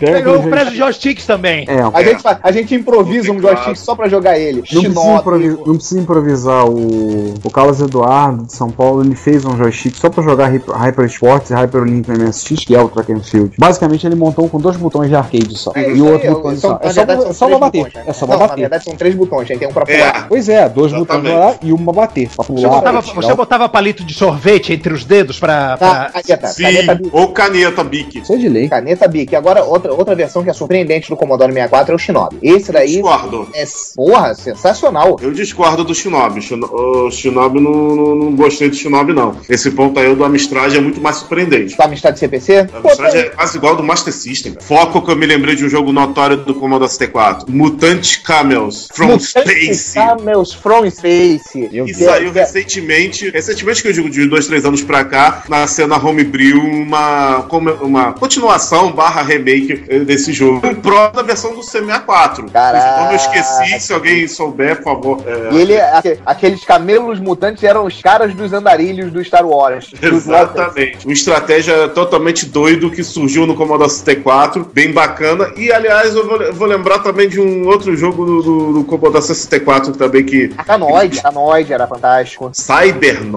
Eu 0.00 0.40
o 0.40 0.48
prezo 0.48 0.74
joysticks 0.74 1.26
também. 1.26 1.64
É, 1.68 1.80
A, 1.92 2.02
gente, 2.02 2.22
a 2.42 2.52
gente 2.52 2.74
improvisa 2.74 3.32
um 3.32 3.40
joystick 3.40 3.76
só 3.76 3.94
pra 3.94 4.08
jogar 4.08 4.38
ele. 4.38 4.56
Não 4.56 4.62
precisa, 4.62 4.82
Shinobi. 5.00 5.18
improvi- 5.20 5.58
não 5.66 5.74
precisa 5.76 6.00
improvisar. 6.00 6.66
O, 6.66 7.34
o 7.42 7.50
Carlos 7.50 7.80
Eduardo 7.80 8.44
de 8.44 8.52
São 8.52 8.70
Paulo 8.70 9.02
ele 9.02 9.14
fez 9.16 9.44
um 9.44 9.56
joystick 9.56 9.96
só 9.96 10.08
pra 10.08 10.22
jogar 10.22 10.48
Hyper, 10.50 11.04
Sports 11.06 11.50
e 11.50 11.54
Hyper 11.54 11.82
no 11.84 12.02
MSX, 12.26 12.64
que 12.64 12.74
é 12.74 12.80
o 12.80 12.88
Track 12.88 13.12
and 13.12 13.20
Field. 13.22 13.52
Basicamente, 13.58 14.06
ele 14.06 14.14
montou 14.14 14.48
com 14.48 14.58
dois 14.60 14.76
botões 14.76 15.08
de 15.08 15.16
arcade 15.16 15.56
só. 15.56 15.72
É 15.74 15.90
e 15.90 16.00
o 16.00 16.12
outro 16.12 16.30
botão 16.32 16.56
só. 16.56 16.78
É 16.82 16.90
só, 17.32 17.48
é 17.48 17.58
bater. 17.58 17.78
botões, 17.84 17.94
né? 17.94 18.02
É 18.06 18.12
só 18.12 18.26
Não, 18.26 18.28
pra 18.36 18.36
na 18.38 18.48
bater. 18.48 18.60
verdade 18.60 18.84
são 18.84 18.94
três 18.94 19.14
botões, 19.14 19.50
aí 19.50 19.58
tem 19.58 19.68
um 19.68 19.72
pra 19.72 19.84
É. 19.88 19.96
pular. 20.10 20.28
Pois 20.28 20.48
é, 20.48 20.68
dois 20.68 20.92
botões 20.92 21.24
Exatamente. 21.24 21.34
pra 21.36 21.46
lá 21.46 21.54
e 21.62 21.72
um 21.72 21.78
pra 21.84 21.92
bater. 21.92 22.28
Pra 22.28 22.44
Você 22.44 22.52
pular. 22.52 22.68
botava, 22.68 23.00
você 23.02 23.32
o- 23.32 23.36
botava 23.56 23.68
palito 23.68 24.04
de 24.04 24.12
sorvete 24.14 24.72
entre 24.72 24.92
os 24.92 25.04
dedos 25.04 25.38
pra. 25.38 25.74
Ah, 25.74 25.76
pra- 25.76 26.10
caneta, 26.22 26.46
Sim, 26.48 26.62
caneta 26.62 26.94
Bic. 26.94 27.10
ou 27.12 27.28
caneta 27.32 27.84
Bic. 27.84 28.18
Isso 28.20 28.32
é 28.32 28.36
de 28.36 28.48
lei. 28.48 28.68
Caneta 28.68 29.08
Bic. 29.08 29.34
Agora, 29.34 29.64
outra, 29.64 29.92
outra 29.94 30.14
versão 30.14 30.44
que 30.44 30.50
é 30.50 30.52
surpreendente 30.52 31.08
do 31.08 31.16
Commodore 31.16 31.52
64 31.52 31.92
é 31.92 31.94
o 31.94 31.98
Shinobi. 31.98 32.36
Esse 32.42 32.70
daí 32.70 32.92
Discordo. 32.92 33.48
é, 33.54 33.64
porra, 33.94 34.34
sensacional. 34.34 35.16
Eu 35.22 35.32
discordo 35.32 35.84
do 35.84 35.94
Shinobi. 35.94 36.42
Shino- 36.42 36.66
O 36.70 37.10
Shinobi 37.10 37.60
não, 37.60 37.72
não, 37.96 38.14
não 38.14 38.36
gostei 38.36 38.68
do 38.68 38.76
Shinobi, 38.76 39.12
não. 39.12 39.36
Esse 39.48 39.70
ponto 39.70 39.98
aí 39.98 40.08
o 40.08 40.16
do 40.16 40.24
Amstrad 40.24 40.74
é 40.74 40.80
muito 40.80 41.00
mais 41.00 41.16
surpreendente. 41.16 41.76
Do 41.76 41.82
Amstrad 41.82 42.16
CPC? 42.16 42.68
O 42.82 42.88
Amstrad 42.88 43.14
é 43.14 43.22
quase 43.30 43.56
igual 43.56 43.72
ao 43.72 43.76
do 43.78 43.82
Master 43.82 44.12
System. 44.12 44.52
cara. 44.52 44.64
Foco 44.66 45.02
que 45.02 45.10
eu 45.10 45.16
me 45.16 45.26
lembrei 45.26 45.54
de 45.56 45.64
um 45.64 45.68
jogo 45.68 45.92
notório 45.92 46.36
do 46.38 46.54
Commodore 46.54 46.90
64. 46.90 47.50
Mutant 47.50 48.18
Camels 48.22 48.88
from 48.92 49.18
Space. 49.18 49.94
Camels 49.94 50.52
from 50.52 50.90
Space. 50.90 51.70
E 51.72 51.94
saiu 51.94 52.32
recentemente, 52.32 53.30
recentemente 53.46 53.82
que 53.82 53.88
eu 53.88 53.92
digo 53.92 54.10
de 54.10 54.26
dois, 54.26 54.46
três 54.46 54.64
anos 54.64 54.82
pra 54.82 55.04
cá, 55.04 55.44
nasceu 55.48 55.86
na 55.86 55.96
Homebrew 55.96 56.58
uma, 56.62 57.46
uma 57.80 58.12
continuação 58.12 58.92
barra 58.92 59.22
remake 59.22 59.84
eh, 59.88 60.00
desse 60.00 60.32
jogo. 60.32 60.66
Em 60.66 60.74
pró 60.74 61.08
da 61.08 61.22
versão 61.22 61.54
do 61.54 61.60
C64. 61.60 62.50
Caraca. 62.52 62.98
Como 62.98 63.10
eu 63.12 63.16
esqueci, 63.16 63.80
se 63.80 63.92
alguém 63.92 64.26
souber, 64.26 64.76
por 64.76 64.84
favor. 64.84 65.22
é, 65.26 65.54
E 65.54 65.60
ele, 65.60 65.80
aque- 65.80 66.18
aqueles 66.26 66.64
camelos 66.64 67.20
mutantes 67.20 67.62
eram 67.62 67.84
os 67.84 68.00
caras 68.02 68.34
dos 68.34 68.52
andarilhos 68.52 69.12
do 69.12 69.22
Star 69.24 69.46
Wars. 69.46 69.90
Exatamente. 70.02 71.06
Uma 71.06 71.12
estratégia 71.12 71.88
totalmente 71.88 72.46
doido 72.46 72.90
que 72.90 73.02
surgiu 73.04 73.46
no 73.46 73.54
Commodore 73.54 73.90
64, 73.90 74.68
bem 74.72 74.92
bacana. 74.92 75.52
E 75.56 75.70
aliás, 75.72 76.14
eu 76.14 76.26
vou, 76.26 76.52
vou 76.52 76.66
lembrar 76.66 76.98
também 77.00 77.28
de 77.28 77.40
um 77.40 77.66
outro 77.68 77.96
jogo 77.96 78.24
do, 78.24 78.42
do, 78.42 78.72
do 78.74 78.84
Commodore 78.84 79.22
64 79.24 79.92
também 79.92 80.24
que 80.24 80.50
Arcanoid, 80.56 81.18
Arcanoid 81.18 81.72
era 81.72 81.86
fantástico. 81.86 82.50
Cybernoid. 82.52 83.35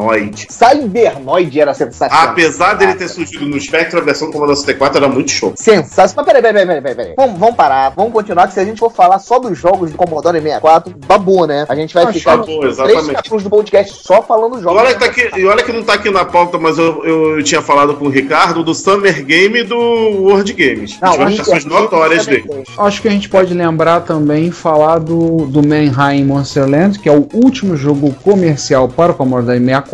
Cybernoid 0.49 1.59
era 1.59 1.73
sensacional. 1.73 2.29
Apesar 2.29 2.73
dele 2.75 2.95
ter 2.95 3.07
surgido 3.07 3.45
no 3.45 3.59
Spectrum, 3.59 3.99
a 3.99 4.03
versão 4.03 4.27
do 4.27 4.33
Commodore 4.33 4.57
64 4.57 4.97
era 4.97 5.07
muito 5.07 5.31
show. 5.31 5.53
Sensacional. 5.55 6.13
Mas 6.17 6.25
peraí, 6.25 6.41
peraí, 6.41 6.65
peraí, 6.65 6.81
peraí, 6.81 6.95
peraí. 6.95 7.13
Vamos, 7.17 7.39
vamos 7.39 7.55
parar, 7.55 7.89
vamos 7.95 8.13
continuar, 8.13 8.47
que 8.47 8.53
se 8.53 8.59
a 8.59 8.65
gente 8.65 8.79
for 8.79 8.91
falar 8.91 9.19
só 9.19 9.39
dos 9.39 9.57
jogos 9.57 9.91
do 9.91 9.97
Commodore 9.97 10.39
64, 10.41 10.93
babu, 11.07 11.45
né? 11.45 11.65
A 11.69 11.75
gente 11.75 11.93
vai 11.93 12.05
Ah, 12.05 12.13
ficar 12.13 12.33
acabou, 12.35 12.59
três 12.59 13.07
capítulos 13.07 13.43
do 13.43 13.49
podcast 13.49 14.01
só 14.03 14.21
falando 14.21 14.51
dos 14.51 14.59
E 14.61 14.63
jogos. 14.63 14.79
olha, 14.81 14.93
que 14.93 14.99
tá 14.99 15.05
aqui- 15.05 15.29
e 15.39 15.45
olha 15.45 15.63
que 15.63 15.71
não 15.71 15.83
tá 15.83 15.93
aqui 15.93 16.09
na 16.09 16.25
pauta, 16.25 16.57
mas 16.57 16.77
eu, 16.77 17.03
eu 17.05 17.43
tinha 17.43 17.61
falado 17.61 17.95
com 17.95 18.05
o 18.05 18.09
Ricardo 18.09 18.63
do 18.63 18.73
Summer 18.73 19.23
Game 19.25 19.59
e 19.59 19.63
do 19.63 19.75
World 19.77 20.53
Games. 20.53 20.97
Não, 21.01 21.13
As 21.53 21.65
notórias 21.65 22.25
dele. 22.25 22.43
tem. 22.47 22.63
Acho 22.77 23.01
que 23.01 23.07
a 23.07 23.11
gente 23.11 23.29
pode 23.29 23.53
lembrar 23.53 24.01
também 24.01 24.51
falar 24.51 24.99
do, 24.99 25.45
do 25.45 25.65
Mannheim 25.65 26.23
Monsterland, 26.25 26.99
que 26.99 27.07
é 27.09 27.11
o 27.11 27.27
último 27.33 27.75
jogo 27.75 28.13
comercial 28.23 28.87
para 28.87 29.11
o 29.11 29.15
Commodore 29.15 29.57
64. 29.59 29.88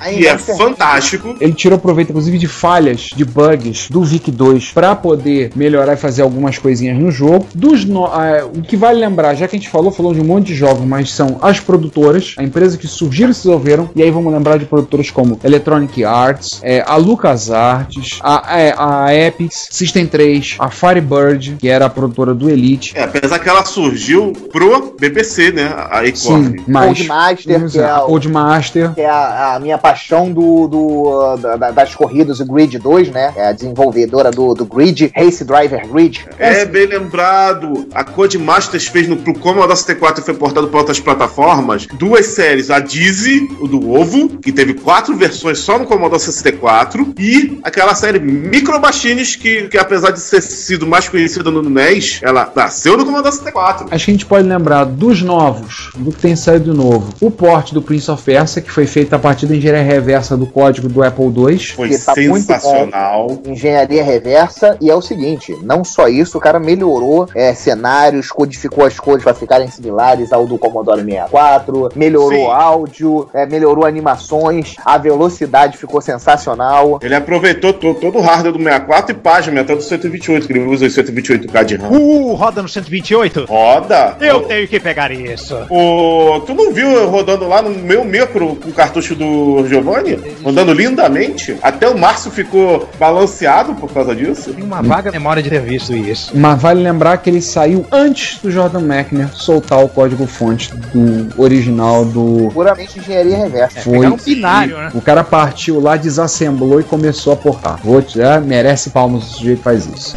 Aí, 0.00 0.20
E 0.20 0.26
é 0.26 0.32
Monster- 0.32 0.56
fantástico. 0.56 1.36
Ele 1.40 1.52
tirou 1.52 1.78
proveito, 1.78 2.10
inclusive, 2.10 2.38
de 2.38 2.46
falhas, 2.48 3.10
de 3.14 3.24
bugs 3.24 3.88
do 3.90 4.02
VIC 4.02 4.30
2 4.30 4.70
para 4.72 4.94
poder 4.94 5.50
melhorar 5.56 5.94
e 5.94 5.96
fazer 5.96 6.22
algumas 6.22 6.58
coisinhas 6.58 6.98
no 6.98 7.10
jogo. 7.10 7.46
Dos 7.54 7.84
no- 7.84 8.06
ah, 8.06 8.44
o 8.54 8.62
que 8.62 8.76
vale 8.76 8.98
lembrar, 9.00 9.34
já 9.34 9.46
que 9.48 9.56
a 9.56 9.58
gente 9.58 9.68
falou, 9.70 9.90
falou 9.90 10.12
de 10.14 10.20
um 10.20 10.24
monte 10.24 10.48
de 10.48 10.54
jogos, 10.54 10.84
mas 10.86 11.12
são 11.12 11.38
as 11.42 11.60
produtoras, 11.60 12.34
a 12.38 12.42
empresa 12.42 12.76
que 12.76 12.86
surgiram 12.86 13.30
e 13.30 13.34
se 13.34 13.40
desenvolveram. 13.42 13.90
E 13.94 14.02
aí 14.02 14.10
vamos 14.10 14.32
lembrar 14.32 14.58
de 14.58 14.64
produtoras 14.64 15.10
como 15.10 15.38
Electronic 15.42 16.04
Arts, 16.04 16.60
é, 16.62 16.82
a 16.86 16.96
LucasArts, 16.96 18.18
a, 18.22 18.58
é, 18.58 18.74
a 18.76 19.14
Epix, 19.14 19.68
System 19.70 20.06
3, 20.06 20.56
a 20.58 20.70
Firebird, 20.70 21.56
que 21.58 21.68
era 21.68 21.86
a 21.86 21.90
produtora 21.90 22.34
do 22.34 22.48
Elite. 22.50 22.92
É, 22.96 23.04
apesar 23.04 23.38
que 23.38 23.48
ela 23.48 23.64
surgiu 23.64 24.32
pro 24.52 24.94
BBC, 24.98 25.52
né? 25.52 25.72
A 25.90 26.00
Sim, 26.14 26.46
Ecorp. 26.46 26.56
mas 26.68 26.98
Codemaster, 26.98 27.70
que 27.70 27.78
é 27.78 27.84
a 27.84 27.98
Codemaster. 28.00 28.94
que 28.94 29.00
é 29.00 29.08
a, 29.08 29.37
a 29.38 29.58
minha 29.60 29.78
paixão 29.78 30.30
do, 30.32 30.66
do- 30.68 31.36
da- 31.36 31.56
da- 31.56 31.70
das 31.70 31.94
corridas, 31.94 32.40
o 32.40 32.44
Grid 32.46 32.78
2, 32.78 33.10
né? 33.10 33.32
É 33.36 33.48
a 33.48 33.52
desenvolvedora 33.52 34.30
do, 34.30 34.54
do 34.54 34.64
Grid, 34.64 35.10
Race 35.14 35.44
Driver 35.44 35.86
Grid. 35.88 36.26
É 36.38 36.64
bem 36.64 36.86
lembrado. 36.86 37.86
A 37.94 38.04
Codemasters 38.04 38.86
fez 38.86 39.08
no 39.08 39.16
pro 39.16 39.34
Commodore 39.38 39.76
64 39.76 40.22
e 40.22 40.24
foi 40.24 40.34
portado 40.34 40.68
para 40.68 40.78
outras 40.80 41.00
plataformas. 41.00 41.86
Duas 41.94 42.26
séries, 42.26 42.70
a 42.70 42.78
Dizzy, 42.80 43.48
o 43.60 43.66
do 43.68 43.90
Ovo, 43.92 44.28
que 44.38 44.52
teve 44.52 44.74
quatro 44.74 45.16
versões 45.16 45.58
só 45.58 45.78
no 45.78 45.86
Commodore 45.86 46.20
64, 46.20 47.14
e 47.18 47.58
aquela 47.62 47.94
série 47.94 48.18
Micro 48.18 48.80
Machines, 48.80 49.36
que, 49.36 49.68
que 49.68 49.78
apesar 49.78 50.10
de 50.10 50.20
ter 50.20 50.40
sido 50.42 50.86
mais 50.86 51.08
conhecida 51.08 51.50
no 51.50 51.62
NES, 51.62 52.20
ela 52.22 52.50
nasceu 52.54 52.96
no 52.96 53.04
Commodore 53.04 53.32
64. 53.34 53.88
Acho 53.90 54.04
que 54.04 54.10
a 54.10 54.14
gente 54.14 54.26
pode 54.26 54.46
lembrar 54.48 54.84
dos 54.84 55.22
novos, 55.22 55.90
do 55.96 56.12
que 56.12 56.20
tem 56.20 56.34
saído 56.36 56.74
novo. 56.74 57.12
O 57.20 57.30
port 57.30 57.72
do 57.72 57.82
Prince 57.82 58.10
of 58.10 58.22
Persia, 58.22 58.62
que 58.62 58.70
foi 58.70 58.86
feito 58.86 59.12
a 59.14 59.18
partir 59.28 59.44
da 59.44 59.54
engenharia 59.54 59.82
reversa 59.82 60.38
do 60.38 60.46
código 60.46 60.88
do 60.88 61.02
Apple 61.02 61.26
II. 61.26 61.58
Foi 61.58 61.90
Que 61.90 61.98
tá 61.98 62.14
muito 62.16 62.46
sensacional. 62.46 63.38
Engenharia 63.44 64.02
reversa, 64.02 64.74
e 64.80 64.90
é 64.90 64.94
o 64.94 65.02
seguinte: 65.02 65.54
não 65.62 65.84
só 65.84 66.08
isso, 66.08 66.38
o 66.38 66.40
cara 66.40 66.58
melhorou 66.58 67.28
é, 67.34 67.52
cenários, 67.52 68.30
codificou 68.30 68.86
as 68.86 68.98
cores 68.98 69.22
para 69.22 69.34
ficarem 69.34 69.68
similares 69.68 70.32
ao 70.32 70.46
do 70.46 70.56
Commodore 70.56 71.04
64, 71.04 71.90
melhorou 71.94 72.46
Sim. 72.46 72.50
áudio, 72.50 73.28
é, 73.34 73.44
melhorou 73.44 73.84
animações, 73.84 74.76
a 74.82 74.96
velocidade 74.96 75.76
ficou 75.76 76.00
sensacional. 76.00 76.98
Ele 77.02 77.14
aproveitou 77.14 77.74
to- 77.74 77.94
todo 77.96 78.16
o 78.16 78.22
hardware 78.22 78.52
do 78.52 78.58
64 78.58 79.14
e 79.14 79.18
página, 79.18 79.60
até 79.60 79.76
do 79.76 79.82
128, 79.82 80.46
que 80.46 80.52
ele 80.54 80.64
usa 80.64 80.86
os 80.86 80.94
128K 80.94 81.64
de 81.64 81.76
RAM. 81.76 81.90
Uh, 81.90 82.32
roda 82.32 82.62
no 82.62 82.68
128? 82.68 83.44
Roda! 83.44 84.16
Eu 84.22 84.40
tenho 84.42 84.66
que 84.66 84.80
pegar 84.80 85.12
isso. 85.12 85.54
O... 85.68 86.40
Tu 86.46 86.54
não 86.54 86.72
viu 86.72 86.88
eu 86.88 87.10
rodando 87.10 87.46
lá 87.46 87.60
no 87.60 87.70
meu 87.70 88.02
micro 88.06 88.56
com 88.56 88.70
o 88.70 88.72
cartucho 88.72 89.17
do 89.18 89.66
Giovanni? 89.66 90.18
Rodando 90.42 90.72
lindamente? 90.72 91.56
Até 91.62 91.88
o 91.88 91.98
Márcio 91.98 92.30
ficou 92.30 92.88
balanceado 92.98 93.74
por 93.74 93.92
causa 93.92 94.14
disso. 94.14 94.52
Tenho 94.52 94.66
uma 94.66 94.80
vaga 94.80 95.10
memória 95.10 95.42
de 95.42 95.50
ter 95.50 95.60
visto 95.60 95.94
isso. 95.94 96.32
Mas 96.34 96.60
vale 96.60 96.82
lembrar 96.82 97.18
que 97.18 97.28
ele 97.28 97.42
saiu 97.42 97.84
antes 97.90 98.38
do 98.40 98.50
Jordan 98.50 98.80
Mechner 98.80 99.28
soltar 99.34 99.82
o 99.84 99.88
código-fonte 99.88 100.74
do 100.74 101.40
original 101.40 102.04
do. 102.04 102.50
Puramente 102.52 102.98
engenharia 102.98 103.36
reversa. 103.36 103.80
Foi. 103.80 103.98
pegar 103.98 104.10
um 104.10 104.16
binário, 104.16 104.78
né? 104.78 104.90
O 104.94 105.00
cara 105.00 105.24
partiu 105.24 105.80
lá, 105.80 105.96
desassemblou 105.96 106.80
e 106.80 106.84
começou 106.84 107.32
a 107.32 107.36
portar. 107.36 107.78
Vou 107.82 108.00
te 108.00 108.18
dar, 108.18 108.40
merece 108.40 108.90
palmas 108.90 109.24
se 109.24 109.30
o 109.30 109.38
sujeito 109.38 109.62
faz 109.62 109.86
isso. 109.86 110.14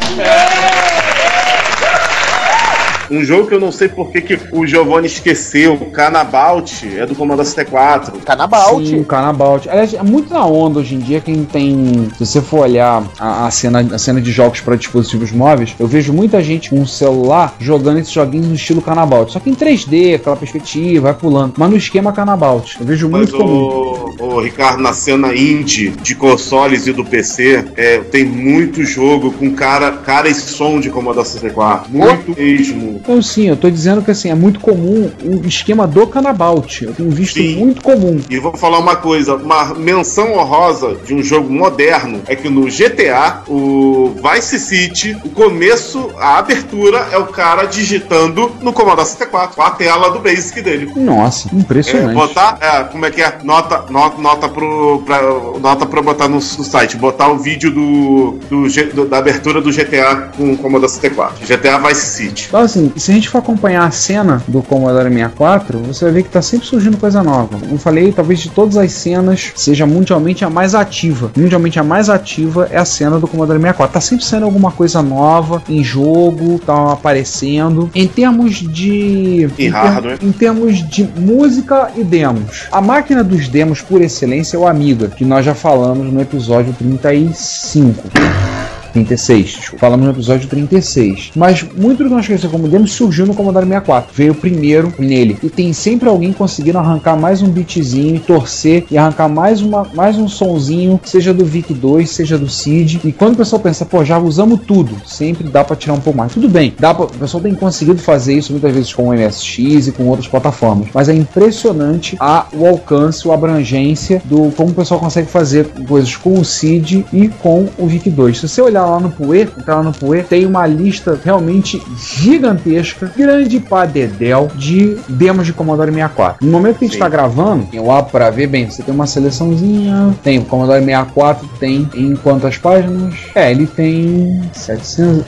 Um 3.12 3.22
jogo 3.22 3.46
que 3.46 3.54
eu 3.54 3.60
não 3.60 3.70
sei 3.70 3.88
por 3.88 4.10
que, 4.10 4.22
que 4.22 4.38
o 4.52 4.66
Giovanni 4.66 5.06
esqueceu, 5.06 5.76
Canabout, 5.92 6.98
é 6.98 7.04
do 7.04 7.14
Commodore 7.14 7.46
64. 7.46 8.20
Canabalt. 8.20 8.86
Sim, 8.86 9.04
Carnabout. 9.04 9.68
Aliás, 9.68 9.92
é 9.92 10.02
muito 10.02 10.32
na 10.32 10.46
onda 10.46 10.80
hoje 10.80 10.94
em 10.94 10.98
dia 10.98 11.20
quem 11.20 11.44
tem. 11.44 12.08
Se 12.16 12.24
você 12.24 12.40
for 12.40 12.60
olhar 12.60 13.04
a, 13.18 13.46
a 13.46 13.50
cena, 13.50 13.80
a 13.80 13.98
cena 13.98 14.18
de 14.18 14.32
jogos 14.32 14.62
para 14.62 14.76
dispositivos 14.76 15.30
móveis, 15.30 15.74
eu 15.78 15.86
vejo 15.86 16.10
muita 16.10 16.42
gente 16.42 16.70
com 16.70 16.80
um 16.80 16.86
celular 16.86 17.54
jogando 17.58 17.98
esses 17.98 18.12
joguinhos 18.12 18.48
no 18.48 18.54
estilo 18.54 18.80
Carnabout. 18.80 19.30
Só 19.30 19.40
que 19.40 19.50
em 19.50 19.54
3D, 19.54 20.16
aquela 20.16 20.36
perspectiva, 20.36 21.02
vai 21.02 21.14
pulando. 21.14 21.52
Mas 21.58 21.70
no 21.70 21.76
esquema 21.76 22.14
Carnabout. 22.14 22.78
Eu 22.80 22.86
vejo 22.86 23.10
Mas 23.10 23.30
muito 23.30 23.36
comum. 23.36 24.14
o, 24.18 24.36
o 24.36 24.40
Ricardo, 24.40 24.82
na 24.82 24.94
cena 24.94 25.34
indie 25.34 25.90
de 25.90 26.14
consoles 26.14 26.86
e 26.86 26.92
do 26.94 27.04
PC, 27.04 27.72
é, 27.76 27.98
tem 27.98 28.24
muito 28.24 28.82
jogo 28.84 29.32
com 29.32 29.50
cara, 29.50 29.92
cara 29.92 30.30
e 30.30 30.34
som 30.34 30.80
de 30.80 30.88
Commodore 30.88 31.26
64. 31.26 31.90
Muito 31.90 32.40
mesmo. 32.40 33.01
Então, 33.02 33.20
sim, 33.20 33.48
eu 33.48 33.56
tô 33.56 33.68
dizendo 33.68 34.00
que 34.02 34.10
assim, 34.12 34.30
é 34.30 34.34
muito 34.34 34.60
comum 34.60 35.10
o 35.24 35.46
esquema 35.46 35.86
do 35.88 36.06
Canabout. 36.06 36.84
Eu 36.84 36.94
tenho 36.94 37.10
visto 37.10 37.34
Sim. 37.38 37.56
muito 37.56 37.82
comum. 37.82 38.20
E 38.30 38.38
vou 38.38 38.56
falar 38.56 38.78
uma 38.78 38.94
coisa, 38.94 39.34
uma 39.34 39.74
menção 39.74 40.34
honrosa 40.38 40.96
de 41.04 41.12
um 41.12 41.22
jogo 41.22 41.52
moderno 41.52 42.20
é 42.28 42.36
que 42.36 42.48
no 42.48 42.66
GTA, 42.66 43.42
o 43.48 44.14
Vice 44.22 44.58
City, 44.60 45.16
o 45.24 45.30
começo, 45.30 46.10
a 46.16 46.38
abertura 46.38 47.08
é 47.10 47.18
o 47.18 47.26
cara 47.26 47.64
digitando 47.64 48.52
no 48.60 48.72
Commodore 48.72 49.06
64, 49.06 49.60
a 49.60 49.70
tela 49.70 50.10
do 50.10 50.20
Basic 50.20 50.60
dele. 50.62 50.92
Nossa, 50.94 51.48
É, 51.52 51.56
impressionante. 51.58 52.14
botar, 52.14 52.58
é, 52.60 52.84
como 52.84 53.04
é 53.04 53.10
que 53.10 53.20
é? 53.20 53.38
Nota, 53.42 53.84
nota, 53.90 54.20
nota, 54.20 54.48
pro, 54.48 55.02
pra, 55.04 55.20
nota 55.60 55.86
pra 55.86 56.02
botar 56.02 56.28
no, 56.28 56.36
no 56.36 56.40
site. 56.40 56.96
Botar 56.96 57.28
o 57.28 57.38
vídeo 57.38 57.70
do, 57.72 58.38
do 58.48 58.62
do- 58.94 59.06
da 59.06 59.18
abertura 59.18 59.60
do 59.60 59.72
GTA 59.72 60.30
com 60.36 60.52
o 60.52 60.56
Commodore 60.58 60.88
64. 60.90 61.44
GTA 61.46 61.78
Vice 61.78 62.06
City. 62.06 62.44
Então, 62.48 62.60
assim, 62.60 62.91
se 62.96 63.10
a 63.10 63.14
gente 63.14 63.28
for 63.28 63.38
acompanhar 63.38 63.86
a 63.86 63.90
cena 63.90 64.42
do 64.48 64.62
Commodore 64.62 65.08
64, 65.08 65.78
você 65.78 66.04
vai 66.04 66.14
ver 66.14 66.22
que 66.24 66.30
tá 66.30 66.42
sempre 66.42 66.66
surgindo 66.66 66.96
coisa 66.96 67.22
nova. 67.22 67.58
Como 67.58 67.74
eu 67.74 67.78
falei, 67.78 68.12
talvez 68.12 68.40
de 68.40 68.50
todas 68.50 68.76
as 68.76 68.92
cenas, 68.92 69.52
seja 69.54 69.86
mundialmente 69.86 70.44
a 70.44 70.50
mais 70.50 70.74
ativa. 70.74 71.30
Mundialmente 71.36 71.78
a 71.78 71.84
mais 71.84 72.08
ativa 72.08 72.68
é 72.70 72.78
a 72.78 72.84
cena 72.84 73.18
do 73.18 73.26
Commodore 73.26 73.58
64. 73.58 73.92
Tá 73.92 74.00
sempre 74.00 74.24
saindo 74.24 74.44
alguma 74.44 74.70
coisa 74.70 75.02
nova 75.02 75.62
em 75.68 75.82
jogo, 75.82 76.58
tá 76.58 76.92
aparecendo. 76.92 77.90
Em 77.94 78.06
termos 78.06 78.56
de. 78.56 79.50
E 79.58 79.66
em, 79.66 79.68
hardware. 79.68 80.18
em 80.22 80.32
termos 80.32 80.88
de 80.88 81.04
música 81.16 81.90
e 81.96 82.04
demos. 82.04 82.66
A 82.70 82.80
máquina 82.80 83.24
dos 83.24 83.48
demos 83.48 83.80
por 83.80 84.00
excelência 84.00 84.56
é 84.56 84.60
o 84.60 84.66
Amiga, 84.66 85.08
que 85.08 85.24
nós 85.24 85.44
já 85.44 85.54
falamos 85.54 86.12
no 86.12 86.20
episódio 86.20 86.72
35. 86.74 88.61
36, 88.92 89.46
desculpa. 89.46 89.78
falamos 89.78 90.06
no 90.06 90.12
episódio 90.12 90.48
36. 90.48 91.32
Mas 91.34 91.62
muito 91.76 91.98
do 91.98 92.08
que 92.08 92.14
nós 92.14 92.26
conhecemos 92.26 92.52
como 92.52 92.68
demos 92.68 92.92
surgiu 92.92 93.26
no 93.26 93.34
Commodore 93.34 93.66
64. 93.66 94.12
Veio 94.14 94.34
primeiro 94.34 94.92
nele. 94.98 95.38
E 95.42 95.48
tem 95.48 95.72
sempre 95.72 96.08
alguém 96.08 96.32
conseguindo 96.32 96.78
arrancar 96.78 97.16
mais 97.16 97.42
um 97.42 97.48
beatzinho, 97.48 98.20
torcer 98.20 98.84
e 98.90 98.98
arrancar 98.98 99.28
mais, 99.28 99.60
uma, 99.60 99.86
mais 99.94 100.16
um 100.16 100.28
sonzinho, 100.28 101.00
seja 101.04 101.32
do 101.32 101.44
VIC 101.44 101.74
2, 101.74 102.08
seja 102.08 102.38
do 102.38 102.48
CID. 102.48 103.00
E 103.04 103.12
quando 103.12 103.34
o 103.34 103.36
pessoal 103.36 103.60
pensa, 103.60 103.84
pô, 103.84 104.04
já 104.04 104.18
usamos 104.18 104.60
tudo, 104.66 104.94
sempre 105.06 105.48
dá 105.48 105.64
pra 105.64 105.76
tirar 105.76 105.94
um 105.94 106.00
pouco 106.00 106.18
mais. 106.18 106.32
Tudo 106.32 106.48
bem, 106.48 106.74
dá 106.78 106.94
pra, 106.94 107.04
o 107.04 107.08
pessoal 107.08 107.42
tem 107.42 107.54
conseguido 107.54 108.00
fazer 108.00 108.34
isso 108.34 108.52
muitas 108.52 108.72
vezes 108.72 108.92
com 108.92 109.08
o 109.08 109.12
MSX 109.12 109.88
e 109.88 109.92
com 109.92 110.06
outras 110.06 110.28
plataformas. 110.28 110.88
Mas 110.92 111.08
é 111.08 111.14
impressionante 111.14 112.16
a, 112.20 112.46
o 112.52 112.66
alcance, 112.66 113.28
a 113.28 113.34
abrangência 113.34 114.22
do 114.24 114.52
como 114.52 114.70
o 114.70 114.74
pessoal 114.74 115.00
consegue 115.00 115.28
fazer 115.28 115.66
coisas 115.88 116.14
com 116.16 116.34
o 116.34 116.44
CID 116.44 117.04
e 117.12 117.28
com 117.28 117.68
o 117.78 117.86
VIC 117.86 118.10
2. 118.10 118.38
Se 118.38 118.48
você 118.48 118.60
olhar 118.60 118.81
lá 118.86 119.00
no 119.00 119.10
Puer, 119.10 119.48
entrar 119.58 119.76
lá 119.76 119.82
no 119.82 119.92
Puer, 119.92 120.24
tem 120.24 120.46
uma 120.46 120.66
lista 120.66 121.18
realmente 121.22 121.82
gigantesca, 121.98 123.12
grande 123.16 123.60
pra 123.60 123.84
dedéu, 123.84 124.50
de 124.54 124.96
demos 125.08 125.46
de 125.46 125.52
Commodore 125.52 125.92
64. 125.92 126.44
No 126.44 126.52
momento 126.52 126.78
que 126.78 126.84
a 126.84 126.88
gente 126.88 126.94
está 126.94 127.08
gravando, 127.08 127.68
eu 127.72 127.90
abro 127.90 128.10
pra 128.10 128.30
ver 128.30 128.46
bem, 128.46 128.68
você 128.68 128.82
tem 128.82 128.94
uma 128.94 129.06
seleçãozinha, 129.06 130.14
tem 130.22 130.38
o 130.38 130.44
Commodore 130.44 130.84
64, 130.84 131.48
tem 131.58 131.88
em 131.94 132.16
quantas 132.16 132.56
páginas? 132.56 133.14
É, 133.34 133.50
ele 133.50 133.66
tem 133.66 134.42
700... 134.52 135.24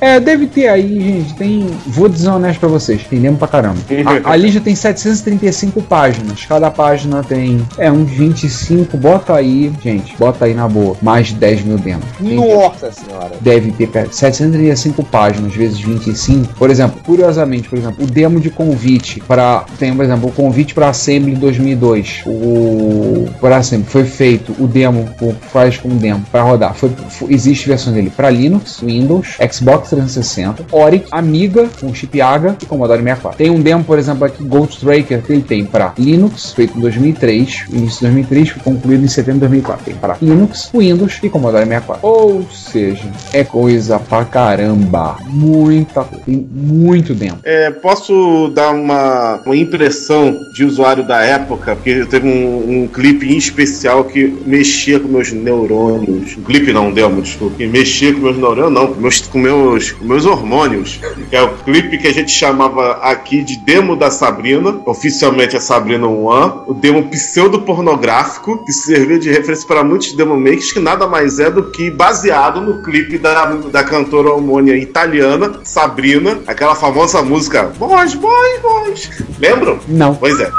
É, 0.00 0.20
deve 0.20 0.46
ter 0.46 0.68
aí, 0.68 1.00
gente, 1.00 1.34
tem... 1.34 1.66
Vou 1.86 2.08
dizer 2.08 2.28
honesto 2.28 2.60
pra 2.60 2.68
vocês, 2.68 3.02
tem 3.04 3.20
demo 3.20 3.36
pra 3.36 3.48
caramba. 3.48 3.78
A, 4.24 4.32
a 4.32 4.36
lista 4.36 4.60
tem 4.60 4.74
735 4.74 5.82
páginas, 5.82 6.44
cada 6.44 6.70
página 6.70 7.22
tem, 7.22 7.60
é, 7.76 7.90
uns 7.90 8.10
25, 8.10 8.96
bota 8.96 9.34
aí, 9.34 9.72
gente, 9.82 10.16
bota 10.16 10.44
aí 10.44 10.54
na 10.54 10.68
boa, 10.68 10.96
mais 11.02 11.28
de 11.28 11.34
10 11.34 11.62
mil 11.62 11.78
demos. 11.78 12.04
Nossa! 12.20 12.77
Nossa 12.80 12.92
senhora. 12.92 13.32
deve 13.40 13.72
ter 13.72 13.88
cara, 13.88 14.08
735 14.10 15.02
páginas 15.04 15.54
vezes 15.54 15.80
25. 15.80 16.54
Por 16.54 16.70
exemplo, 16.70 17.00
curiosamente, 17.04 17.68
por 17.68 17.78
exemplo, 17.78 18.04
o 18.04 18.06
demo 18.06 18.40
de 18.40 18.50
convite 18.50 19.20
para 19.26 19.64
tem, 19.78 19.94
por 19.94 20.04
exemplo, 20.04 20.28
o 20.28 20.32
convite 20.32 20.74
para 20.74 20.88
Assembly 20.88 21.34
2002. 21.34 22.22
O 22.26 23.28
para 23.40 23.56
Assembly 23.56 23.86
foi 23.88 24.04
feito 24.04 24.54
o 24.58 24.66
demo, 24.66 25.08
o 25.20 25.32
faz 25.52 25.76
com 25.76 25.88
demo 25.96 26.24
para 26.30 26.42
rodar. 26.42 26.74
Foi, 26.74 26.90
foi- 27.08 27.32
existe 27.32 27.68
versão 27.68 27.92
dele 27.92 28.10
para 28.14 28.30
Linux, 28.30 28.80
Windows, 28.82 29.36
Xbox 29.52 29.90
360, 29.90 30.64
Oryx, 30.70 31.08
Amiga 31.10 31.68
com 31.80 31.92
chip 31.94 32.20
AGA 32.20 32.56
e 32.62 32.66
Commodore 32.66 33.02
64. 33.02 33.38
Tem 33.38 33.50
um 33.50 33.60
demo, 33.60 33.84
por 33.84 33.98
exemplo, 33.98 34.24
aqui 34.24 34.42
Ghost 34.44 34.80
Tracker 34.80 35.22
que 35.22 35.32
ele 35.32 35.42
tem 35.42 35.64
para 35.64 35.92
Linux, 35.98 36.52
feito 36.52 36.76
em 36.76 36.80
2003, 36.80 37.64
início 37.72 37.96
de 37.98 38.00
2003, 38.06 38.48
foi 38.50 38.62
concluído 38.62 39.04
em 39.04 39.08
setembro 39.08 39.34
de 39.40 39.40
2004. 39.40 39.84
Tem 39.84 39.94
para 39.94 40.16
Linux, 40.20 40.70
Windows 40.74 41.18
e 41.22 41.28
Commodore 41.28 41.64
64. 41.64 42.06
Ou 42.06 42.42
seja, 42.70 43.04
é 43.32 43.44
coisa 43.44 43.98
pra 43.98 44.24
caramba. 44.24 45.16
Muita. 45.26 46.04
Tem 46.04 46.46
muito 46.50 47.14
demo. 47.14 47.38
É, 47.42 47.70
posso 47.70 48.50
dar 48.54 48.72
uma, 48.72 49.40
uma 49.44 49.56
impressão 49.56 50.36
de 50.54 50.64
usuário 50.64 51.06
da 51.06 51.22
época, 51.22 51.74
porque 51.74 52.04
teve 52.06 52.28
um, 52.28 52.82
um 52.82 52.88
clipe 52.88 53.32
em 53.32 53.36
especial 53.36 54.04
que 54.04 54.36
mexia 54.46 55.00
com 55.00 55.08
meus 55.08 55.32
neurônios. 55.32 56.36
Um 56.36 56.42
clipe 56.42 56.72
não, 56.72 56.92
demo, 56.92 57.22
desculpa. 57.22 57.56
Que 57.56 57.66
mexia 57.66 58.12
com 58.12 58.20
meus 58.20 58.36
neurônios, 58.36 58.72
não, 58.72 58.86
com 58.88 59.00
meus, 59.00 59.20
com 59.20 59.38
meus, 59.38 59.92
com 59.92 60.04
meus 60.04 60.26
hormônios. 60.26 61.00
Que 61.30 61.36
é 61.36 61.42
o 61.42 61.54
clipe 61.58 61.98
que 61.98 62.08
a 62.08 62.12
gente 62.12 62.30
chamava 62.30 62.92
aqui 63.02 63.42
de 63.42 63.56
demo 63.56 63.96
da 63.96 64.10
Sabrina, 64.10 64.80
oficialmente 64.84 65.56
é 65.56 65.60
Sabrina 65.60 66.06
One, 66.06 66.62
o 66.66 66.74
demo 66.74 67.08
pseudo-pornográfico, 67.08 68.64
que 68.64 68.72
serviu 68.72 69.18
de 69.18 69.30
referência 69.30 69.66
para 69.66 69.84
muitos 69.84 70.12
demo 70.12 70.36
makers, 70.36 70.72
que 70.72 70.80
nada 70.80 71.06
mais 71.06 71.38
é 71.38 71.50
do 71.50 71.70
que 71.70 71.90
baseado 71.90 72.57
no 72.60 72.82
clipe 72.82 73.18
da, 73.18 73.44
da 73.46 73.84
cantora 73.84 74.30
hormônia 74.30 74.76
italiana, 74.76 75.60
Sabrina, 75.64 76.38
aquela 76.46 76.74
famosa 76.74 77.22
música 77.22 77.64
Boys, 77.78 78.14
Boys, 78.14 78.60
Boys. 78.62 79.10
Lembram? 79.38 79.78
Não. 79.88 80.14
Pois 80.14 80.38
é. 80.40 80.50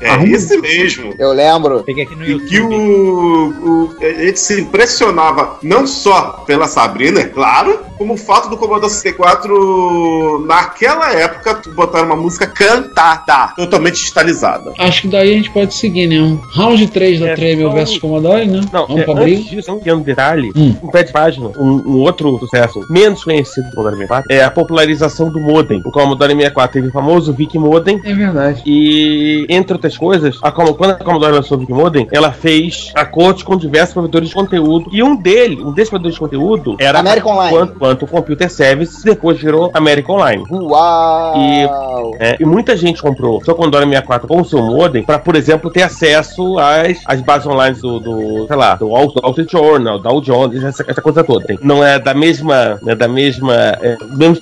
É 0.00 0.08
Arruma. 0.10 0.34
esse 0.34 0.56
mesmo. 0.58 1.14
Eu 1.18 1.32
lembro. 1.32 1.82
Peguei 1.84 2.04
aqui 2.04 2.16
no 2.16 2.24
E 2.24 2.40
que 2.46 2.60
o, 2.60 3.48
o- 3.48 3.96
a 4.00 4.24
gente 4.24 4.40
se 4.40 4.60
impressionava 4.60 5.58
não 5.62 5.86
só 5.86 6.42
pela 6.46 6.66
Sabrina, 6.68 7.20
é 7.20 7.24
claro, 7.24 7.80
como 7.98 8.14
o 8.14 8.16
fato 8.16 8.48
do 8.48 8.56
Commodore 8.56 8.90
64 8.90 10.44
naquela 10.46 11.12
época 11.12 11.60
botar 11.74 12.02
uma 12.02 12.16
música 12.16 12.46
cantada, 12.46 13.52
totalmente 13.56 13.94
digitalizada. 13.96 14.72
Acho 14.78 15.02
que 15.02 15.08
daí 15.08 15.32
a 15.32 15.36
gente 15.36 15.50
pode 15.50 15.74
seguir, 15.74 16.06
né? 16.06 16.20
Um 16.20 16.36
round 16.54 16.86
3 16.88 17.20
da 17.20 17.28
É, 17.28 17.34
Tremel 17.36 17.68
só- 17.68 17.74
versus 17.74 17.98
Commodore, 17.98 18.46
né? 18.46 18.60
Não, 18.72 18.86
Vamos 18.86 19.02
é, 19.02 19.04
pra 19.04 19.14
briga. 19.14 19.42
disso, 19.50 19.72
um 19.72 19.78
pequeno 19.78 20.00
detalhe, 20.00 20.50
Hum. 20.56 20.74
um 20.82 20.88
pé 20.88 21.02
de 21.02 21.12
página, 21.12 21.50
um, 21.58 21.82
um 21.86 21.96
outro 22.00 22.38
sucesso 22.38 22.80
menos 22.90 23.22
conhecido 23.24 23.68
do 23.68 23.74
Commodore 23.76 23.96
64 23.96 24.32
é 24.32 24.44
a 24.44 24.50
popularização 24.50 25.30
do 25.30 25.40
modem. 25.40 25.80
O 25.84 25.90
Commodore 25.90 26.32
64 26.34 26.72
teve 26.72 26.88
o 26.88 26.92
famoso 26.92 27.32
VIC 27.32 27.58
Modem, 27.58 28.00
É 28.04 28.14
verdade. 28.14 28.62
E, 28.66 29.46
entre 29.48 29.74
outras 29.74 29.89
coisas, 29.96 30.38
a 30.42 30.50
quando 30.50 30.90
a 30.92 30.94
Commodore 30.94 31.32
lançou 31.32 31.56
o 31.56 31.60
Big 31.60 31.72
Modem, 31.72 32.06
ela 32.10 32.32
fez 32.32 32.90
acordos 32.94 33.42
com 33.42 33.56
diversos 33.56 33.92
provedores 33.94 34.28
de 34.28 34.34
conteúdo. 34.34 34.90
E 34.92 35.02
um 35.02 35.16
deles, 35.16 35.58
um 35.58 35.72
desses 35.72 35.90
provedores 35.90 36.14
de 36.14 36.20
conteúdo, 36.20 36.76
era 36.78 37.00
American 37.00 37.32
Online. 37.32 37.50
Quanto, 37.56 37.78
quanto 37.78 38.06
Computer 38.06 38.50
Service, 38.50 39.04
depois 39.04 39.40
virou 39.40 39.70
American 39.74 40.16
Online. 40.16 40.44
Uau! 40.50 42.14
É, 42.18 42.36
e 42.38 42.44
muita 42.44 42.76
gente 42.76 43.00
comprou 43.00 43.42
seu 43.44 43.54
Commodore 43.54 43.84
64 43.84 44.28
com 44.28 44.40
o 44.40 44.44
seu 44.44 44.62
modem 44.62 45.02
para, 45.02 45.18
por 45.18 45.36
exemplo, 45.36 45.70
ter 45.70 45.82
acesso 45.82 46.58
às, 46.58 46.98
às 47.06 47.20
bases 47.20 47.46
online 47.46 47.76
do, 47.80 48.00
do, 48.00 48.46
sei 48.46 48.56
lá, 48.56 48.74
do 48.74 48.88
Wall 48.88 49.12
Street 49.30 49.50
Journal, 49.50 49.98
Dow 49.98 50.20
Jones, 50.20 50.62
essa, 50.62 50.84
essa 50.86 51.02
coisa 51.02 51.24
toda. 51.24 51.46
Tem- 51.46 51.58
Não 51.62 51.84
é 51.84 51.98
da 51.98 52.14
mesma, 52.14 52.78
né, 52.82 52.94
da 52.94 53.08
mesma, 53.08 53.54
é, 53.54 53.96
mesmo, 54.16 54.40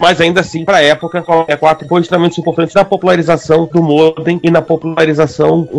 mas 0.00 0.20
ainda 0.20 0.40
assim, 0.40 0.64
para 0.64 0.78
a 0.78 0.82
época, 0.82 1.18
o 1.18 1.22
64 1.22 1.88
foi 1.88 2.00
extremamente 2.00 2.40
importante 2.40 2.74
na 2.74 2.84
popularização 2.84 3.68
do 3.72 3.82
modem 3.82 4.40
e 4.42 4.50
na 4.50 4.62
popularização 4.62 4.77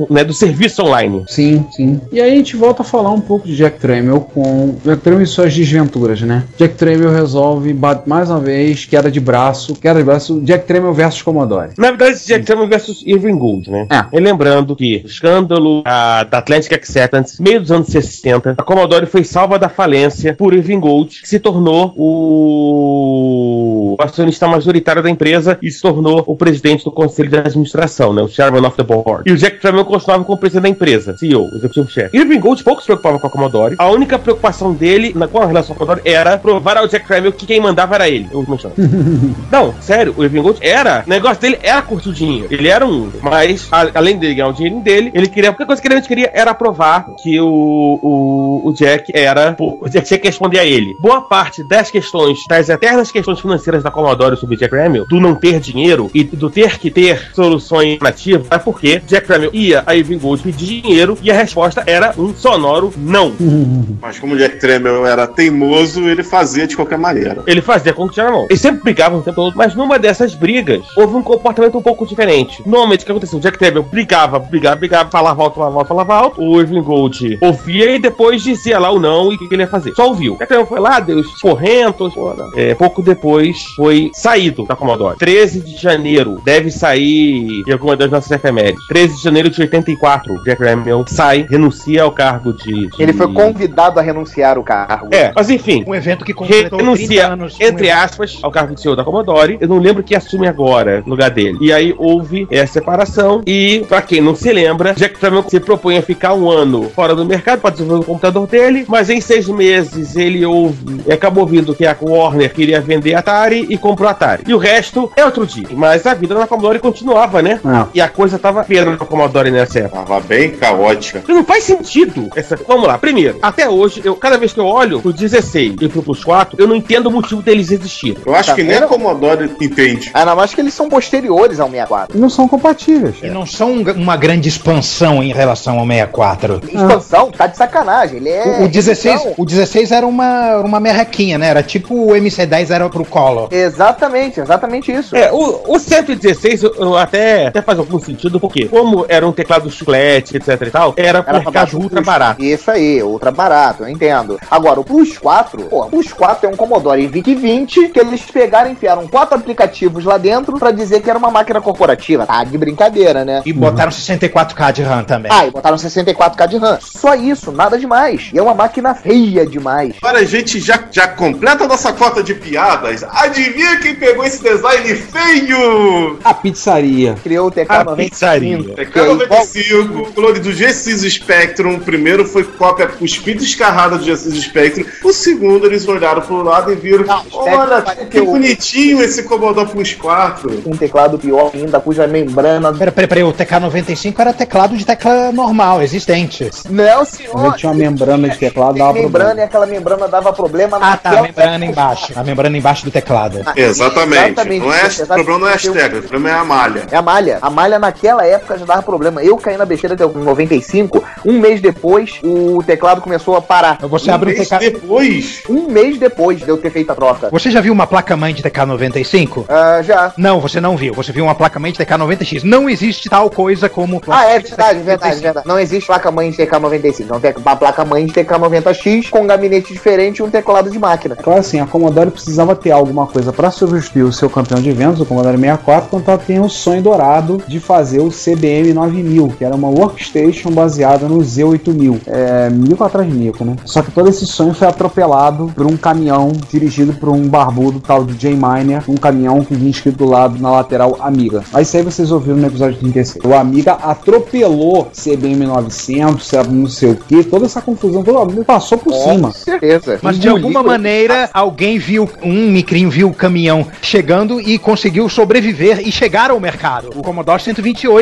né, 0.09 0.23
do 0.23 0.33
serviço 0.33 0.83
online. 0.83 1.23
Sim, 1.27 1.65
sim. 1.71 1.99
E 2.11 2.21
aí 2.21 2.31
a 2.31 2.35
gente 2.35 2.55
volta 2.55 2.81
a 2.81 2.85
falar 2.85 3.11
um 3.11 3.21
pouco 3.21 3.47
de 3.47 3.55
Jack 3.55 3.79
Tramiel 3.79 4.21
com 4.21 4.75
Jack 4.83 5.01
Tramiel 5.01 5.23
e 5.23 5.27
suas 5.27 5.53
desventuras, 5.53 6.21
né? 6.21 6.43
Jack 6.57 6.75
Tramiel 6.75 7.11
resolve 7.11 7.75
mais 8.05 8.29
uma 8.29 8.39
vez 8.39 8.85
queda 8.85 9.11
de 9.11 9.19
braço, 9.19 9.75
queda 9.75 9.99
de 9.99 10.05
braço, 10.05 10.41
Jack 10.41 10.65
Tramiel 10.65 10.93
versus 10.93 11.21
Commodore. 11.21 11.71
Na 11.77 11.89
verdade, 11.89 12.19
Jack 12.25 12.45
Tramiel 12.45 12.67
versus 12.67 13.03
Irving 13.05 13.37
Gould, 13.37 13.69
né? 13.69 13.87
É. 13.89 14.17
E 14.17 14.19
lembrando 14.19 14.75
que 14.75 15.01
o 15.03 15.07
escândalo 15.07 15.83
ah, 15.85 16.23
da 16.23 16.39
Atlantic 16.39 16.73
Acceptance, 16.73 17.41
meio 17.41 17.61
dos 17.61 17.71
anos 17.71 17.87
60, 17.87 18.55
a 18.57 18.63
Commodore 18.63 19.05
foi 19.05 19.23
salva 19.23 19.59
da 19.59 19.69
falência 19.69 20.33
por 20.33 20.53
Irving 20.53 20.79
Gould, 20.79 21.21
que 21.21 21.27
se 21.27 21.39
tornou 21.39 21.93
o 21.95 23.95
acionista 23.99 24.47
majoritário 24.47 25.03
da 25.03 25.09
empresa 25.09 25.57
e 25.61 25.71
se 25.71 25.81
tornou 25.81 26.23
o 26.25 26.35
presidente 26.35 26.83
do 26.83 26.91
conselho 26.91 27.29
de 27.29 27.37
administração, 27.37 28.13
né? 28.13 28.21
O 28.21 28.27
chairman 28.27 28.65
of 28.65 28.77
the 28.77 28.83
board. 28.89 29.23
E 29.29 29.33
o 29.33 29.37
Jack 29.37 29.59
Tramiel 29.59 29.85
continuava 29.85 30.23
como 30.23 30.37
presidente 30.37 30.63
da 30.63 30.69
empresa, 30.69 31.15
CEO, 31.17 31.49
executivo 31.53 31.89
chefe. 31.89 32.17
Irving 32.17 32.39
Gould 32.39 32.63
pouco 32.63 32.81
se 32.81 32.87
preocupava 32.87 33.19
com 33.19 33.27
a 33.27 33.29
Commodore. 33.29 33.75
A 33.77 33.89
única 33.89 34.17
preocupação 34.19 34.73
dele 34.73 35.13
na, 35.15 35.27
com 35.27 35.39
a 35.41 35.45
relação 35.45 35.75
com 35.75 35.83
a 35.83 35.87
Commodore 35.87 36.09
era 36.09 36.37
provar 36.37 36.77
ao 36.77 36.87
Jack 36.87 37.05
Tramiel 37.07 37.31
que 37.33 37.45
quem 37.45 37.59
mandava 37.59 37.95
era 37.95 38.09
ele. 38.09 38.27
Eu 38.31 38.45
menciono. 38.47 38.75
Não, 39.51 39.73
sério, 39.81 40.13
o 40.17 40.23
Irving 40.23 40.41
Gold 40.41 40.59
era. 40.61 41.03
O 41.05 41.09
negócio 41.09 41.39
dele 41.41 41.59
era 41.61 41.81
curtir 41.81 42.09
o 42.09 42.13
dinheiro. 42.13 42.47
Ele 42.51 42.67
era 42.67 42.85
um. 42.85 43.09
Mas, 43.21 43.67
a- 43.71 43.89
além 43.95 44.17
de 44.17 44.33
ganhar 44.33 44.47
o 44.49 44.53
dinheirinho 44.53 44.81
dele, 44.83 45.11
ele 45.13 45.27
queria. 45.27 45.49
A 45.49 45.51
única 45.51 45.65
coisa 45.65 45.81
que 45.81 45.87
ele 45.87 45.93
realmente 45.95 46.07
queria 46.07 46.31
era 46.33 46.53
provar 46.53 47.05
que 47.21 47.39
o, 47.39 47.99
o, 48.01 48.69
o 48.69 48.73
Jack 48.73 49.11
era. 49.13 49.55
O 49.59 49.87
Jack 49.89 50.07
tinha 50.07 50.19
que 50.19 50.27
responder 50.27 50.59
a 50.59 50.65
ele. 50.65 50.95
Boa 50.99 51.21
parte 51.21 51.63
das 51.63 51.89
questões, 51.91 52.39
das 52.47 52.69
eternas 52.69 53.11
questões 53.11 53.39
financeiras 53.39 53.83
da 53.83 53.91
Commodore 53.91 54.37
sobre 54.37 54.55
Jack 54.55 54.71
Tramiel, 54.71 55.05
do 55.07 55.19
não 55.19 55.35
ter 55.35 55.59
dinheiro 55.59 56.09
e 56.13 56.23
do 56.23 56.49
ter 56.49 56.77
que 56.79 56.89
ter 56.91 57.31
soluções 57.33 57.99
nativas, 57.99 58.47
é 58.51 58.59
porque 58.79 59.01
Jack 59.05 59.27
Tramiel 59.27 59.51
ia 59.53 59.83
a 59.85 59.93
Irving 59.93 60.17
Gold 60.17 60.41
pedir 60.41 60.81
dinheiro 60.81 61.17
e 61.21 61.29
a 61.29 61.33
resposta 61.33 61.83
era 61.85 62.13
um 62.17 62.33
sonoro 62.33 62.93
não. 62.95 63.33
Mas 64.01 64.17
como 64.17 64.35
o 64.35 64.37
Jack 64.37 64.57
Tramiel 64.57 65.05
era 65.05 65.27
teimoso, 65.27 66.07
ele 66.07 66.23
fazia 66.23 66.65
de 66.65 66.77
qualquer 66.77 66.97
maneira. 66.97 67.43
Ele 67.45 67.61
fazia 67.61 67.93
com 67.93 68.07
que 68.07 68.13
tinha 68.13 68.27
na 68.27 68.31
mão. 68.31 68.45
Eles 68.49 68.61
sempre 68.61 68.81
brigavam 68.81 69.19
o 69.19 69.21
tempo 69.21 69.35
todo, 69.35 69.57
mas 69.57 69.75
numa 69.75 69.99
dessas 69.99 70.33
brigas, 70.33 70.81
houve 70.95 71.15
um 71.15 71.21
comportamento 71.21 71.77
um 71.77 71.81
pouco 71.81 72.05
diferente. 72.05 72.61
Normalmente, 72.65 73.01
o 73.01 73.05
que 73.05 73.11
aconteceu? 73.11 73.37
O 73.37 73.41
Jack 73.41 73.57
Tramiel 73.57 73.83
brigava, 73.83 74.39
brigava, 74.39 74.77
brigava, 74.77 75.09
falava 75.11 75.43
alto, 75.43 75.55
falava 75.55 75.79
alto, 75.79 75.87
falava 75.87 76.15
alto. 76.15 76.41
O 76.41 76.61
Irving 76.61 76.81
Gold 76.81 77.37
ouvia 77.41 77.95
e 77.95 77.99
depois 77.99 78.41
dizia 78.41 78.79
lá 78.79 78.89
o 78.91 78.99
não 78.99 79.31
e 79.31 79.35
o 79.35 79.37
que 79.37 79.53
ele 79.53 79.63
ia 79.63 79.67
fazer. 79.67 79.93
Só 79.93 80.07
ouviu. 80.07 80.37
Jack 80.37 80.47
Tramiel 80.47 80.67
foi 80.67 80.79
lá, 80.79 81.01
deu 81.01 81.17
os 81.17 81.41
correntos. 81.41 82.13
É, 82.55 82.73
pouco 82.75 83.01
depois, 83.01 83.57
foi 83.75 84.09
saído 84.13 84.65
da 84.65 84.75
Commodore. 84.75 85.17
13 85.17 85.59
de 85.59 85.75
janeiro, 85.75 86.41
deve 86.45 86.71
sair 86.71 87.63
de 87.65 87.73
alguma 87.73 87.97
das 87.97 88.09
nossas 88.09 88.31
efemérides. 88.59 88.87
13 88.87 89.15
de 89.17 89.23
janeiro 89.23 89.49
de 89.49 89.61
84, 89.61 90.33
o 90.33 90.43
Jack 90.43 90.57
Tramiel 90.57 91.05
sai, 91.07 91.45
renuncia 91.49 92.03
ao 92.03 92.11
cargo 92.11 92.53
de... 92.53 92.87
de- 92.87 92.89
Ele 93.01 93.13
foi 93.13 93.31
convidado 93.33 93.99
a 93.99 94.03
renunciar 94.03 94.57
o 94.57 94.63
cargo. 94.63 95.09
É, 95.11 95.31
mas 95.35 95.49
enfim, 95.49 95.83
Um 95.87 95.95
evento 95.95 96.23
que 96.25 96.33
completou 96.33 96.77
30 96.79 96.83
renuncia, 96.83 97.27
anos. 97.27 97.57
entre 97.59 97.89
um 97.89 97.93
aspas, 97.95 98.39
ao 98.41 98.51
cargo 98.51 98.73
de 98.75 98.81
CEO 98.81 98.95
da 98.95 99.03
Commodore. 99.03 99.57
Eu 99.59 99.67
não 99.67 99.77
lembro 99.79 100.03
quem 100.03 100.17
assume 100.17 100.47
agora 100.47 101.01
no 101.05 101.11
lugar 101.11 101.29
dele. 101.29 101.57
E 101.61 101.71
aí 101.73 101.93
houve 101.97 102.47
essa 102.51 102.73
separação. 102.73 103.41
E, 103.45 103.85
pra 103.87 104.01
quem 104.01 104.21
não 104.21 104.35
se 104.35 104.51
lembra, 104.51 104.93
Jack 104.93 105.19
Tramiel 105.19 105.43
se 105.47 105.59
propõe 105.59 105.97
a 105.97 106.01
ficar 106.01 106.33
um 106.33 106.49
ano 106.49 106.89
fora 106.95 107.15
do 107.15 107.25
mercado 107.25 107.59
para 107.61 107.71
desenvolver 107.71 108.01
o 108.03 108.05
computador 108.05 108.47
dele. 108.47 108.85
Mas 108.87 109.09
em 109.09 109.19
seis 109.21 109.47
meses 109.47 110.15
ele 110.15 110.45
ouve, 110.45 111.01
e 111.05 111.11
acabou 111.11 111.43
ouvindo 111.43 111.73
que 111.75 111.85
a 111.85 111.95
Warner 111.99 112.53
queria 112.53 112.79
vender 112.81 113.13
a 113.15 113.19
Atari 113.19 113.65
e 113.69 113.77
comprou 113.77 114.07
a 114.07 114.11
Atari. 114.11 114.43
E 114.47 114.53
o 114.53 114.57
resto 114.57 115.11
é 115.15 115.23
outro 115.25 115.45
dia. 115.45 115.67
Mas 115.71 116.05
a 116.05 116.13
vida 116.13 116.33
na 116.35 116.47
Commodore 116.47 116.79
continuava, 116.79 117.41
né? 117.41 117.59
Ah. 117.65 117.87
E 117.93 118.01
a 118.01 118.07
coisa 118.07 118.39
tava 118.49 118.63
feia 118.63 118.85
na 118.85 118.97
Commodore 118.97 119.51
nessa 119.51 119.79
época. 119.79 119.97
Tava 120.03 120.19
bem 120.21 120.51
caótica. 120.51 121.19
Porque 121.19 121.33
Não 121.33 121.43
faz 121.45 121.63
sentido. 121.63 122.29
Essa... 122.35 122.57
Vamos 122.67 122.87
lá, 122.87 122.97
primeiro, 122.97 123.37
até 123.41 123.69
hoje, 123.69 124.01
eu, 124.03 124.15
cada 124.15 124.37
vez 124.37 124.53
que 124.53 124.59
eu 124.59 124.65
olho 124.65 125.01
pro 125.01 125.13
16 125.13 125.75
e 125.81 125.87
pro 125.87 126.01
Plus 126.03 126.23
4, 126.23 126.55
eu 126.59 126.67
não 126.67 126.75
entendo 126.75 127.07
o 127.07 127.11
motivo 127.11 127.41
deles 127.41 127.71
existirem. 127.71 128.17
Eu 128.25 128.35
acho 128.35 128.49
Tá 128.49 128.55
que 128.55 128.63
nem 128.63 128.75
a 128.77 128.79
vendo? 128.81 128.89
Commodore 128.89 129.51
entende. 129.61 130.09
Ah, 130.13 130.25
não, 130.25 130.39
acho 130.39 130.55
que 130.55 130.61
eles 130.61 130.73
são 130.73 130.89
posteriores 130.89 131.59
ao 131.59 131.67
64. 131.69 132.17
Não 132.19 132.29
são 132.29 132.47
compatíveis. 132.47 133.15
E 133.21 133.27
não 133.27 133.45
são 133.45 133.71
um- 133.71 133.91
uma 133.93 134.17
grande 134.17 134.49
expansão 134.49 135.21
em 135.23 135.31
relação 135.31 135.79
ao 135.79 135.85
64. 135.85 136.61
Expansão, 136.67 137.31
tá 137.31 137.47
de 137.47 137.57
sacanagem. 137.57 138.17
Ele 138.17 138.29
é. 138.29 138.59
O, 138.61 138.65
o 138.65 138.67
16, 138.67 139.21
então, 139.21 139.33
o 139.37 139.45
16 139.45 139.91
era 139.91 140.05
uma, 140.07 140.57
uma 140.57 140.79
merrequinha, 140.79 141.37
né? 141.37 141.47
Era 141.47 141.61
tipo 141.63 141.93
o 141.93 142.11
MC10 142.11 142.69
era 142.71 142.89
pro 142.89 143.05
Collor. 143.05 143.47
Exatamente, 143.51 144.39
exatamente 144.39 144.91
isso. 144.91 145.15
É, 145.15 145.31
o, 145.31 145.61
o 145.67 145.79
116 145.79 146.63
eu, 146.63 146.75
eu 146.75 146.97
até, 146.97 147.47
até 147.47 147.61
faz 147.61 147.77
algum 147.79 147.99
sentido, 147.99 148.38
teclado, 148.39 148.41
porque 148.41 148.65
como 148.67 149.05
era 149.07 149.27
um 149.27 149.31
teclado 149.31 149.69
chiclete, 149.69 150.37
etc 150.37 150.61
e 150.61 150.71
tal, 150.71 150.93
era, 150.95 151.23
era 151.27 151.39
um 151.39 151.43
mercado 151.43 151.77
ultra 151.77 152.01
barato. 152.01 152.43
Isso 152.43 152.71
aí, 152.71 153.03
ultra 153.03 153.31
barato, 153.31 153.83
eu 153.83 153.89
entendo. 153.89 154.39
Agora, 154.49 154.79
o 154.79 154.83
Plus 154.83 155.17
4, 155.17 155.63
pô, 155.65 155.85
o 155.85 155.89
Plus 155.89 156.13
4 156.13 156.47
é 156.47 156.51
um 156.51 156.55
Commodore 156.55 157.07
VIC 157.07 157.35
20 157.35 157.89
que 157.89 157.99
eles 157.99 158.21
pegaram 158.21 158.69
e 158.69 158.73
enfiaram 158.73 159.07
quatro 159.07 159.37
aplicativos 159.37 160.05
lá 160.05 160.17
dentro 160.17 160.57
pra 160.57 160.71
dizer 160.71 161.01
que 161.01 161.09
era 161.09 161.19
uma 161.19 161.31
máquina 161.31 161.61
corporativa. 161.61 162.25
Tá 162.25 162.43
de 162.43 162.57
brincadeira, 162.57 163.25
né? 163.25 163.41
E 163.45 163.51
botaram 163.51 163.91
uhum. 163.91 163.97
64K 163.97 164.71
de 164.71 164.83
RAM 164.83 165.03
também. 165.03 165.31
Ah, 165.31 165.45
e 165.45 165.51
botaram 165.51 165.77
64K 165.77 166.47
de 166.47 166.57
RAM. 166.57 166.77
Só 166.81 167.15
isso, 167.15 167.51
nada 167.51 167.77
demais. 167.77 168.29
E 168.33 168.37
é 168.37 168.41
uma 168.41 168.53
máquina 168.53 168.95
feia 168.95 169.45
demais. 169.45 169.95
Para 169.99 170.19
a 170.19 170.23
gente 170.23 170.59
já, 170.59 170.79
já 170.91 171.07
completa 171.07 171.67
nossa 171.67 171.91
cota 171.93 172.23
de 172.23 172.33
piadas, 172.33 173.03
adivinha 173.03 173.79
quem 173.79 173.95
pegou 173.95 174.23
esse 174.23 174.41
design 174.41 174.95
feio? 174.95 176.19
A 176.23 176.33
pizzaria. 176.33 177.15
Criou 177.23 177.47
o 177.47 177.51
TK-90 177.51 177.95
putaria. 178.37 178.57
K95, 178.57 180.13
clone 180.13 180.39
do 180.39 180.49
G6 180.49 181.09
Spectrum. 181.09 181.75
O 181.75 181.79
primeiro 181.79 182.25
foi 182.25 182.43
cópia 182.43 182.87
cuspida 182.87 183.43
escarrada 183.43 183.97
do 183.97 184.05
G6 184.05 184.41
Spectrum. 184.41 184.85
O 185.03 185.13
segundo, 185.13 185.65
eles 185.65 185.87
olharam 185.87 186.21
pro 186.21 186.43
lado 186.43 186.71
e 186.71 186.75
viram: 186.75 187.05
Não, 187.05 187.23
Olha, 187.31 187.81
que 188.09 188.21
bonitinho 188.21 189.01
esse 189.01 189.23
Commodore 189.23 189.69
Plus 189.69 189.93
4. 189.93 190.63
Um 190.65 190.75
teclado 190.75 191.17
pior 191.17 191.51
ainda, 191.53 191.79
cuja 191.79 192.07
membrana. 192.07 192.73
Peraí, 192.73 192.93
peraí, 192.93 193.07
pera, 193.07 193.27
o 193.27 193.33
TK95 193.33 194.19
era 194.19 194.33
teclado 194.33 194.77
de 194.77 194.85
tecla 194.85 195.31
normal, 195.31 195.81
existente. 195.81 196.49
Não, 196.69 197.05
senhor. 197.05 197.45
Ele 197.45 197.55
tinha 197.55 197.71
uma 197.71 197.77
membrana 197.77 198.29
de 198.29 198.37
teclado, 198.37 198.77
dava 198.77 198.93
membrana 198.93 199.09
problema. 199.09 199.41
e 199.41 199.43
aquela 199.43 199.65
membrana 199.65 200.07
dava 200.07 200.33
problema 200.33 200.77
Ah, 200.81 200.97
tá, 200.97 201.19
a 201.19 201.21
membrana 201.23 201.65
embaixo. 201.65 202.13
A 202.15 202.23
membrana 202.23 202.57
embaixo 202.57 202.85
do 202.85 202.91
teclado. 202.91 203.41
Ah, 203.45 203.53
exatamente. 203.55 204.25
exatamente. 204.25 204.65
Não 204.65 204.73
é, 204.73 204.87
o 204.87 205.05
problema 205.07 205.39
não 205.39 205.47
é 205.47 205.53
as 205.53 205.61
teclas, 205.63 206.05
o 206.05 206.07
problema 206.07 206.29
é 206.29 206.39
a 206.39 206.43
malha. 206.43 206.83
É 206.91 206.97
a 206.97 207.01
malha. 207.01 207.37
A 207.41 207.49
malha 207.49 207.79
naquela 207.79 208.18
época 208.25 208.57
já 208.57 208.65
dava 208.65 208.81
problema. 208.81 209.23
Eu 209.23 209.37
caí 209.37 209.57
na 209.57 209.65
besteira 209.65 209.95
até 209.95 210.05
o 210.05 210.09
95. 210.11 211.03
Um 211.25 211.39
mês 211.39 211.61
depois, 211.61 212.19
o 212.23 212.61
teclado 212.63 213.01
começou 213.01 213.35
a 213.35 213.41
parar. 213.41 213.77
Você 213.81 214.09
Um 214.09 214.13
abre 214.13 214.33
o 214.33 214.35
mês 214.35 214.47
TK. 214.49 214.59
depois. 214.59 215.43
Um 215.49 215.69
mês 215.69 215.97
depois 215.97 216.39
de 216.39 216.49
eu 216.49 216.57
ter 216.57 216.69
feito 216.71 216.91
a 216.91 216.95
troca. 216.95 217.29
Você 217.31 217.51
já 217.51 217.61
viu 217.61 217.73
uma 217.73 217.87
placa-mãe 217.87 218.33
de 218.33 218.43
TK95? 218.43 219.45
Ah, 219.49 219.81
já. 219.81 220.13
Não, 220.17 220.39
você 220.39 220.59
não 220.61 220.75
viu. 220.77 220.93
Você 220.93 221.11
viu 221.11 221.23
uma 221.25 221.35
placa-mãe 221.35 221.71
de 221.71 221.79
TK90X. 221.83 222.43
Não 222.43 222.69
existe 222.69 223.09
tal 223.09 223.29
coisa 223.29 223.67
como. 223.69 224.01
Ah, 224.07 224.25
é 224.25 224.39
verdade, 224.39 224.79
verdade, 224.79 225.19
verdade. 225.19 225.47
Não 225.47 225.59
existe 225.59 225.87
placa-mãe 225.87 226.31
de 226.31 226.37
TK95. 226.37 227.05
Não 227.07 227.19
tem 227.19 227.33
uma 227.37 227.55
placa-mãe 227.55 228.05
de 228.05 228.13
TK90X 228.13 229.09
com 229.09 229.21
um 229.21 229.27
gabinete 229.27 229.73
diferente 229.73 230.17
e 230.19 230.23
um 230.23 230.29
teclado 230.29 230.69
de 230.69 230.79
máquina. 230.79 231.15
Claro 231.15 231.39
assim, 231.39 231.59
a 231.59 231.65
Commodore 231.65 232.11
precisava 232.11 232.55
ter 232.55 232.71
alguma 232.71 233.07
coisa 233.07 233.31
para 233.33 233.51
substituir 233.51 234.03
o 234.03 234.11
seu 234.13 234.29
campeão 234.29 234.61
de 234.61 234.71
vendas, 234.71 234.99
o 234.99 235.05
Commodore 235.05 235.37
64, 235.37 235.89
quando 235.89 236.07
ela 236.07 236.17
tem 236.17 236.39
o 236.39 236.49
sonho 236.49 236.81
dourado 236.81 237.41
de 237.47 237.59
fazer 237.59 237.99
o 237.99 238.08
CBM 238.09 238.73
9000, 238.73 239.33
que 239.37 239.45
era 239.45 239.55
uma 239.55 239.69
workstation 239.69 240.51
baseada 240.51 241.07
no 241.07 241.19
Z8000. 241.19 241.99
É, 242.07 242.49
mico 242.49 242.83
atrás 242.83 243.07
de 243.07 243.15
mico, 243.15 243.43
né? 243.43 243.55
Só 243.65 243.81
que 243.81 243.91
todo 243.91 244.09
esse 244.09 244.25
sonho 244.25 244.53
foi 244.53 244.67
atropelado 244.67 245.51
por 245.55 245.65
um 245.65 245.77
caminhão 245.77 246.31
dirigido 246.51 246.93
por 246.93 247.09
um 247.09 247.27
barbudo 247.27 247.79
tal 247.79 248.03
de 248.03 248.19
Jay 248.19 248.35
Miner, 248.35 248.83
um 248.87 248.95
caminhão 248.95 249.43
que 249.43 249.53
vinha 249.53 249.71
escrito 249.71 249.97
do 249.97 250.05
lado 250.05 250.39
na 250.39 250.51
lateral 250.51 250.97
Amiga. 250.99 251.43
Mas 251.51 251.67
isso 251.67 251.77
aí 251.77 251.83
vocês 251.83 252.11
ouviram 252.11 252.37
no 252.37 252.47
episódio 252.47 252.77
36. 252.79 253.23
O 253.25 253.33
Amiga 253.33 253.73
atropelou 253.73 254.89
CBM 254.93 255.45
900, 255.45 256.25
sabe, 256.25 256.53
não 256.53 256.67
sei 256.67 256.91
o 256.91 256.95
que, 256.95 257.23
toda 257.23 257.45
essa 257.45 257.61
confusão, 257.61 258.03
todo 258.03 258.19
mundo 258.19 258.45
passou 258.45 258.77
por 258.77 258.93
cima. 258.93 259.29
Com 259.29 259.33
certeza. 259.33 259.99
Mas 260.01 260.19
de 260.19 260.27
alguma 260.27 260.63
maneira, 260.63 261.29
alguém 261.33 261.77
viu, 261.77 262.09
um 262.23 262.51
micrinho 262.51 262.89
viu 262.89 263.09
o 263.09 263.13
caminhão 263.13 263.65
chegando 263.81 264.39
e 264.39 264.57
conseguiu 264.57 265.07
sobreviver 265.09 265.87
e 265.87 265.91
chegar 265.91 266.31
ao 266.31 266.39
mercado. 266.39 266.89
O 266.95 267.01
Commodore 267.01 267.41
128. 267.41 267.98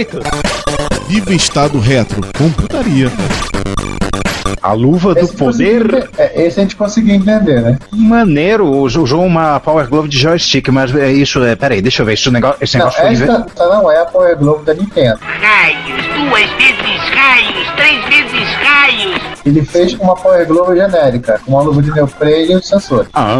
Viva 1.07 1.33
Estado 1.33 1.79
Retro, 1.79 2.21
computaria. 2.37 3.11
A 4.61 4.73
luva 4.73 5.13
do 5.13 5.19
Esse 5.21 5.33
poder. 5.35 5.83
consegui- 5.89 6.07
é, 6.17 6.45
esse 6.47 6.59
a 6.59 6.63
gente 6.63 6.75
conseguiu 6.75 7.15
entender, 7.15 7.61
né? 7.61 7.77
Maneiro, 7.91 8.65
usou 8.67 9.23
uma 9.25 9.59
Power 9.59 9.87
Glove 9.87 10.07
de 10.07 10.17
joystick, 10.17 10.67
mas 10.69 10.93
é 10.95 11.11
isso, 11.11 11.43
é, 11.43 11.55
peraí, 11.55 11.81
deixa 11.81 12.01
eu 12.01 12.05
ver, 12.05 12.13
esse 12.13 12.29
negócio, 12.31 12.57
esse 12.61 12.77
Não, 12.77 12.85
negócio 12.85 13.01
foi 13.03 13.13
inven- 13.13 13.45
esta 13.47 13.67
não 13.67 13.91
é 13.91 13.99
a 14.01 14.05
Power 14.05 14.37
Glove 14.37 14.65
da 14.65 14.73
Nintendo. 14.73 15.19
Raios, 15.21 16.05
duas 16.15 16.49
vezes 16.51 17.09
raios, 17.13 17.67
três 17.75 18.05
vezes 18.05 18.47
raios. 18.63 19.21
Ele 19.45 19.63
fez 19.63 19.93
uma 19.93 20.13
Power 20.15 20.45
Glove 20.45 20.75
genérica, 20.75 21.39
com 21.45 21.53
uma 21.53 21.61
luva 21.61 21.81
de 21.81 21.89
neoprene 21.91 22.51
e 22.51 22.55
um 22.57 22.61
sensor. 22.61 23.07
Ah, 23.13 23.37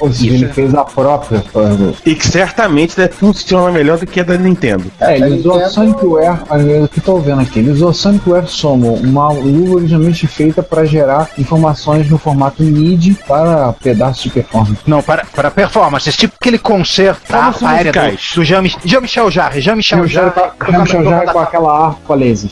Ou 0.00 0.12
seja, 0.12 0.34
ele 0.34 0.48
fez 0.48 0.74
a 0.74 0.84
própria 0.84 1.38
Power 1.52 1.72
Glove. 1.76 1.96
E 2.04 2.14
que 2.16 2.26
certamente 2.26 2.96
deve 2.96 3.12
funcionar 3.12 3.70
melhor 3.70 3.98
do 3.98 4.06
que 4.06 4.18
a 4.18 4.24
da 4.24 4.36
Nintendo. 4.36 4.90
É, 5.00 5.16
ele 5.16 5.24
A 5.24 5.28
usou 5.36 5.52
a 5.52 5.54
Nintendo- 5.56 5.72
Sonicware, 5.74 6.38
o 6.84 6.88
que 6.88 6.98
eu 6.98 7.04
tô 7.04 7.18
vendo 7.18 7.40
aqui, 7.42 7.60
ele 7.60 7.70
usou 7.70 7.90
a 7.90 7.94
Sonicware 7.94 8.48
Somo, 8.48 8.94
uma 8.94 9.30
luva 9.32 9.76
originalmente 9.76 10.26
feita 10.30 10.62
para 10.62 10.84
gerar 10.84 11.28
informações 11.36 12.08
no 12.08 12.16
formato 12.18 12.62
MIDI 12.62 13.14
para 13.28 13.72
pedaços 13.74 14.22
de 14.22 14.30
performance. 14.30 14.78
Não, 14.86 15.02
para, 15.02 15.24
para 15.34 15.50
performance, 15.50 16.10
tipo 16.12 16.34
aquele 16.40 16.58
concerto 16.58 17.34
aérea 17.34 17.92
do, 17.92 17.98
musicais. 18.00 18.30
do 18.34 18.44
Jean- 18.44 18.64
Jean-Michel 18.84 19.30
Jarre, 19.30 19.60
Jean-Michel 19.60 20.06
Jarre. 20.06 20.32
Jean-Michel 20.70 21.04
Jarre 21.04 21.26
com 21.26 21.38
aquela 21.40 21.86
arco 21.88 22.00
com 22.04 22.12
a 22.12 22.16
laser. 22.16 22.50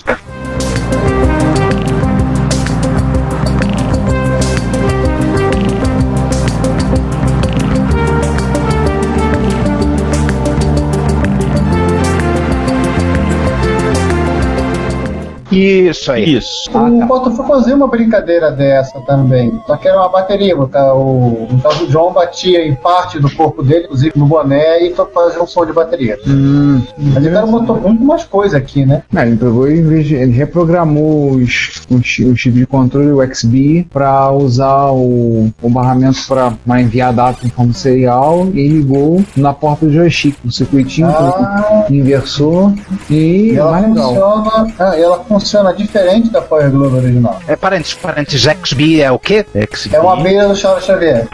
Isso 15.59 16.13
aí. 16.13 16.37
Isso. 16.37 16.71
O 16.75 17.07
Botafogo 17.07 17.49
fazia 17.49 17.75
uma 17.75 17.89
brincadeira 17.89 18.51
dessa 18.51 19.01
também. 19.01 19.53
Só 19.67 19.77
que 19.77 19.89
era 19.89 19.99
uma 19.99 20.09
bateria. 20.09 20.57
O, 20.59 20.69
ca- 20.69 20.95
o, 20.95 21.49
John 21.89 22.13
batia 22.13 22.67
em 22.67 22.75
parte 22.75 23.19
do 23.19 23.31
corpo 23.35 23.63
dele, 23.63 23.85
inclusive 23.85 24.13
no 24.17 24.27
boné, 24.27 24.83
e 24.83 24.95
fazia 24.95 25.43
um 25.43 25.47
som 25.47 25.65
de 25.67 25.73
bateria. 25.73 26.19
Hum, 26.27 26.83
Mas 26.99 27.25
ele 27.25 27.39
botou 27.47 27.81
muito 27.81 28.03
mais 28.05 28.25
coisa 28.25 28.57
aqui, 28.59 28.85
né? 28.87 29.03
Não, 29.13 29.23
ele 29.23 29.37
pegou 29.37 29.69
e 29.69 29.79
em 29.79 29.83
vez 29.87 30.07
de- 30.07 30.15
ele 30.15 30.33
reprogramou 30.33 31.31
os, 31.33 31.83
os, 31.91 32.19
o 32.19 32.37
chip 32.37 32.51
de 32.59 32.67
controle, 32.67 33.11
o 33.13 33.35
XB, 33.35 33.87
para 33.93 34.31
usar 34.33 34.91
o, 34.93 35.51
o 35.63 35.71
barramento 35.71 36.19
para 36.29 36.81
enviar 36.81 37.13
data 37.13 37.47
em 37.47 37.51
forma 37.51 37.73
serial 37.73 38.47
e 38.55 38.69
ligou 38.69 39.23
na 39.37 39.53
porta 39.53 39.87
do 39.87 39.93
joystick, 39.93 40.37
no 40.45 40.53
circuitinho, 40.53 41.09
Ah, 41.09 41.87
inversor 41.91 42.73
e, 43.11 43.53
e 43.53 43.57
ela 43.57 43.73
mais 43.73 43.89
legal. 43.89 44.09
funciona, 44.15 44.75
ah, 44.79 44.97
ela 44.99 45.19
funciona 45.25 45.48
diferente 45.73 46.31
da 46.31 46.41
Power 46.43 46.71
Glove 46.71 46.97
original. 46.97 47.41
É 47.47 47.57
parênteses, 47.57 47.95
parênteses, 47.95 48.43
XB 48.65 49.01
é 49.01 49.11
o 49.11 49.19
quê? 49.19 49.45
XB. 49.73 49.97
É 49.97 50.01
uma 50.01 50.15
abelha 50.15 50.49
do 50.49 50.57
Charles 50.57 50.85
Xavier. 50.85 51.27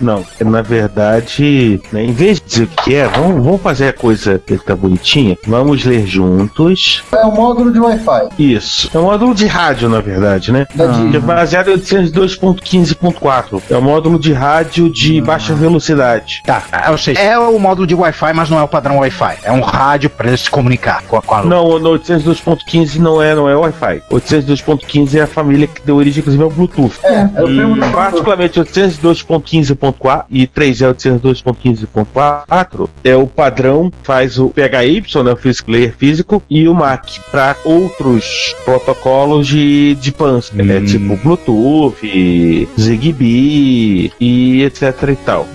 Não, 0.00 0.24
na 0.40 0.62
verdade, 0.62 1.80
né, 1.92 2.04
em 2.04 2.12
vez 2.12 2.40
de 2.40 2.46
dizer 2.46 2.64
o 2.64 2.82
que 2.82 2.94
é, 2.94 3.06
vamos, 3.08 3.44
vamos 3.44 3.60
fazer 3.60 3.88
a 3.88 3.92
coisa 3.92 4.40
que 4.44 4.56
tá 4.58 4.74
bonitinha. 4.74 5.36
Vamos 5.46 5.84
ler 5.84 6.06
juntos. 6.06 7.02
É 7.12 7.24
um 7.24 7.32
módulo 7.32 7.72
de 7.72 7.78
Wi-Fi. 7.78 8.28
Isso. 8.38 8.90
É 8.92 8.98
um 8.98 9.04
módulo 9.04 9.34
de 9.34 9.46
rádio, 9.46 9.88
na 9.88 10.00
verdade, 10.00 10.52
né? 10.52 10.66
Da 10.74 10.88
Que 11.10 11.16
é 11.16 11.20
baseado 11.20 11.70
em 11.70 11.78
802.15.4. 11.78 13.62
É 13.70 13.76
um 13.76 13.82
módulo 13.82 14.18
de 14.18 14.32
rádio 14.32 14.90
de 14.90 15.20
baixa 15.20 15.54
velocidade. 15.54 16.42
Tá, 16.44 16.62
é, 16.72 16.90
ou 16.90 16.98
seja, 16.98 17.20
é 17.20 17.38
o 17.38 17.58
módulo 17.58 17.86
de 17.86 17.94
Wi-Fi, 17.94 18.32
mas 18.32 18.50
não 18.50 18.58
é 18.58 18.62
o 18.62 18.68
padrão 18.68 18.98
Wi-Fi. 18.98 19.38
É 19.42 19.52
um 19.52 19.60
rádio 19.60 20.10
para 20.10 20.28
ele 20.28 20.36
se 20.36 20.50
comunicar 20.50 21.02
com 21.02 21.16
a, 21.16 21.22
com 21.22 21.34
a 21.34 21.40
luz. 21.40 21.50
Não, 21.50 21.78
no 21.78 21.90
802.15 21.98 22.96
não 22.96 23.22
é, 23.22 23.34
não 23.34 23.48
é 23.48 23.56
Wi-Fi. 23.56 24.02
802.15 24.10 25.14
é 25.14 25.22
a 25.22 25.26
família 25.26 25.66
que 25.66 25.80
deu 25.82 25.96
origem, 25.96 26.20
inclusive, 26.20 26.42
ao 26.42 26.50
Bluetooth. 26.50 26.98
É, 27.02 27.28
é 27.34 27.44
o 27.44 27.76
E 27.76 27.90
particularmente 27.90 28.60
802.15.4 28.60 29.85
e 30.30 30.46
3 30.46 30.82
é 30.82 30.86
802.15.4 30.92 32.88
é 33.04 33.16
o 33.16 33.26
padrão, 33.26 33.90
faz 34.02 34.38
o 34.38 34.50
PHY, 34.50 35.02
né, 35.24 35.32
o 35.32 35.36
Physical 35.36 35.72
Layer 35.74 35.94
físico, 35.96 36.42
e 36.48 36.68
o 36.68 36.74
MAC 36.74 37.20
para 37.30 37.56
outros 37.64 38.54
protocolos 38.64 39.46
de, 39.46 39.94
de 39.96 40.12
PANS, 40.12 40.50
né, 40.52 40.80
tipo 40.80 41.16
Bluetooth, 41.16 42.68
Zigbee 42.78 44.12
e 44.20 44.62
etc 44.62 44.82
e 45.10 45.16
tal. 45.16 45.46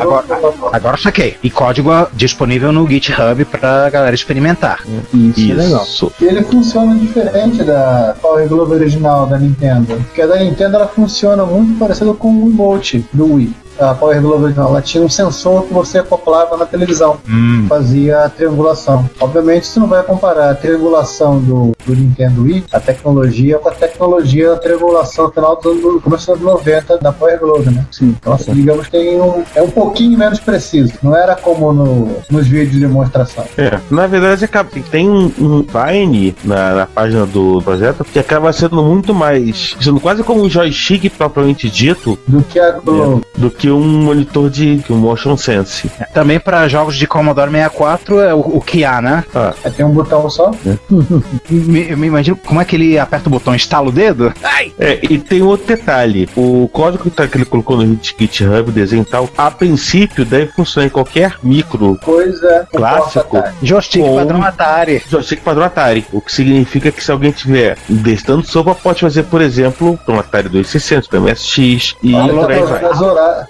Agora- 0.00 0.22
protocolo. 0.22 0.70
Agora 0.72 0.96
saquei. 0.96 1.36
E 1.42 1.50
código 1.50 1.90
disponível 2.12 2.72
no 2.72 2.86
GitHub 2.88 3.44
pra 3.46 3.90
galera 3.90 4.14
experimentar. 4.14 4.80
Isso, 5.12 5.50
é 5.50 5.54
legal. 5.54 5.82
Isso. 5.82 6.12
E 6.20 6.24
ele 6.24 6.42
funciona 6.42 6.94
diferente 6.94 7.62
da 7.64 8.14
Power 8.20 8.48
Glove 8.48 8.74
original 8.74 9.26
da 9.26 9.38
Nintendo. 9.38 9.86
Porque 9.96 10.22
a 10.22 10.26
da 10.26 10.38
Nintendo 10.38 10.76
ela 10.76 10.88
funciona 10.88 11.44
muito 11.44 11.78
parecido 11.78 12.14
com 12.14 12.32
o 12.44 12.48
emote 12.50 13.04
do 13.12 13.34
Wii. 13.34 13.39
A 13.78 13.94
Power 13.94 14.20
Glove 14.20 14.44
original 14.44 14.70
ela 14.70 14.82
tinha 14.82 15.02
um 15.02 15.08
sensor 15.08 15.64
que 15.64 15.72
você 15.72 15.98
acoplava 15.98 16.56
na 16.56 16.66
televisão. 16.66 17.18
Hum. 17.28 17.66
Fazia 17.68 18.24
a 18.24 18.28
triangulação. 18.28 19.08
Obviamente 19.20 19.66
você 19.66 19.80
não 19.80 19.86
vai 19.86 20.02
comparar 20.02 20.50
a 20.50 20.54
triangulação 20.54 21.40
do 21.40 21.72
do 21.86 21.94
Nintendo 21.94 22.42
Wii, 22.42 22.64
a 22.72 22.80
tecnologia 22.80 23.58
com 23.58 23.68
a 23.68 23.72
tecnologia 23.72 24.50
da 24.50 24.56
triangulação 24.56 25.30
final 25.30 25.56
do 25.56 26.00
começo 26.00 26.26
dos 26.26 26.40
anos 26.40 26.40
90 26.42 26.98
da 26.98 27.12
Power 27.12 27.38
Glove, 27.38 27.70
né? 27.70 27.86
Sim. 27.90 28.14
Então, 28.20 28.32
assim, 28.32 28.52
digamos 28.52 28.86
que 28.86 28.92
tem 28.92 29.20
um, 29.20 29.42
é 29.54 29.62
um 29.62 29.70
pouquinho 29.70 30.18
menos 30.18 30.38
preciso. 30.40 30.92
Não 31.02 31.16
era 31.16 31.34
como 31.34 31.72
no, 31.72 32.16
nos 32.30 32.46
vídeos 32.46 32.72
de 32.72 32.80
demonstração. 32.80 33.44
É, 33.56 33.78
na 33.90 34.06
verdade 34.06 34.48
tem 34.90 35.08
um, 35.08 35.32
um 35.38 35.62
Vine 35.62 36.34
na, 36.44 36.74
na 36.74 36.86
página 36.86 37.26
do 37.26 37.60
projeto 37.62 38.04
que 38.04 38.18
acaba 38.18 38.52
sendo 38.52 38.82
muito 38.82 39.14
mais. 39.14 39.76
sendo 39.80 40.00
quase 40.00 40.22
como 40.22 40.42
um 40.42 40.48
joystick 40.48 41.10
propriamente 41.10 41.68
dito 41.68 42.18
Do 42.26 42.42
que 42.42 42.58
a 42.58 42.72
Glove. 42.72 43.22
do 43.36 43.50
que 43.50 43.69
um 43.72 44.02
monitor 44.02 44.48
de 44.50 44.78
que 44.78 44.92
um 44.92 44.96
motion 44.96 45.36
sense. 45.36 45.90
Também 46.12 46.38
para 46.40 46.66
jogos 46.68 46.96
de 46.96 47.06
Commodore 47.06 47.50
64 47.50 48.20
é 48.20 48.34
o, 48.34 48.38
o 48.40 48.60
Kia, 48.60 49.00
né? 49.00 49.24
Ah, 49.34 49.52
É, 49.64 49.70
tem 49.70 49.84
um 49.84 49.90
botão 49.90 50.28
só. 50.30 50.50
Me, 51.50 51.90
eu 51.90 51.96
me 51.98 52.06
imagino 52.06 52.36
como 52.36 52.60
é 52.60 52.64
que 52.64 52.76
ele 52.76 52.98
aperta 52.98 53.28
o 53.28 53.30
botão, 53.32 53.54
estala 53.54 53.88
o 53.88 53.92
dedo? 53.92 54.32
É, 54.78 54.98
e 55.02 55.18
tem 55.18 55.42
outro 55.42 55.66
detalhe: 55.66 56.28
o 56.36 56.68
código 56.72 57.04
que, 57.04 57.10
tá- 57.10 57.26
que 57.26 57.36
ele 57.36 57.44
colocou 57.44 57.76
no 57.76 57.86
Git- 57.86 58.14
GitHub, 58.18 58.68
o 58.68 58.72
desenho 58.72 59.02
e 59.02 59.04
tal, 59.04 59.28
a 59.36 59.50
princípio 59.50 60.24
deve 60.24 60.52
funcionar 60.52 60.86
em 60.86 60.90
qualquer 60.90 61.36
micro 61.42 61.98
Coisa 62.02 62.66
com 62.70 62.78
Clássico. 62.78 63.42
Joystick 63.62 64.02
Com- 64.04 64.16
padrão 64.16 64.42
Atari. 64.42 65.02
joystick 65.08 65.42
padrão 65.42 65.64
Atari. 65.64 66.06
O 66.12 66.20
que 66.20 66.32
significa 66.32 66.90
que 66.92 67.02
se 67.02 67.10
alguém 67.10 67.30
tiver 67.32 67.76
testando 68.04 68.44
sopa, 68.46 68.74
pode 68.74 69.00
fazer, 69.00 69.24
por 69.24 69.40
exemplo, 69.40 69.98
um 70.08 70.18
Atari 70.18 70.48
2600, 70.48 71.08
para 71.08 71.20
MSX 71.20 71.96
e 72.02 72.14
Alô, 72.14 72.46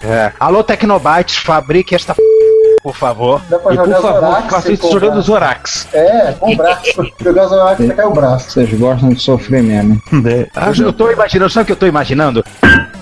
É. 0.03 0.32
Alô, 0.40 0.64
Tecnobytes, 0.64 1.36
fabrique 1.36 1.94
esta 1.94 2.14
p... 2.14 2.22
por 2.82 2.96
favor. 2.96 3.42
Dá 3.48 3.59
pra 3.59 3.74
E 3.74 3.76
por 3.76 3.86
jogar 3.86 4.01
favor, 4.01 4.51
faça 4.51 4.72
isso 4.72 4.90
jogando. 4.90 5.20
Zorax. 5.20 5.88
É, 5.92 6.32
com 6.32 6.53
o 6.53 6.57
braço. 6.57 7.12
jogar 7.22 7.46
Zorax 7.46 7.78
você 7.78 7.94
cai 7.94 8.07
o 8.07 8.12
braço. 8.12 8.51
Vocês 8.51 8.72
gostam 8.74 9.11
de 9.11 9.20
sofrer 9.20 9.62
mesmo. 9.62 10.01
Né? 10.12 10.46
Ah, 10.55 10.70
eu 10.76 10.92
tô 10.92 11.11
imaginando, 11.11 11.51
sabe 11.51 11.64
o 11.64 11.66
que 11.66 11.72
eu 11.72 11.76
tô 11.76 11.86
imaginando? 11.86 12.44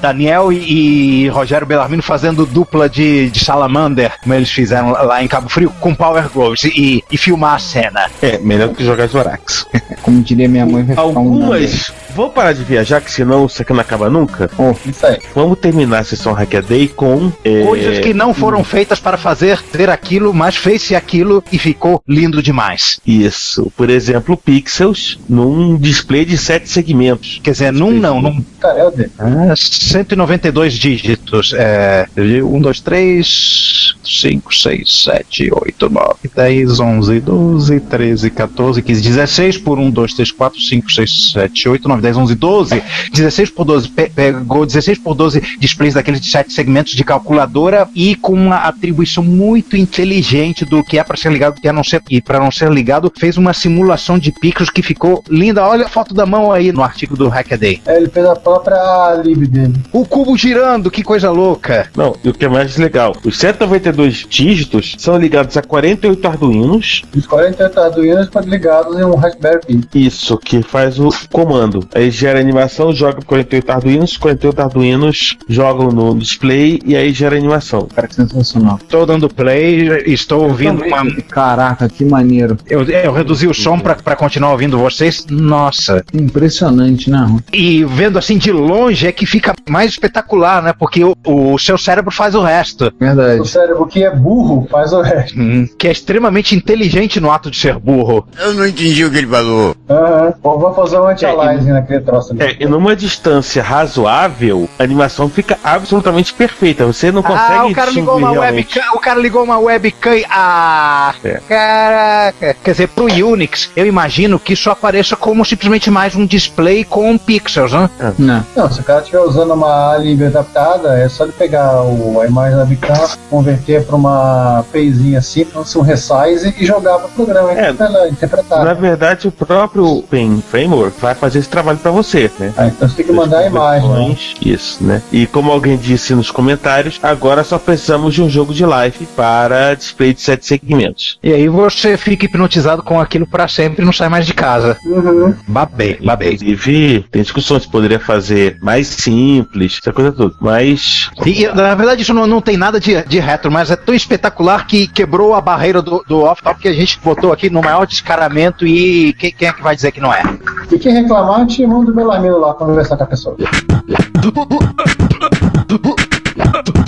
Daniel 0.01 0.53
e, 0.53 1.24
e 1.24 1.28
Rogério 1.28 1.66
Bellarmino 1.66 2.03
fazendo 2.03 2.46
dupla 2.46 2.88
de, 2.88 3.30
de 3.30 3.44
Salamander, 3.44 4.12
como 4.22 4.34
eles 4.34 4.51
fizeram 4.51 4.90
lá- 4.92 5.22
em 5.22 5.28
Cabo 5.28 5.49
Frio, 5.49 5.70
com 5.80 5.94
Power 5.94 6.28
Gloves 6.32 6.64
e, 6.64 7.03
e 7.11 7.16
filmar 7.16 7.55
a 7.55 7.59
cena. 7.59 8.07
É, 8.22 8.38
melhor 8.38 8.68
do 8.68 8.74
que 8.74 8.84
jogar 8.84 9.07
Zorax. 9.09 9.66
Como 10.03 10.22
diria 10.22 10.49
minha 10.49 10.64
mãe, 10.64 10.82
vai 10.84 10.96
ficar 10.96 11.07
um 11.07 11.18
Algumas. 11.18 11.92
Vamos 12.14 12.32
parar 12.32 12.53
de 12.53 12.64
viajar, 12.64 13.01
que 13.01 13.11
senão 13.12 13.46
isso 13.46 13.61
aqui 13.61 13.72
não 13.72 13.80
acaba 13.80 14.09
nunca. 14.09 14.51
Isso 14.86 15.07
aí. 15.07 15.18
Vamos 15.34 15.59
terminar 15.59 15.99
a 16.01 16.05
sessão 16.05 16.32
Hackaday 16.32 16.88
com. 16.88 17.30
é, 17.44 17.62
Coisas 17.64 17.99
que 17.99 18.14
não 18.14 18.32
foram 18.32 18.64
feitas 18.64 18.99
para 18.99 19.16
fazer 19.18 19.61
ter 19.62 19.90
aquilo, 19.90 20.32
mas 20.32 20.57
fez-se 20.57 20.94
aquilo 20.94 21.44
e 21.53 21.59
ficou 21.59 22.03
lindo 22.09 22.42
demais. 22.42 22.99
Isso. 23.07 23.70
Por 23.76 23.90
exemplo, 23.90 24.36
pixels 24.36 25.18
num 25.28 25.76
display 25.76 26.24
de 26.24 26.38
sete 26.38 26.68
segmentos. 26.68 27.40
Quer 27.42 27.51
dizer, 27.53 27.72
num 27.72 27.92
não, 27.92 28.20
num 28.22 28.44
é. 28.64 29.09
Ah, 29.18 29.55
192 29.89 30.74
dígitos. 30.74 31.55
É, 31.57 32.07
1, 32.16 32.61
2, 32.61 32.80
3, 32.80 33.78
5, 34.05 34.55
6, 34.55 35.05
7, 35.05 35.51
8, 35.53 35.91
9, 35.91 36.14
10, 36.34 36.80
11, 36.80 37.20
12, 37.20 37.80
13, 37.80 38.30
14, 38.30 38.82
15, 38.82 39.03
16 39.03 39.59
por 39.59 39.78
1, 39.78 39.91
2, 39.91 40.14
3, 40.14 40.32
4, 40.32 40.61
5, 40.61 40.93
6, 40.93 41.32
7, 41.32 41.68
8, 41.68 41.89
9, 41.89 42.03
10, 42.03 42.16
11, 42.16 42.34
12. 42.34 42.82
16 43.12 43.51
por 43.51 43.64
12. 43.64 43.89
Pe 43.89 44.09
pegou 44.09 44.66
16 44.66 44.99
por 44.99 45.14
12 45.14 45.41
displays 45.59 45.95
daqueles 45.95 46.20
de 46.20 46.28
7 46.28 46.53
segmentos 46.53 46.95
de 46.95 47.05
calculadora 47.05 47.89
e 47.95 48.14
com 48.14 48.32
uma 48.32 48.57
atribuição 48.57 49.22
muito 49.22 49.76
inteligente 49.76 50.64
do 50.64 50.82
que 50.82 50.99
é 50.99 51.05
para 51.05 51.16
ser 51.16 51.32
ligado 51.32 51.57
e 51.62 51.68
a 51.68 51.72
não 51.72 51.84
ser 51.84 52.03
e 52.11 52.20
para 52.20 52.39
não 52.39 52.51
ser 52.51 52.70
ligado 52.70 53.12
fez 53.16 53.36
uma 53.36 53.53
simulação 53.53 54.18
de 54.18 54.32
pixels 54.32 54.70
que 54.70 54.82
ficou 54.82 55.22
linda. 55.28 55.64
Olha 55.66 55.86
a 55.86 55.89
foto 55.89 56.14
da 56.14 56.26
mão 56.26 56.53
aí 56.53 56.72
no 56.72 56.82
artigo 56.82 57.16
do 57.16 57.28
Hackaday. 57.28 57.82
É, 57.86 57.97
ele 57.97 58.09
fez 58.09 58.26
a 58.26 58.36
própria 58.36 59.14
lib 59.24 59.47
dele. 59.47 59.74
O 59.93 60.05
cubo 60.05 60.36
girando, 60.36 60.91
que 60.91 61.03
coisa 61.03 61.30
louca. 61.30 61.91
Não, 61.97 62.16
e 62.22 62.28
o 62.28 62.34
que 62.34 62.45
é 62.45 62.49
mais 62.49 62.76
legal, 62.76 63.16
os 63.24 63.39
192 63.79 64.26
dígitos 64.29 64.97
são 64.99 65.16
ligados 65.16 65.57
a 65.57 65.62
48 65.62 66.26
Arduinos. 66.26 67.03
Os 67.16 67.26
48 67.26 67.81
Arduinos 67.81 68.29
ligados 68.47 68.99
em 68.99 69.05
um 69.05 69.14
Raspberry 69.14 69.61
Pi. 69.66 70.07
Isso, 70.07 70.37
que 70.39 70.62
faz 70.62 70.99
o 70.99 71.11
comando. 71.31 71.87
Aí 71.95 72.11
gera 72.11 72.41
animação, 72.41 72.93
joga 72.93 73.16
por 73.16 73.26
48 73.26 73.70
Arduinos, 73.70 74.16
48 74.16 74.61
Arduinos 74.61 75.39
jogam 75.49 75.91
no 75.91 76.16
display 76.16 76.81
e 76.85 76.97
aí 76.97 77.12
gera 77.12 77.37
animação. 77.37 77.89
Cara, 77.95 78.09
que 78.09 78.14
sensacional. 78.14 78.79
Estou 78.83 79.07
dando 79.07 79.29
play, 79.29 80.03
estou 80.07 80.45
ouvindo 80.45 80.83
uma. 80.85 81.07
Caraca, 81.29 81.89
que 81.89 82.05
maneiro. 82.05 82.57
Eu, 82.66 82.83
eu 82.85 83.12
reduzi 83.12 83.47
o 83.47 83.55
som 83.55 83.79
para 83.79 84.16
continuar 84.16 84.53
ouvindo 84.53 84.79
vocês. 84.79 85.26
Nossa. 85.29 86.05
Impressionante, 86.12 87.11
né? 87.11 87.39
E 87.53 87.85
vendo 87.85 88.18
assim 88.18 88.39
de 88.39 88.51
longe 88.51 89.07
é 89.07 89.12
que 89.12 89.26
fica 89.26 89.55
mais 89.68 89.93
espetacular, 89.93 90.62
né? 90.62 90.72
Porque 90.72 91.05
o, 91.05 91.14
o 91.24 91.59
seu 91.59 91.76
cérebro 91.76 92.11
faz 92.11 92.35
o 92.35 92.43
resto. 92.43 92.93
Verdade. 92.99 93.41
O 93.41 93.45
cérebro 93.68 93.86
que 93.86 94.02
é 94.04 94.10
burro 94.10 94.66
faz 94.70 94.92
o 94.92 95.00
resto. 95.02 95.38
Hum, 95.38 95.68
que 95.78 95.86
é 95.88 95.92
extremamente 95.92 96.54
inteligente 96.54 97.20
no 97.20 97.30
ato 97.30 97.50
de 97.50 97.58
ser 97.58 97.78
burro. 97.78 98.26
Eu 98.38 98.54
não 98.54 98.66
entendi 98.66 99.04
o 99.04 99.10
que 99.10 99.18
ele 99.18 99.26
falou. 99.26 99.76
Aham. 99.88 100.32
Pô, 100.42 100.58
Vou 100.58 100.74
fazer 100.74 100.98
um 100.98 101.06
anti-aliasing 101.06 101.70
naquele 101.70 102.00
troço 102.00 102.32
ali. 102.32 102.42
É, 102.42 102.56
e 102.60 102.66
numa 102.66 102.96
distância 102.96 103.62
razoável, 103.62 104.68
a 104.78 104.82
animação 104.82 105.28
fica 105.28 105.56
absolutamente 105.62 106.32
perfeita. 106.34 106.84
Você 106.86 107.12
não 107.12 107.22
consegue 107.22 107.52
Ah, 107.58 107.66
o 107.66 107.72
cara 107.72 107.90
ligou 107.90 108.16
uma 108.16 108.30
realmente. 108.30 108.76
webcam. 108.78 108.96
O 108.96 109.00
cara 109.00 109.20
ligou 109.20 109.44
uma 109.44 109.58
webcam. 109.58 110.22
Ah, 110.30 111.14
É. 111.24 111.40
caraca. 111.48 112.56
Quer 112.64 112.70
dizer, 112.72 112.88
pro 112.88 113.04
Unix, 113.04 113.70
eu 113.76 113.86
imagino 113.86 114.38
que 114.38 114.52
isso 114.54 114.70
apareça 114.70 115.16
como 115.16 115.44
simplesmente 115.44 115.90
mais 115.90 116.14
um 116.16 116.26
display 116.26 116.84
com 116.84 117.16
pixels, 117.18 117.72
né? 117.72 117.90
Não. 118.18 118.44
Não, 118.56 118.70
se 118.70 118.80
o 118.80 118.84
cara 118.84 119.00
estiver 119.00 119.20
usando 119.20 119.52
uma 119.54 119.96
lib 119.98 120.22
adaptada, 120.24 120.98
é 120.98 121.08
só 121.08 121.24
ele 121.24 121.32
pegar 121.32 121.82
o, 121.82 122.20
a 122.20 122.26
imagem 122.26 122.56
da 122.56 122.64
webcam, 122.64 123.08
converter 123.30 123.57
para 123.59 123.96
uma 123.96 124.64
pezinha 124.72 125.18
assim, 125.18 125.44
para 125.44 125.61
um 125.61 125.82
resize 125.82 126.54
e 126.59 126.64
jogar 126.66 126.98
para 126.98 127.06
o 127.06 127.11
programa 127.11 127.50
É. 127.52 127.70
interpretar- 127.70 128.09
interpretar. 128.09 128.64
Na 128.64 128.74
verdade, 128.74 129.28
o 129.28 129.32
próprio 129.32 130.02
Pen 130.11 130.42
Framework 130.50 131.00
vai 131.00 131.14
fazer 131.14 131.38
esse 131.40 131.48
trabalho 131.48 131.78
para 131.78 131.90
você, 131.90 132.30
né? 132.38 132.52
Ah, 132.56 132.66
então 132.66 132.88
você 132.88 132.96
tem 132.96 133.06
que 133.06 133.12
mandar 133.12 133.38
a 133.38 133.46
imagem. 133.46 133.88
né? 133.88 134.16
Isso, 134.44 134.82
né? 134.84 135.02
E 135.12 135.26
como 135.26 135.50
alguém 135.50 135.76
disse 135.76 136.14
nos 136.14 136.30
comentários, 136.30 136.98
agora 137.02 137.44
só 137.44 137.59
precisamos 137.59 138.14
de 138.14 138.22
um 138.22 138.28
jogo 138.28 138.52
de 138.54 138.64
live 138.64 139.06
para 139.16 139.74
display 139.74 140.12
de 140.14 140.20
sete 140.20 140.46
segmentos. 140.46 141.18
E 141.22 141.32
aí 141.32 141.48
você 141.48 141.96
fica 141.96 142.24
hipnotizado 142.26 142.82
com 142.82 143.00
aquilo 143.00 143.26
pra 143.26 143.48
sempre 143.48 143.82
e 143.82 143.84
não 143.84 143.92
sai 143.92 144.09
mais 144.09 144.26
de 144.26 144.34
casa. 144.34 144.76
Uhum. 144.84 145.34
Babei, 145.46 145.98
babei. 146.04 146.34
Inclusive, 146.34 147.04
tem 147.11 147.22
discussões, 147.22 147.66
poderia 147.66 147.98
fazer 148.00 148.59
mais 148.62 148.86
simples, 148.86 149.78
essa 149.80 149.92
coisa 149.92 150.12
toda. 150.12 150.34
Mas 150.40 151.11
E, 151.24 151.44
e, 151.44 151.48
na 151.52 151.74
verdade 151.74 152.02
isso 152.02 152.14
não, 152.14 152.26
não 152.26 152.40
tem 152.40 152.56
nada 152.56 152.78
de, 152.80 153.02
de 153.04 153.18
retro, 153.18 153.47
mas 153.51 153.70
é 153.70 153.76
tão 153.76 153.94
espetacular 153.94 154.66
que 154.66 154.86
quebrou 154.86 155.34
a 155.34 155.40
barreira 155.40 155.82
do, 155.82 156.05
do 156.07 156.22
off-top 156.22 156.61
que 156.61 156.68
a 156.68 156.72
gente 156.72 156.99
botou 157.03 157.32
aqui 157.32 157.51
no 157.51 157.61
maior 157.61 157.86
descaramento 157.86 158.66
e 158.66 159.12
quem, 159.14 159.32
quem 159.32 159.49
é 159.49 159.53
que 159.53 159.62
vai 159.62 159.74
dizer 159.74 159.92
que 159.92 160.01
não 160.01 160.12
é? 160.12 160.22
E 160.70 160.78
quem 160.78 160.92
reclamar, 160.92 161.46
te 161.46 161.66
manda 161.66 161.90
o 161.90 161.94
Belarmino 161.94 162.38
lá 162.38 162.55
conversar 162.55 162.96
com 162.96 163.05
a 163.05 163.07
pessoa. 163.07 163.36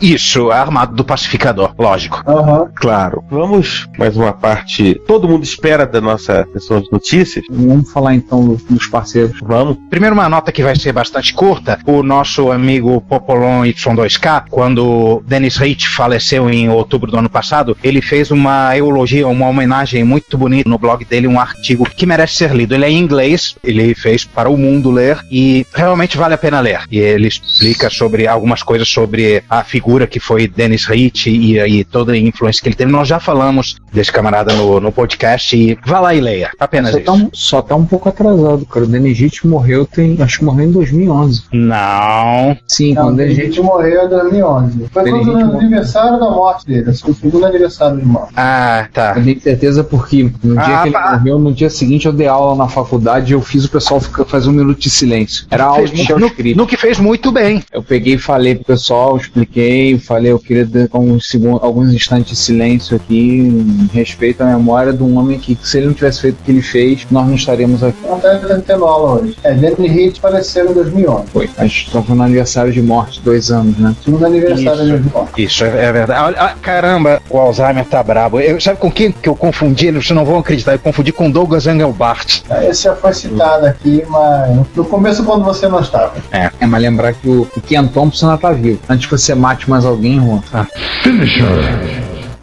Isso, 0.00 0.50
armado 0.50 0.94
do 0.94 1.04
pacificador, 1.04 1.72
lógico. 1.78 2.22
Aham. 2.26 2.68
Claro. 2.74 3.22
Vamos 3.30 3.86
mais 3.98 4.16
uma 4.16 4.32
parte. 4.32 5.00
Todo 5.06 5.28
mundo 5.28 5.44
espera 5.44 5.86
da 5.86 6.00
nossa 6.00 6.46
sessão 6.52 6.80
de 6.80 6.88
notícias. 6.92 7.44
Vamos 7.50 7.90
falar 7.90 8.14
então 8.14 8.44
do- 8.44 8.56
dos 8.70 8.86
parceiros. 8.86 9.38
Vamos. 9.42 9.76
Primeiro, 9.90 10.14
uma 10.14 10.28
nota 10.28 10.52
que 10.52 10.62
vai 10.62 10.76
ser 10.76 10.92
bastante 10.92 11.32
curta. 11.34 11.78
O 11.86 12.02
nosso 12.02 12.50
amigo 12.52 13.00
Popolon 13.02 13.64
Y2K, 13.64 14.44
quando 14.50 15.22
Dennis 15.26 15.56
Rich 15.56 15.88
faleceu 15.88 16.48
em 16.50 16.68
outubro 16.68 17.10
do 17.10 17.18
ano 17.18 17.30
passado, 17.30 17.76
ele 17.82 18.00
fez 18.00 18.30
uma 18.30 18.76
eulogia, 18.76 19.26
uma 19.26 19.48
homenagem 19.48 20.04
muito 20.04 20.36
bonita 20.38 20.68
no 20.68 20.78
blog 20.78 21.04
dele, 21.04 21.26
um 21.26 21.40
artigo 21.40 21.84
que 21.88 22.06
merece 22.06 22.34
ser 22.36 22.54
lido. 22.54 22.74
Ele 22.74 22.84
é 22.84 22.90
em 22.90 22.98
inglês, 22.98 23.56
ele 23.64 23.94
fez 23.94 24.24
para 24.24 24.48
o 24.48 24.56
mundo 24.56 24.90
ler 24.90 25.18
e 25.30 25.66
realmente 25.74 26.16
vale 26.16 26.34
a 26.34 26.38
pena 26.38 26.60
ler. 26.60 26.82
E 26.90 26.98
ele 26.98 27.28
explica 27.28 27.90
sobre 27.90 28.26
algumas 28.26 28.62
coisas 28.62 28.88
sobre 28.88 29.42
a 29.48 29.64
figura 29.64 29.87
que 30.06 30.20
foi 30.20 30.46
Dennis 30.46 30.84
Rich 30.86 31.30
e, 31.30 31.58
e 31.58 31.84
toda 31.84 32.12
a 32.12 32.16
influência 32.18 32.62
que 32.62 32.68
ele 32.68 32.76
teve. 32.76 32.90
Nós 32.92 33.08
já 33.08 33.18
falamos 33.18 33.76
desse 33.92 34.12
camarada 34.12 34.52
no, 34.54 34.80
no 34.80 34.92
podcast 34.92 35.56
e 35.56 35.78
vá 35.86 36.00
lá 36.00 36.14
e 36.14 36.20
leia. 36.20 36.50
Apenas 36.58 36.92
Só 36.92 36.98
isso. 36.98 37.06
tá, 37.06 37.12
um, 37.12 37.30
só 37.32 37.62
tá 37.62 37.76
um 37.76 37.84
pouco 37.86 38.08
atrasado, 38.08 38.66
cara. 38.66 38.84
O 38.84 38.88
Denigite 38.88 39.46
morreu 39.46 39.86
tem. 39.86 40.16
Acho 40.20 40.38
que 40.40 40.44
morreu 40.44 40.68
em 40.68 40.72
2011. 40.72 41.42
Não. 41.52 42.56
Sim, 42.66 42.94
Não, 42.94 43.04
quando 43.04 43.20
o 43.20 43.26
gente 43.28 43.36
gente. 43.46 43.60
morreu 43.62 44.04
em 44.06 44.08
2011. 44.08 44.86
Foi 44.92 45.02
quando 45.10 45.24
no 45.24 45.34
morreu. 45.46 45.58
aniversário 45.60 46.18
da 46.20 46.30
morte 46.30 46.66
dele. 46.66 46.84
Que 46.92 47.10
o 47.10 47.14
segundo 47.14 47.46
aniversário 47.46 47.98
de 47.98 48.04
morte. 48.04 48.32
Ah, 48.36 48.86
tá. 48.92 49.14
Eu 49.16 49.24
tenho 49.24 49.40
certeza 49.40 49.84
porque 49.84 50.30
no 50.42 50.54
dia 50.54 50.62
Ah, 50.78 50.82
que 50.82 50.88
ele 50.88 50.92
pá. 50.92 51.12
morreu, 51.18 51.38
no 51.38 51.52
dia 51.52 51.70
seguinte 51.70 52.06
eu 52.06 52.12
dei 52.12 52.26
aula 52.26 52.56
na 52.56 52.68
faculdade 52.68 53.32
e 53.32 53.34
eu 53.34 53.40
fiz 53.40 53.64
o 53.64 53.70
pessoal 53.70 54.00
ficar, 54.00 54.24
fazer 54.24 54.48
um 54.48 54.52
minuto 54.52 54.78
de 54.80 54.90
silêncio. 54.90 55.46
Era 55.50 55.64
aula 55.64 55.86
de 55.86 55.96
no, 56.14 56.26
script. 56.26 56.54
no 56.56 56.66
que 56.66 56.76
fez 56.76 56.98
muito 56.98 57.30
bem. 57.32 57.62
Eu 57.72 57.82
peguei 57.82 58.14
e 58.14 58.18
falei 58.18 58.54
pro 58.54 58.64
pessoal, 58.64 59.16
expliquei, 59.16 59.77
falei, 59.98 60.32
eu 60.32 60.38
queria 60.38 60.66
dar 60.66 60.88
uns 60.94 61.28
segundos, 61.28 61.62
alguns 61.62 61.92
instantes 61.92 62.30
de 62.30 62.36
silêncio 62.36 62.96
aqui. 62.96 63.38
em 63.38 63.90
respeito 63.92 64.42
à 64.42 64.46
memória 64.46 64.92
de 64.92 65.02
um 65.02 65.18
homem 65.18 65.38
que, 65.38 65.58
se 65.62 65.78
ele 65.78 65.86
não 65.86 65.94
tivesse 65.94 66.20
feito 66.20 66.40
o 66.40 66.44
que 66.44 66.50
ele 66.50 66.62
fez, 66.62 67.06
nós 67.10 67.26
não 67.26 67.34
estaríamos 67.34 67.82
aqui. 67.82 67.98
Não 68.06 68.18
tá 68.18 68.38
tendo 68.66 68.84
aula 68.84 69.20
hoje. 69.20 69.36
É, 69.42 69.52
Danny 69.54 69.88
Hitch 69.88 70.18
faleceu 70.18 70.70
em 70.70 70.74
2011. 70.74 71.24
Foi. 71.32 71.50
A 71.56 71.62
gente 71.64 71.90
foi 71.90 72.02
no 72.08 72.22
aniversário 72.22 72.72
de 72.72 72.82
morte, 72.82 73.20
dois 73.22 73.50
anos, 73.50 73.76
né? 73.78 73.94
Segundo 74.04 74.26
aniversário 74.26 74.84
de 74.84 74.90
2011. 74.90 75.30
Isso 75.38 75.64
é, 75.64 75.86
é 75.86 75.92
verdade. 75.92 76.20
Olha, 76.20 76.36
ah, 76.40 76.54
caramba, 76.60 77.22
o 77.30 77.38
Alzheimer 77.38 77.84
tá 77.84 78.02
brabo. 78.02 78.40
Eu, 78.40 78.60
sabe 78.60 78.78
com 78.78 78.90
quem 78.90 79.12
que 79.12 79.28
eu 79.28 79.36
confundi? 79.36 79.90
Vocês 79.90 80.10
não 80.10 80.24
vão 80.24 80.38
acreditar. 80.38 80.72
Eu 80.72 80.78
confundi 80.78 81.12
com 81.12 81.30
Douglas 81.30 81.66
Engelbart. 81.66 82.42
Esse 82.62 82.84
já 82.84 82.94
foi 82.94 83.12
citado 83.12 83.66
aqui, 83.66 84.02
mas 84.08 84.56
no 84.74 84.84
começo 84.84 85.24
quando 85.24 85.44
você 85.44 85.68
não 85.68 85.80
estava. 85.80 86.14
É, 86.30 86.50
é 86.60 86.66
mas 86.66 86.82
lembrar 86.82 87.12
que 87.12 87.28
o, 87.28 87.48
o 87.56 87.60
Ken 87.60 87.86
Thompson 87.86 88.30
ainda 88.30 88.38
tá 88.38 88.52
vivo. 88.52 88.80
Antes 88.88 89.06
que 89.06 89.12
você 89.12 89.34
mate 89.34 89.67
mais 89.68 89.84
alguém, 89.84 90.18
Juan. 90.20 90.42
Ah. 90.52 90.66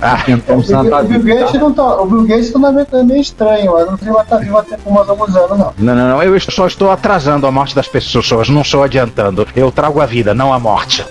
Ah, 0.02 0.18
tá 0.18 0.54
O 0.56 1.06
Bill 1.06 1.20
vivo. 1.22 1.39
Gates 1.39 1.60
não 1.62 1.74
tá. 1.74 2.02
O 2.02 2.06
Bill 2.06 2.24
Gates 2.28 2.52
também 2.52 2.86
é 2.91 3.04
meio 3.04 3.22
estranho, 3.22 3.74
mas 3.74 3.88
não 3.89 3.98
sei 3.98 4.12
vai 4.12 4.24
estar 4.24 4.38
vivo 4.38 4.58
até 4.58 4.78
por 4.78 4.93
mais 4.93 5.10
alguns 5.10 5.36
anos, 5.36 5.58
não. 5.58 5.74
Não, 5.78 5.96
não, 5.96 6.10
não. 6.10 6.24
Eu 6.24 6.39
só 6.39 6.68
estou 6.68 6.91
atrasando 6.91 7.48
a 7.48 7.52
morte 7.52 7.76
das 7.76 7.88
pessoas. 7.88 8.50
Não 8.50 8.64
sou 8.64 8.84
adiantando. 8.84 9.48
Eu 9.56 9.72
trago 9.72 10.02
a 10.02 10.06
vida, 10.06 10.34
não 10.34 10.54
a 10.54 10.60
morte. 10.60 11.06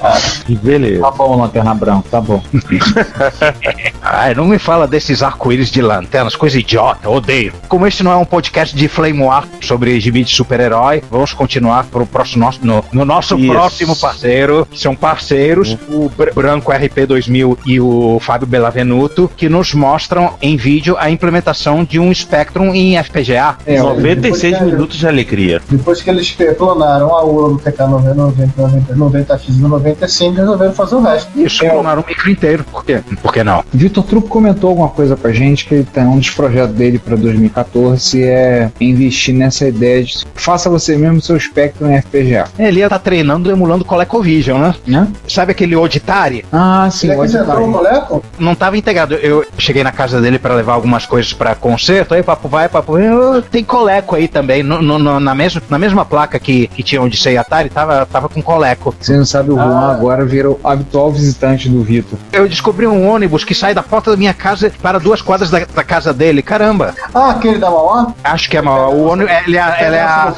Beleza. 0.62 1.00
Tá 1.02 1.10
bom, 1.10 1.40
Lanterna 1.40 1.74
Branca, 1.74 2.08
tá 2.10 2.20
bom. 2.20 2.42
Ai, 4.02 4.34
não 4.34 4.44
me 4.46 4.58
fala 4.58 4.86
desses 4.86 5.22
arco-íris 5.22 5.70
de 5.70 5.80
lanternas, 5.82 6.36
coisa 6.36 6.58
idiota, 6.58 7.08
odeio. 7.08 7.52
Como 7.68 7.86
este 7.86 8.02
não 8.02 8.12
é 8.12 8.16
um 8.16 8.24
podcast 8.24 8.74
de 8.76 8.88
Flame 8.88 9.20
War 9.22 9.44
sobre 9.60 9.98
gibi 10.00 10.22
de 10.24 10.34
super-herói, 10.34 11.02
vamos 11.10 11.32
continuar 11.32 11.84
pro 11.84 12.06
próximo 12.06 12.44
nosso, 12.44 12.60
no, 12.64 12.84
no 12.92 13.04
nosso 13.04 13.36
Isso. 13.38 13.52
próximo 13.52 13.96
parceiro, 13.96 14.68
são 14.74 14.94
parceiros, 14.94 15.76
o 15.88 16.08
Br- 16.10 16.32
Branco 16.34 16.70
RP2000 16.72 17.58
e 17.66 17.80
o 17.80 18.18
Fábio 18.20 18.46
Bellavenuto, 18.74 19.30
que 19.36 19.48
nos 19.48 19.72
mostram 19.72 20.34
em 20.42 20.56
vídeo 20.56 20.96
a 20.98 21.08
implementação 21.10 21.84
de 21.84 22.00
um 22.00 22.12
Spectrum 22.12 22.74
em 22.74 22.96
FPGA. 22.98 23.56
É, 23.64 23.80
96 23.80 24.42
depois 24.52 24.58
que- 24.58 24.64
minutos 24.76 24.96
de 24.98 25.06
alegria. 25.06 25.62
Depois 25.70 26.02
que 26.02 26.10
eles 26.10 26.36
clonaram 26.58 27.14
a 27.14 27.24
URA 27.24 27.48
do 27.50 27.58
TK90, 27.58 28.14
90, 28.14 28.94
90X 28.96 29.56
e 29.56 29.60
95, 29.60 30.34
resolveram 30.34 30.72
fazer 30.72 30.94
o 30.96 31.00
resto. 31.02 31.30
Isso, 31.40 31.60
clonaram 31.64 32.02
o 32.02 32.06
micro 32.06 32.30
inteiro, 32.30 32.64
por 32.64 32.84
quê? 32.84 33.00
Por 33.22 33.32
que 33.32 33.44
não? 33.44 33.64
Vitor 33.72 34.04
Truco 34.04 34.28
comentou 34.28 34.70
alguma 34.70 34.88
coisa 34.88 35.16
pra 35.16 35.32
gente 35.32 35.64
que 35.66 35.74
ele 35.76 35.84
tem 35.92 36.04
um 36.04 36.18
dos 36.18 36.30
projetos 36.30 36.74
dele 36.74 36.98
pra 36.98 37.14
2014 37.16 38.22
é 38.22 38.70
investir 38.80 39.34
nessa 39.34 39.66
ideia 39.68 40.02
de 40.02 40.24
faça 40.34 40.68
você 40.68 40.96
mesmo 40.96 41.20
seu 41.20 41.38
Spectrum 41.38 41.90
em 41.90 41.98
FPGA. 42.00 42.46
Ele 42.58 42.80
ia 42.80 42.86
estar 42.86 42.98
treinando 42.98 43.50
emulando 43.50 43.84
ColecoVision, 43.84 44.60
né? 44.60 44.74
Né? 44.86 45.08
Sabe 45.28 45.52
aquele 45.52 45.74
Auditari? 45.74 46.44
Ah, 46.52 46.88
sim, 46.90 47.08
que 47.08 47.14
pode 47.14 47.30
você 47.32 47.38
entrou 47.38 47.60
no 47.60 47.68
moleco? 47.68 48.24
não 48.38 48.54
estava 48.64 48.78
integrado. 48.78 49.14
Eu 49.16 49.44
cheguei 49.58 49.84
na 49.84 49.92
casa 49.92 50.20
dele 50.20 50.38
para 50.38 50.54
levar 50.54 50.72
algumas 50.72 51.04
coisas 51.04 51.32
para 51.34 51.54
concerto, 51.54 52.14
aí 52.14 52.22
papo 52.22 52.48
vai, 52.48 52.68
papo 52.68 52.94
vem. 52.94 53.08
"Ah, 53.08 53.42
Tem 53.50 53.62
Coleco 53.62 54.16
aí 54.16 54.26
também, 54.26 54.62
no- 54.62 54.80
no- 54.80 55.20
na, 55.20 55.34
mesma, 55.34 55.60
na 55.68 55.78
mesma 55.78 56.04
placa 56.04 56.38
que, 56.38 56.66
que 56.68 56.82
tinha 56.82 57.00
onde 57.02 57.16
sei 57.16 57.36
Atari, 57.36 57.68
tava, 57.68 58.06
tava 58.06 58.28
com 58.28 58.42
Coleco. 58.42 58.94
Você 58.98 59.16
não 59.16 59.24
sabe, 59.24 59.50
o 59.50 59.56
Juan 59.56 59.90
agora 59.92 60.24
vira 60.24 60.50
o 60.50 60.58
habitual 60.64 61.10
visitante 61.12 61.68
do 61.68 61.82
Vitor. 61.82 62.18
Eu 62.32 62.48
descobri 62.48 62.86
um 62.86 63.06
ônibus 63.08 63.44
que 63.44 63.54
sai 63.54 63.74
da 63.74 63.82
porta 63.82 64.10
da 64.10 64.16
minha 64.16 64.32
casa 64.34 64.72
para 64.82 64.98
duas 64.98 65.20
quadras 65.20 65.50
da, 65.50 65.60
da 65.74 65.84
casa 65.84 66.12
dele. 66.12 66.40
Caramba, 66.42 66.94
Ah, 67.14 67.30
aquele 67.30 67.58
da 67.58 67.70
Mauá? 67.70 68.12
acho 68.24 68.48
que 68.48 68.56
é 68.56 68.62
mal. 68.62 68.92
O 68.94 69.08
ônibus, 69.08 69.30
ele 69.46 69.58
é, 69.58 69.86
ele 69.86 69.96
é 69.96 70.00
a- 70.02 70.32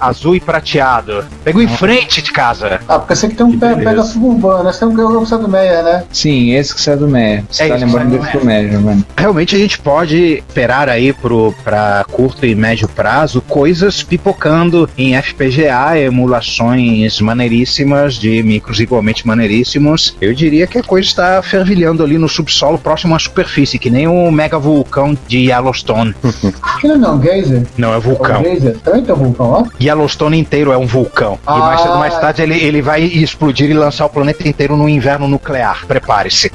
azul 0.00 0.34
e 0.34 0.40
prateado. 0.40 1.24
Pegou 1.44 1.60
em 1.62 1.68
frente 1.68 2.22
de 2.22 2.32
casa. 2.32 2.80
Ah, 2.88 2.98
porque 2.98 3.14
você 3.14 3.28
que 3.28 3.34
tem 3.34 3.44
um 3.46 3.58
pé, 3.58 3.74
pega 3.74 4.02
suburbana, 4.02 4.72
você 4.72 4.80
tem 4.80 4.88
um 4.88 4.94
ganhou 4.94 5.22
o 5.22 5.38
do 5.38 5.48
Meia, 5.48 5.82
né? 5.82 6.04
Sim, 6.12 6.52
esse 6.52 6.74
que 6.74 6.80
sai 6.80 6.96
do 6.96 7.06
Meia. 7.08 7.44
Você 7.58 7.64
É 7.64 7.68
tá 7.68 7.76
isso, 7.76 7.86
lembrando 7.86 8.18
do 8.18 8.44
Meia, 8.46 8.78
mano. 8.80 9.04
Realmente 9.16 9.56
a 9.56 9.58
gente 9.58 9.78
pode 9.80 10.44
esperar 10.48 10.88
aí 10.88 11.12
pro, 11.12 11.52
pra 11.64 12.04
curto 12.10 12.46
e 12.46 12.54
médio 12.54 12.86
prazo 12.88 13.42
coisas 13.42 14.02
pipocando 14.02 14.88
em 14.96 15.20
FPGA, 15.20 15.98
emulações 15.98 17.20
maneiríssimas 17.20 18.14
de 18.14 18.42
micros 18.44 18.78
igualmente 18.78 19.26
maneiríssimos. 19.26 20.16
Eu 20.20 20.32
diria 20.32 20.66
que 20.66 20.78
a 20.78 20.82
coisa 20.82 21.06
está 21.08 21.42
fervilhando 21.42 22.02
ali 22.04 22.16
no 22.16 22.28
subsolo 22.28 22.78
próximo 22.78 23.14
à 23.14 23.18
superfície, 23.18 23.78
que 23.78 23.90
nem 23.90 24.06
o 24.06 24.30
mega 24.30 24.58
vulcão 24.58 25.16
de 25.26 25.38
Yellowstone. 25.50 26.14
Aquele 26.62 26.96
não, 26.96 27.20
Geyser. 27.20 27.62
Não, 27.76 27.92
é 27.92 27.98
vulcão. 27.98 28.42
Geyser. 28.42 28.78
Também 28.78 29.02
tem 29.02 29.14
um 29.14 29.18
vulcão 29.18 29.50
lá? 29.50 29.64
Yellowstone 29.82 30.38
inteiro 30.38 30.70
é 30.70 30.76
um 30.78 30.86
vulcão. 30.86 31.38
E 31.46 31.50
mais 31.58 31.80
cedo 31.80 31.98
mais 31.98 32.14
Ah. 32.14 32.20
tarde 32.20 32.42
ele, 32.42 32.54
ele 32.58 32.80
vai 32.80 33.02
explodir 33.02 33.68
e 33.70 33.74
lançar 33.74 34.06
o 34.06 34.08
planeta 34.08 34.46
inteiro 34.48 34.76
no 34.76 34.88
inverno 34.88 35.26
nuclear. 35.26 35.84
Prepare-se. 35.86 36.50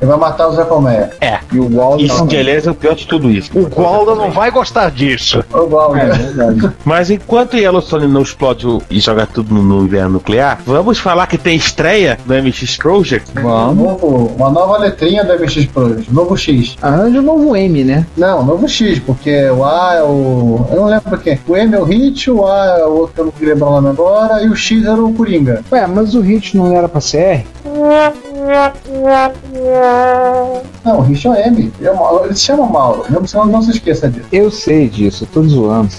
Ele 0.00 0.08
vai 0.10 0.18
matar 0.18 0.48
o 0.48 0.52
Zé 0.54 0.64
Colmeia. 0.64 1.10
É. 1.20 1.38
E 1.52 1.58
o 1.58 1.74
Waldo 1.76 2.02
Isso 2.02 2.26
que, 2.26 2.36
aliás, 2.36 2.66
é 2.66 2.70
o 2.70 2.74
pior 2.74 2.94
de 2.94 3.06
tudo 3.06 3.30
isso. 3.30 3.50
O 3.58 3.68
Golda 3.68 4.14
não 4.14 4.30
vai 4.30 4.50
gostar 4.50 4.90
disso. 4.90 5.44
O 5.52 5.66
Waldo. 5.66 5.96
É 5.98 6.06
verdade. 6.06 6.70
Mas 6.84 7.10
enquanto 7.10 7.56
Yellowstone 7.56 8.06
não 8.06 8.22
explode 8.22 8.66
o- 8.66 8.82
e 8.90 9.00
joga 9.00 9.26
tudo 9.26 9.54
no, 9.54 9.62
no 9.62 9.84
inverno 9.84 10.10
nuclear, 10.10 10.58
vamos 10.66 10.98
falar 10.98 11.26
que 11.26 11.36
tem 11.38 11.56
estreia 11.56 12.18
do 12.24 12.34
MX 12.34 12.76
Project? 12.76 13.30
Vamos. 13.34 13.76
novo- 13.76 14.32
uma 14.36 14.50
nova 14.50 14.78
letrinha 14.78 15.24
do 15.24 15.32
MX 15.34 15.66
Project, 15.66 16.12
novo 16.12 16.36
X. 16.36 16.76
Arranja 16.82 17.18
um 17.20 17.22
novo 17.22 17.56
M, 17.56 17.84
né? 17.84 18.06
Não, 18.16 18.44
novo 18.44 18.68
X, 18.68 18.98
porque 19.00 19.48
o 19.50 19.64
A 19.64 19.94
é 19.96 20.02
o. 20.02 20.66
Eu 20.70 20.76
não 20.76 20.84
lembro 20.86 21.18
quem. 21.18 21.38
O 21.46 21.56
M 21.56 21.74
é 21.74 21.78
o 21.80 21.84
Hit, 21.84 22.30
o 22.30 22.46
A 22.46 22.78
é 22.80 22.84
o 22.84 22.90
outro 22.98 23.14
que 23.14 23.20
eu 23.20 23.24
não 23.26 23.32
queria 23.32 23.54
lembrar 23.54 23.68
o 23.68 23.72
nome 23.80 23.88
agora, 23.88 24.42
e 24.42 24.48
o 24.48 24.54
X 24.56 24.84
era 24.84 25.02
o 25.02 25.12
Coringa. 25.12 25.62
Ué, 25.72 25.86
mas 25.86 26.14
o 26.14 26.20
Hit 26.20 26.56
não 26.56 26.72
era 26.76 26.88
pra 26.88 27.00
ser 27.00 27.18
R? 27.18 27.46
Não, 30.84 30.94
é 31.04 31.28
o 31.28 31.34
M. 31.34 31.72
Ele, 31.78 31.88
é 31.88 31.92
Mauro. 31.92 32.24
Ele 32.26 32.34
se 32.34 32.42
chama 32.44 32.66
Mauro. 32.66 33.04
Não, 33.10 33.22
não, 33.34 33.46
não 33.46 33.62
se 33.62 33.70
esqueça 33.72 34.08
disso. 34.08 34.26
Eu 34.32 34.50
sei 34.50 34.88
disso, 34.88 35.26
tô 35.32 35.42
zoando. 35.42 35.88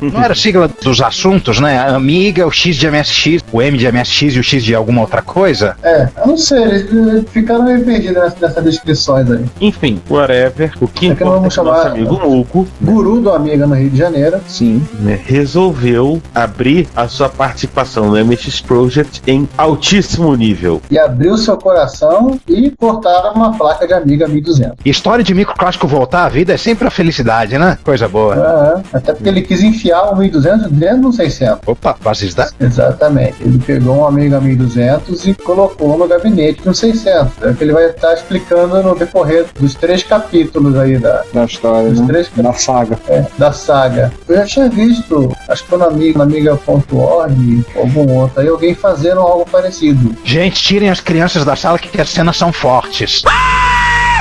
Não 0.00 0.22
era 0.22 0.34
sigla 0.34 0.68
dos 0.82 1.00
assuntos, 1.00 1.58
né? 1.60 1.78
A 1.78 1.94
Amiga, 1.96 2.46
o 2.46 2.50
X 2.50 2.76
de 2.76 2.90
MSX, 2.90 3.42
o 3.52 3.62
M 3.62 3.76
de 3.78 3.90
MSX 3.90 4.34
e 4.34 4.38
o 4.38 4.42
X 4.42 4.62
de 4.64 4.74
alguma 4.74 5.00
outra 5.00 5.22
coisa? 5.22 5.76
É, 5.82 6.08
eu 6.18 6.26
não 6.26 6.36
sei, 6.36 6.62
eles, 6.62 7.24
ficaram 7.30 7.64
meio 7.64 7.84
perdidos 7.84 8.16
nessa- 8.22 8.36
nessas 8.40 8.64
descrições 8.64 9.30
aí. 9.30 9.44
Enfim, 9.60 10.00
whatever. 10.10 10.72
O 10.80 10.86
que 10.88 11.10
É 11.10 11.14
que 11.14 11.22
é 11.22 11.26
vamos 11.26 11.54
chamar- 11.54 11.86
amigo 11.88 12.14
Muco 12.20 12.66
Guru 12.80 13.20
do 13.20 13.30
Amiga 13.30 13.66
no 13.66 13.74
Rio 13.74 13.90
de 13.90 13.96
Janeiro. 13.96 14.40
Sim. 14.46 14.86
né, 15.00 15.18
resolveu 15.24 16.20
abrir 16.34 16.86
a 16.94 17.08
sua 17.08 17.28
participação 17.28 18.10
no 18.10 18.16
MX 18.24 18.60
Project 18.60 19.22
em 19.26 19.48
altíssimo 19.56 20.34
nível. 20.34 20.80
E 20.90 20.98
abriu 20.98 21.33
seu 21.38 21.56
coração 21.56 22.38
e 22.48 22.70
cortaram 22.70 23.32
uma 23.34 23.56
placa 23.56 23.86
de 23.86 23.92
Amiga 23.92 24.26
1200. 24.28 24.76
História 24.84 25.24
de 25.24 25.34
micro 25.34 25.54
clássico 25.54 25.86
voltar 25.86 26.24
à 26.24 26.28
vida 26.28 26.52
é 26.54 26.56
sempre 26.56 26.86
a 26.86 26.90
felicidade, 26.90 27.58
né? 27.58 27.78
Coisa 27.84 28.08
boa. 28.08 28.34
É, 28.92 28.96
até 28.96 29.12
porque 29.12 29.28
ele 29.28 29.42
quis 29.42 29.62
enfiar 29.62 30.12
o 30.12 30.16
1200 30.16 30.70
dentro 30.70 31.02
do 31.02 31.12
600. 31.12 31.58
Opa, 31.66 31.96
bases 32.02 32.34
Exatamente. 32.60 33.36
Ele 33.40 33.58
pegou 33.58 33.96
um 33.96 34.06
Amiga 34.06 34.40
1200 34.40 35.26
e 35.26 35.34
colocou 35.34 35.96
no 35.98 36.06
gabinete 36.06 36.62
do 36.62 36.74
600. 36.74 37.42
É 37.42 37.48
o 37.48 37.54
que 37.54 37.64
ele 37.64 37.72
vai 37.72 37.86
estar 37.86 38.14
explicando 38.14 38.82
no 38.82 38.94
decorrer 38.94 39.46
dos 39.58 39.74
três 39.74 40.02
capítulos 40.02 40.76
aí 40.76 40.98
da, 40.98 41.22
Da 41.32 41.44
história, 41.44 41.90
dos 41.90 42.00
né? 42.00 42.06
três 42.06 42.30
Da 42.36 42.52
saga. 42.52 42.98
é, 43.08 43.24
da 43.38 43.52
saga. 43.52 44.12
Eu 44.28 44.36
já 44.36 44.44
tinha 44.44 44.68
visto, 44.68 45.34
acho 45.48 45.62
que 45.62 45.68
foi 45.68 45.78
no 45.78 45.84
Amiga, 45.84 46.18
no 46.18 46.24
Amiga.org, 46.24 47.64
ou 47.74 47.82
algum 47.82 48.10
outro 48.12 48.40
aí, 48.40 48.48
alguém 48.48 48.74
fazendo 48.74 49.20
algo 49.20 49.46
parecido. 49.50 50.14
Gente, 50.24 50.62
tirem 50.62 50.90
as 50.90 51.00
crianças 51.00 51.13
da 51.44 51.56
sala 51.56 51.78
que 51.78 52.00
as 52.00 52.10
cenas 52.10 52.36
são 52.36 52.52
fortes. 52.52 53.22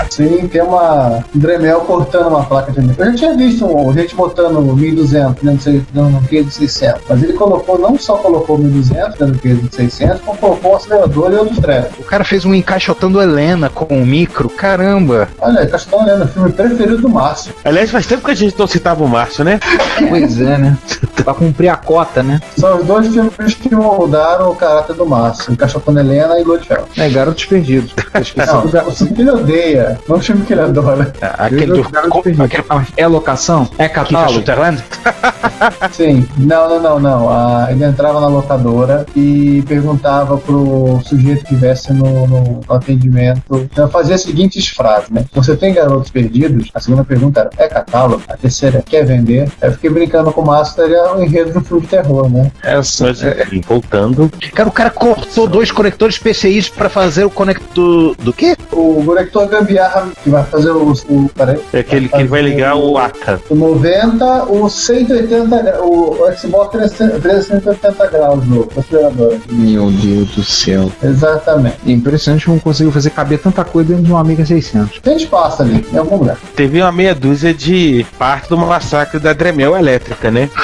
Sim, 0.09 0.47
tem 0.47 0.61
uma 0.61 1.23
um 1.35 1.39
Dremel 1.39 1.81
cortando 1.81 2.27
uma 2.27 2.43
placa 2.43 2.71
de 2.71 2.79
amiga. 2.79 2.95
Eu 3.03 3.11
já 3.11 3.17
tinha 3.17 3.35
visto 3.37 3.65
um, 3.65 3.93
gente 3.93 4.15
botando 4.15 4.61
1200 4.61 5.41
dentro 5.43 5.57
do 5.57 5.61
sei- 5.61 5.85
no, 5.93 6.21
Q 6.21 6.43
de 6.43 6.53
600, 6.53 7.01
mas 7.09 7.23
ele 7.23 7.33
colocou, 7.33 7.77
não 7.79 7.97
só 7.97 8.15
colocou 8.17 8.57
1200 8.57 9.17
dentro 9.17 9.33
do 9.33 9.39
Q 9.39 9.53
de 9.55 9.75
600, 9.75 10.21
como 10.21 10.37
colocou 10.37 10.73
o 10.73 10.75
acelerador 10.75 11.31
e 11.31 11.35
outros 11.35 11.59
trechos. 11.59 11.91
O 11.99 12.03
cara 12.03 12.23
fez 12.23 12.45
um 12.45 12.53
encaixotando 12.53 13.21
Helena 13.21 13.69
com 13.69 13.85
o 13.85 14.05
micro, 14.05 14.49
caramba. 14.49 15.27
Olha, 15.39 15.61
aí, 15.61 15.67
Castão 15.67 16.05
lendo 16.05 16.23
o 16.25 16.27
filme 16.27 16.51
preferido 16.51 16.97
do 16.99 17.09
Márcio. 17.09 17.53
Aliás, 17.63 17.89
faz 17.91 18.05
tempo 18.05 18.25
que 18.25 18.31
a 18.31 18.35
gente 18.35 18.57
não 18.57 18.67
citava 18.67 19.03
o 19.03 19.07
Márcio, 19.07 19.43
né? 19.43 19.59
Pois 20.09 20.39
é, 20.39 20.57
né? 20.57 20.77
pra 21.23 21.33
cumprir 21.33 21.69
a 21.69 21.75
cota, 21.77 22.21
né? 22.21 22.39
São 22.57 22.77
os 22.79 22.85
dois 22.85 23.07
filmes 23.07 23.53
que 23.55 23.73
moldaram 23.73 24.51
o 24.51 24.55
caráter 24.55 24.95
do 24.95 25.05
Márcio, 25.05 25.51
Encaixotando 25.53 25.99
Helena 25.99 26.39
e 26.39 26.43
Ludfeld. 26.43 26.83
É, 26.97 27.09
Garotos 27.09 27.45
Perdidos. 27.45 27.93
Não, 28.35 28.61
do 28.61 28.69
Gar- 28.69 28.87
o 28.87 28.91
odeia 29.93 29.99
Não 30.07 30.19
filme 30.19 30.45
que 30.45 30.53
ele 30.53 30.61
adora. 30.61 31.13
Aquele 31.21 31.65
do. 31.67 31.87
Ah, 32.69 32.85
É 32.97 33.07
locação? 33.07 33.69
É 33.77 33.87
catálogo? 33.87 34.43
Sim. 35.91 36.27
Não, 36.37 36.69
não, 36.69 36.81
não, 36.81 36.99
não. 36.99 37.29
Ah, 37.29 37.67
ele 37.69 37.83
entrava 37.83 38.19
na 38.19 38.27
locadora 38.27 39.05
e 39.15 39.63
perguntava 39.67 40.37
pro 40.37 40.99
sujeito 41.03 41.45
que 41.45 41.53
estivesse 41.53 41.93
no, 41.93 42.27
no 42.27 42.61
atendimento. 42.69 43.67
Então 43.71 43.89
fazia 43.89 44.15
as 44.15 44.21
seguintes 44.21 44.67
frases, 44.67 45.09
né? 45.09 45.25
Você 45.33 45.55
tem 45.55 45.73
garotos 45.73 46.09
perdidos? 46.11 46.69
A 46.73 46.79
segunda 46.79 47.03
pergunta 47.03 47.41
era, 47.41 47.49
é 47.57 47.67
catálogo? 47.67 48.23
A 48.27 48.37
terceira, 48.37 48.83
quer 48.85 49.05
vender? 49.05 49.49
Aí 49.61 49.69
eu 49.69 49.73
fiquei 49.73 49.89
brincando 49.89 50.31
com 50.31 50.41
o 50.41 50.45
Master, 50.45 50.89
é 50.91 51.11
o 51.13 51.23
enredo 51.23 51.53
do 51.53 51.61
filme 51.61 51.83
de 51.83 51.87
terror, 51.87 52.29
né? 52.29 52.51
Essa, 52.63 53.05
Mas, 53.07 53.23
enfim, 53.23 53.61
voltando. 53.61 54.31
Cara, 54.53 54.69
o 54.69 54.71
cara 54.71 54.89
cortou 54.89 55.47
dois 55.47 55.71
conectores 55.71 56.17
PCIs 56.17 56.69
pra 56.69 56.89
fazer 56.89 57.23
o 57.25 57.29
conector 57.29 58.15
do 58.17 58.33
quê? 58.33 58.55
O 58.71 59.03
conector 59.05 59.47
gambiarra 59.47 59.82
que 60.23 60.29
vai 60.29 60.43
fazer 60.43 60.71
o. 60.71 60.91
o 60.91 61.29
peraí. 61.35 61.59
É 61.73 61.79
aquele 61.79 62.07
que 62.09 62.23
vai 62.23 62.41
ligar 62.41 62.75
o 62.75 62.97
ACA. 62.97 63.41
O 63.49 63.55
90, 63.55 64.43
o 64.45 64.69
180 64.69 65.61
gra- 65.61 65.81
o, 65.81 66.23
o 66.23 66.37
Xbox 66.37 66.71
380 67.21 68.07
graus 68.07 68.45
no 68.47 68.67
acelerador. 68.77 69.35
Meu 69.49 69.89
Deus 69.91 70.29
do 70.29 70.43
céu. 70.43 70.91
Exatamente. 71.03 71.77
É 71.85 71.91
impressionante 71.91 72.45
como 72.45 72.59
conseguiu 72.59 72.91
fazer 72.91 73.09
caber 73.11 73.39
tanta 73.39 73.63
coisa 73.63 73.89
dentro 73.89 74.03
de 74.05 74.11
uma 74.11 74.21
Amiga 74.21 74.45
600. 74.45 74.99
Tem 74.99 75.17
espaço 75.17 75.61
ali, 75.63 75.85
em 75.91 75.97
algum 75.97 76.17
lugar. 76.17 76.37
Teve 76.55 76.81
uma 76.81 76.91
meia 76.91 77.13
dúzia 77.13 77.53
de 77.53 78.05
parte 78.17 78.49
do 78.49 78.57
massacre 78.57 79.19
da 79.19 79.33
Dremel 79.33 79.75
elétrica, 79.75 80.31
né? 80.31 80.49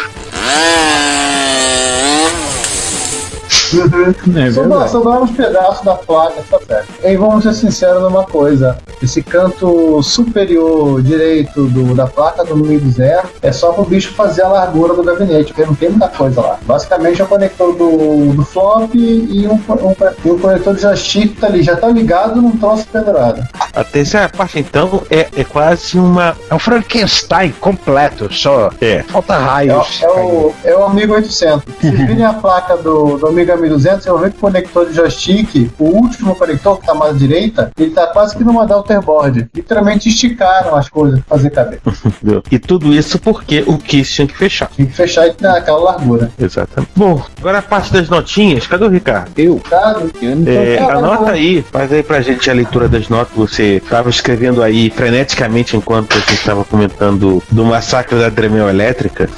É 4.35 4.51
Sobra- 4.51 4.87
Sobraram 4.87 5.23
uns 5.23 5.31
pedaços 5.31 5.85
da 5.85 5.93
placa, 5.93 6.41
tá 6.49 6.57
certo. 6.67 6.87
E 7.03 7.15
vamos 7.15 7.43
ser 7.43 7.53
sinceros 7.53 8.01
numa 8.01 8.23
coisa: 8.23 8.77
esse 9.01 9.21
canto 9.23 10.01
superior 10.03 11.01
direito 11.01 11.65
do, 11.65 11.93
da 11.95 12.07
placa 12.07 12.43
do 12.43 12.55
1200 12.55 13.31
é 13.41 13.51
só 13.51 13.71
pro 13.71 13.83
bicho 13.85 14.13
fazer 14.13 14.43
a 14.43 14.47
largura 14.49 14.93
do 14.93 15.03
gabinete, 15.03 15.53
porque 15.53 15.65
não 15.65 15.75
tem 15.75 15.89
muita 15.89 16.07
coisa 16.09 16.41
lá. 16.41 16.57
Basicamente 16.63 17.21
é 17.21 17.23
o 17.23 17.27
conector 17.27 17.73
do, 17.75 18.33
do 18.33 18.43
flop 18.45 18.93
e 18.95 19.47
um, 19.47 19.53
um, 19.53 20.31
um 20.33 20.39
conector 20.39 20.75
de 20.75 20.81
joystick 20.81 21.33
que 21.35 21.41
tá 21.41 21.47
ali, 21.47 21.63
já 21.63 21.75
tá 21.75 21.87
ligado 21.87 22.41
num 22.41 22.51
troço 22.57 22.85
pendurado. 22.91 23.45
A 23.73 23.83
terceira 23.83 24.29
parte, 24.29 24.59
então, 24.59 25.01
é, 25.09 25.27
é 25.35 25.43
quase 25.43 25.97
uma. 25.97 26.35
É 26.49 26.55
um 26.55 26.59
Frankenstein 26.59 27.51
completo, 27.59 28.31
só. 28.33 28.69
É. 28.81 29.03
Falta 29.03 29.33
É, 29.35 29.37
raios. 29.37 30.01
o- 30.01 30.05
é 30.05 30.09
o, 30.09 30.53
é 30.65 30.75
o 30.75 30.83
Amigo 30.85 31.13
800. 31.13 31.63
Se 31.79 31.91
virem 31.91 32.23
a 32.25 32.33
placa 32.33 32.75
do, 32.77 33.17
do 33.17 33.27
Amiga 33.27 33.55
1200, 33.55 34.03
você 34.03 34.11
vai 34.11 34.21
ver 34.23 34.31
que 34.31 34.37
o 34.37 34.41
conector 34.41 34.85
de 34.87 34.93
joystick, 34.95 35.71
o 35.79 35.83
último 35.85 36.35
conector 36.35 36.77
que 36.79 36.85
tá 36.85 36.93
mais 36.93 37.15
à 37.15 37.17
direita, 37.17 37.71
ele 37.79 37.91
tá 37.91 38.07
quase 38.07 38.35
que 38.35 38.43
numa 38.43 38.65
Literalmente 39.53 40.09
esticaram 40.09 40.75
as 40.75 40.89
coisas 40.89 41.19
pra 41.21 41.37
fazer 41.37 41.49
caber. 41.51 41.79
E 42.51 42.57
tudo 42.59 42.93
isso 42.93 43.19
porque 43.19 43.63
o 43.67 43.77
Kiss 43.77 44.13
tinha 44.13 44.27
que 44.27 44.35
fechar. 44.35 44.69
Tem 44.75 44.85
que 44.85 44.93
fechar 44.93 45.27
e 45.27 45.33
naquela 45.39 45.79
largura. 45.79 46.31
Exatamente. 46.39 46.91
Bom, 46.95 47.21
agora 47.39 47.59
a 47.59 47.61
parte 47.61 47.91
das 47.93 48.09
notinhas. 48.09 48.65
Cadê 48.67 48.85
o 48.85 48.89
Ricardo? 48.89 49.31
Eu? 49.37 49.61
Tá? 49.69 50.01
É, 50.47 50.79
Ah, 50.79 50.93
anota 50.97 51.31
aí, 51.31 51.63
faz 51.71 51.91
aí 51.91 52.03
pra 52.03 52.21
gente 52.21 52.49
a 52.49 52.53
leitura 52.53 52.87
das 52.87 53.09
notas. 53.09 53.33
Você 53.35 53.77
estava 53.77 54.09
escrevendo 54.09 54.61
aí 54.63 54.89
freneticamente 54.89 55.75
enquanto 55.77 56.13
a 56.15 56.19
gente 56.19 56.33
estava 56.33 56.63
comentando 56.63 57.41
do 57.51 57.65
massacre 57.65 58.17
da 58.17 58.29
Dremel 58.29 58.69
elétrica. 58.69 59.29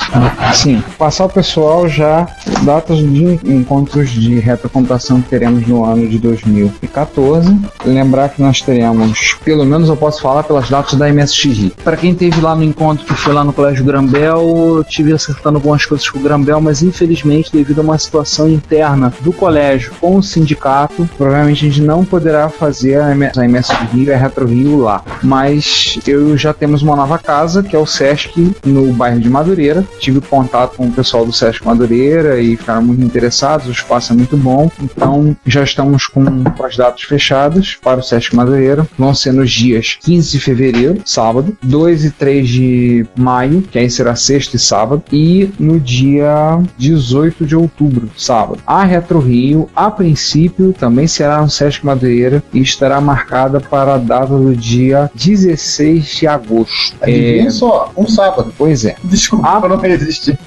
Sim, 0.53 0.83
passar 0.97 1.25
o 1.25 1.29
pessoal 1.29 1.87
já 1.87 2.27
datas 2.63 2.97
de 2.97 3.39
encontros 3.45 4.09
de 4.09 4.39
retrocomputação 4.39 5.21
que 5.21 5.29
teremos 5.29 5.65
no 5.67 5.83
ano 5.85 6.07
de 6.07 6.17
2014. 6.19 7.57
Lembrar 7.85 8.29
que 8.29 8.41
nós 8.41 8.61
teremos, 8.61 9.37
pelo 9.43 9.65
menos 9.65 9.89
eu 9.89 9.97
posso 9.97 10.21
falar 10.21 10.43
pelas 10.43 10.69
datas 10.69 10.97
da 10.97 11.11
MSX. 11.11 11.71
Para 11.83 11.97
quem 11.97 12.13
teve 12.13 12.39
lá 12.41 12.55
no 12.55 12.63
encontro 12.63 13.05
que 13.05 13.13
foi 13.13 13.33
lá 13.33 13.43
no 13.43 13.53
Colégio 13.53 13.83
Grambel, 13.83 14.77
eu 14.77 14.83
tive 14.83 15.13
acertando 15.13 15.57
algumas 15.57 15.85
coisas 15.85 16.09
com 16.09 16.19
o 16.19 16.21
Grambel, 16.21 16.61
mas 16.61 16.81
infelizmente 16.81 17.51
devido 17.51 17.79
a 17.79 17.81
uma 17.83 17.97
situação 17.97 18.49
interna 18.49 19.13
do 19.21 19.33
colégio 19.33 19.93
com 19.99 20.15
o 20.15 20.23
sindicato, 20.23 21.09
provavelmente 21.17 21.65
a 21.65 21.69
gente 21.69 21.81
não 21.81 22.05
poderá 22.05 22.49
fazer 22.49 22.99
a 23.01 23.11
MS 23.11 23.73
Rio 23.93 24.05
e 24.05 24.13
a 24.13 24.17
Retro 24.17 24.45
Rio 24.45 24.79
lá. 24.79 25.03
Mas 25.21 25.99
eu 26.07 26.37
já 26.37 26.53
temos 26.53 26.81
uma 26.81 26.95
nova 26.95 27.17
casa, 27.17 27.63
que 27.63 27.75
é 27.75 27.79
o 27.79 27.85
Sesc, 27.85 28.55
no 28.65 28.93
bairro 28.93 29.19
de 29.19 29.29
Madureira. 29.29 29.85
Tive 29.99 30.21
contato 30.21 30.77
com 30.77 30.87
o 30.87 30.91
pessoal 30.91 31.25
do 31.25 31.33
Sesc 31.33 31.65
Madureira 31.65 32.39
e 32.39 32.55
ficaram 32.55 32.81
muito 32.81 33.03
interessados, 33.03 33.67
o 33.67 33.71
espaço 33.71 34.13
é 34.13 34.15
muito 34.15 34.37
bom. 34.37 34.71
Então 34.81 35.35
já 35.45 35.63
estamos 35.63 36.07
com 36.07 36.43
as 36.63 36.77
datas 36.77 37.03
fechadas 37.03 37.77
para 37.81 37.99
o 37.99 38.03
Sesc 38.03 38.35
Madureira. 38.35 38.87
Vão 38.97 39.13
ser 39.13 39.30
nos 39.31 39.51
dias 39.51 39.97
15 40.01 40.31
de 40.31 40.39
fevereiro, 40.39 41.01
sábado, 41.05 41.57
2 41.61 42.05
e 42.05 42.11
3 42.11 42.47
de 42.47 43.05
maio, 43.17 43.61
que 43.61 43.77
aí 43.79 43.89
será 43.89 44.15
sexta 44.15 44.55
e 44.55 44.59
sábado, 44.59 45.03
e 45.11 45.49
no 45.59 45.79
dia 45.79 46.59
18 46.77 47.45
de 47.45 47.55
outubro, 47.55 48.09
sábado. 48.17 48.59
A 48.65 48.83
Retro 48.83 49.19
Rio, 49.19 49.69
a 49.75 49.89
princípio, 49.89 50.73
também 50.73 51.07
será 51.07 51.41
no 51.41 51.49
Sesc 51.49 51.85
Madureira 51.85 52.43
e 52.53 52.61
estará 52.61 52.99
marcada 52.99 53.59
para 53.59 53.95
a 53.95 53.97
data 53.97 54.37
do 54.37 54.55
dia 54.55 55.09
16 55.15 56.05
de 56.05 56.27
agosto. 56.27 56.95
Adivinha 57.01 57.47
É, 57.47 57.49
só, 57.49 57.91
um 57.95 58.07
sábado. 58.07 58.53
Pois 58.57 58.85
é. 58.85 58.95
Desculpa, 59.03 59.47
não 59.67 59.85
existe. 59.85 60.37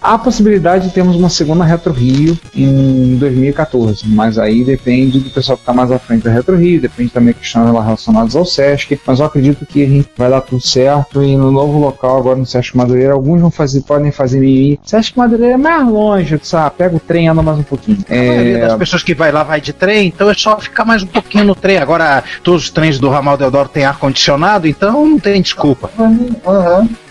Há 0.00 0.14
a 0.14 0.18
possibilidade 0.18 0.88
de 0.88 0.94
termos 0.94 1.16
uma 1.16 1.28
segunda 1.28 1.64
Retro 1.64 1.92
Rio 1.92 2.38
em 2.54 3.16
2014, 3.16 4.06
mas 4.06 4.38
aí 4.38 4.64
depende 4.64 5.20
do 5.20 5.30
pessoal 5.30 5.56
que 5.56 5.62
está 5.62 5.72
mais 5.72 5.90
à 5.90 5.98
frente 5.98 6.24
da 6.24 6.30
Retro 6.30 6.56
Rio, 6.56 6.80
depende 6.80 7.10
também 7.10 7.34
de 7.34 7.40
questões 7.40 7.68
relacionadas 8.08 8.36
ao 8.36 8.44
Sesc, 8.44 8.98
mas 9.06 9.20
eu 9.20 9.26
acredito 9.26 9.66
que 9.66 9.82
a 9.84 9.86
gente 9.86 10.08
vai 10.16 10.30
dar 10.30 10.40
tudo 10.40 10.60
certo 10.60 11.22
e 11.22 11.36
no 11.36 11.50
novo 11.50 11.78
local, 11.78 12.16
agora 12.18 12.36
no 12.36 12.46
Sesc 12.46 12.76
Madureira, 12.76 13.12
alguns 13.12 13.40
vão 13.40 13.50
fazer, 13.50 13.82
podem 13.82 14.10
fazer 14.10 14.40
mimimi. 14.40 14.80
Sesc 14.82 15.16
Madureira 15.16 15.54
é 15.54 15.56
mais 15.56 15.86
longe, 15.86 16.38
sabe? 16.42 16.76
Pega 16.76 16.96
o 16.96 17.00
trem 17.00 17.26
e 17.26 17.28
anda 17.28 17.42
mais 17.42 17.58
um 17.58 17.62
pouquinho. 17.62 17.98
A 18.08 18.14
maioria 18.14 18.58
É, 18.58 18.60
das 18.68 18.78
pessoas 18.78 19.02
que 19.02 19.14
vai 19.14 19.30
lá 19.30 19.42
vai 19.42 19.60
de 19.60 19.72
trem, 19.72 20.08
então 20.08 20.30
é 20.30 20.34
só 20.34 20.58
ficar 20.58 20.84
mais 20.84 21.02
um 21.02 21.06
pouquinho 21.06 21.44
no 21.44 21.54
trem. 21.54 21.78
Agora, 21.78 22.22
todos 22.42 22.64
os 22.64 22.70
trens 22.70 22.98
do 22.98 23.08
ramal 23.08 23.36
Deodoro 23.36 23.68
têm 23.68 23.84
ar-condicionado, 23.84 24.66
então 24.66 25.06
não 25.06 25.18
tem 25.18 25.40
desculpa. 25.40 25.90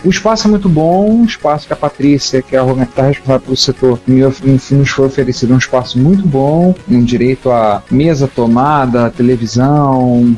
O 0.04 0.10
espaço 0.10 0.46
é 0.46 0.50
muito 0.50 0.68
bom, 0.68 1.10
um 1.10 1.24
espaço 1.24 1.66
que 1.66 1.72
a 1.72 1.76
Patrícia, 1.76 2.42
que 2.42 2.54
é 2.54 2.58
a 2.58 2.64
que 2.64 2.82
está 2.82 3.02
responsável 3.02 3.40
pelo 3.40 3.56
setor, 3.56 3.98
nos 4.06 4.90
foi 4.90 5.06
oferecido 5.06 5.54
um 5.54 5.58
espaço 5.58 5.98
muito 5.98 6.26
bom, 6.26 6.74
um 6.88 7.02
direito 7.02 7.50
a 7.50 7.82
mesa 7.90 8.28
tomada, 8.28 9.10
televisão, 9.10 10.36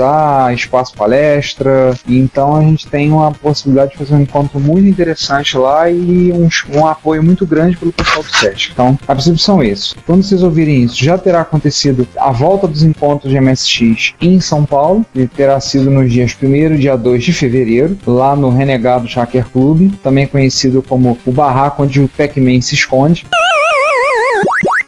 usar, 0.00 0.54
espaço 0.54 0.94
palestra. 0.94 1.94
E 2.06 2.18
então 2.18 2.56
a 2.56 2.62
gente 2.62 2.86
tem 2.86 3.10
uma 3.10 3.32
possibilidade 3.32 3.92
de 3.92 3.98
fazer 3.98 4.14
um 4.14 4.22
encontro 4.22 4.58
muito 4.58 4.86
interessante 4.86 5.56
lá 5.56 5.90
e 5.90 6.32
um, 6.32 6.48
um 6.74 6.86
apoio 6.86 7.22
muito 7.22 7.46
grande 7.46 7.76
pelo 7.76 7.92
pessoal 7.92 8.22
do 8.22 8.36
SESC. 8.36 8.70
Então, 8.72 8.98
a 9.06 9.14
princípio 9.14 9.38
são 9.38 9.62
esses. 9.62 9.94
Quando 10.06 10.22
vocês 10.22 10.42
ouvirem 10.42 10.84
isso, 10.84 11.02
já 11.02 11.18
terá 11.18 11.42
acontecido 11.42 12.06
a 12.16 12.30
volta 12.30 12.66
dos 12.66 12.82
encontros 12.82 13.30
de 13.30 13.40
MSX 13.40 14.14
em 14.20 14.40
São 14.40 14.64
Paulo, 14.64 15.04
e 15.14 15.26
terá 15.26 15.60
sido 15.60 15.90
nos 15.90 16.10
dias 16.10 16.36
1 16.40 16.74
e 16.74 16.78
dia 16.78 16.96
2 16.96 17.24
de 17.24 17.32
fevereiro, 17.32 17.96
lá 18.06 18.34
no 18.34 18.50
Renegado 18.50 19.06
Hacker 19.06 19.46
Club, 19.50 19.92
também 20.02 20.26
conhecido 20.26 20.82
como 20.82 21.18
o 21.24 21.32
barraco 21.32 21.82
onde 21.82 22.00
o 22.00 22.08
Pac-Man 22.08 22.60
se 22.60 22.74
esconde. 22.74 23.26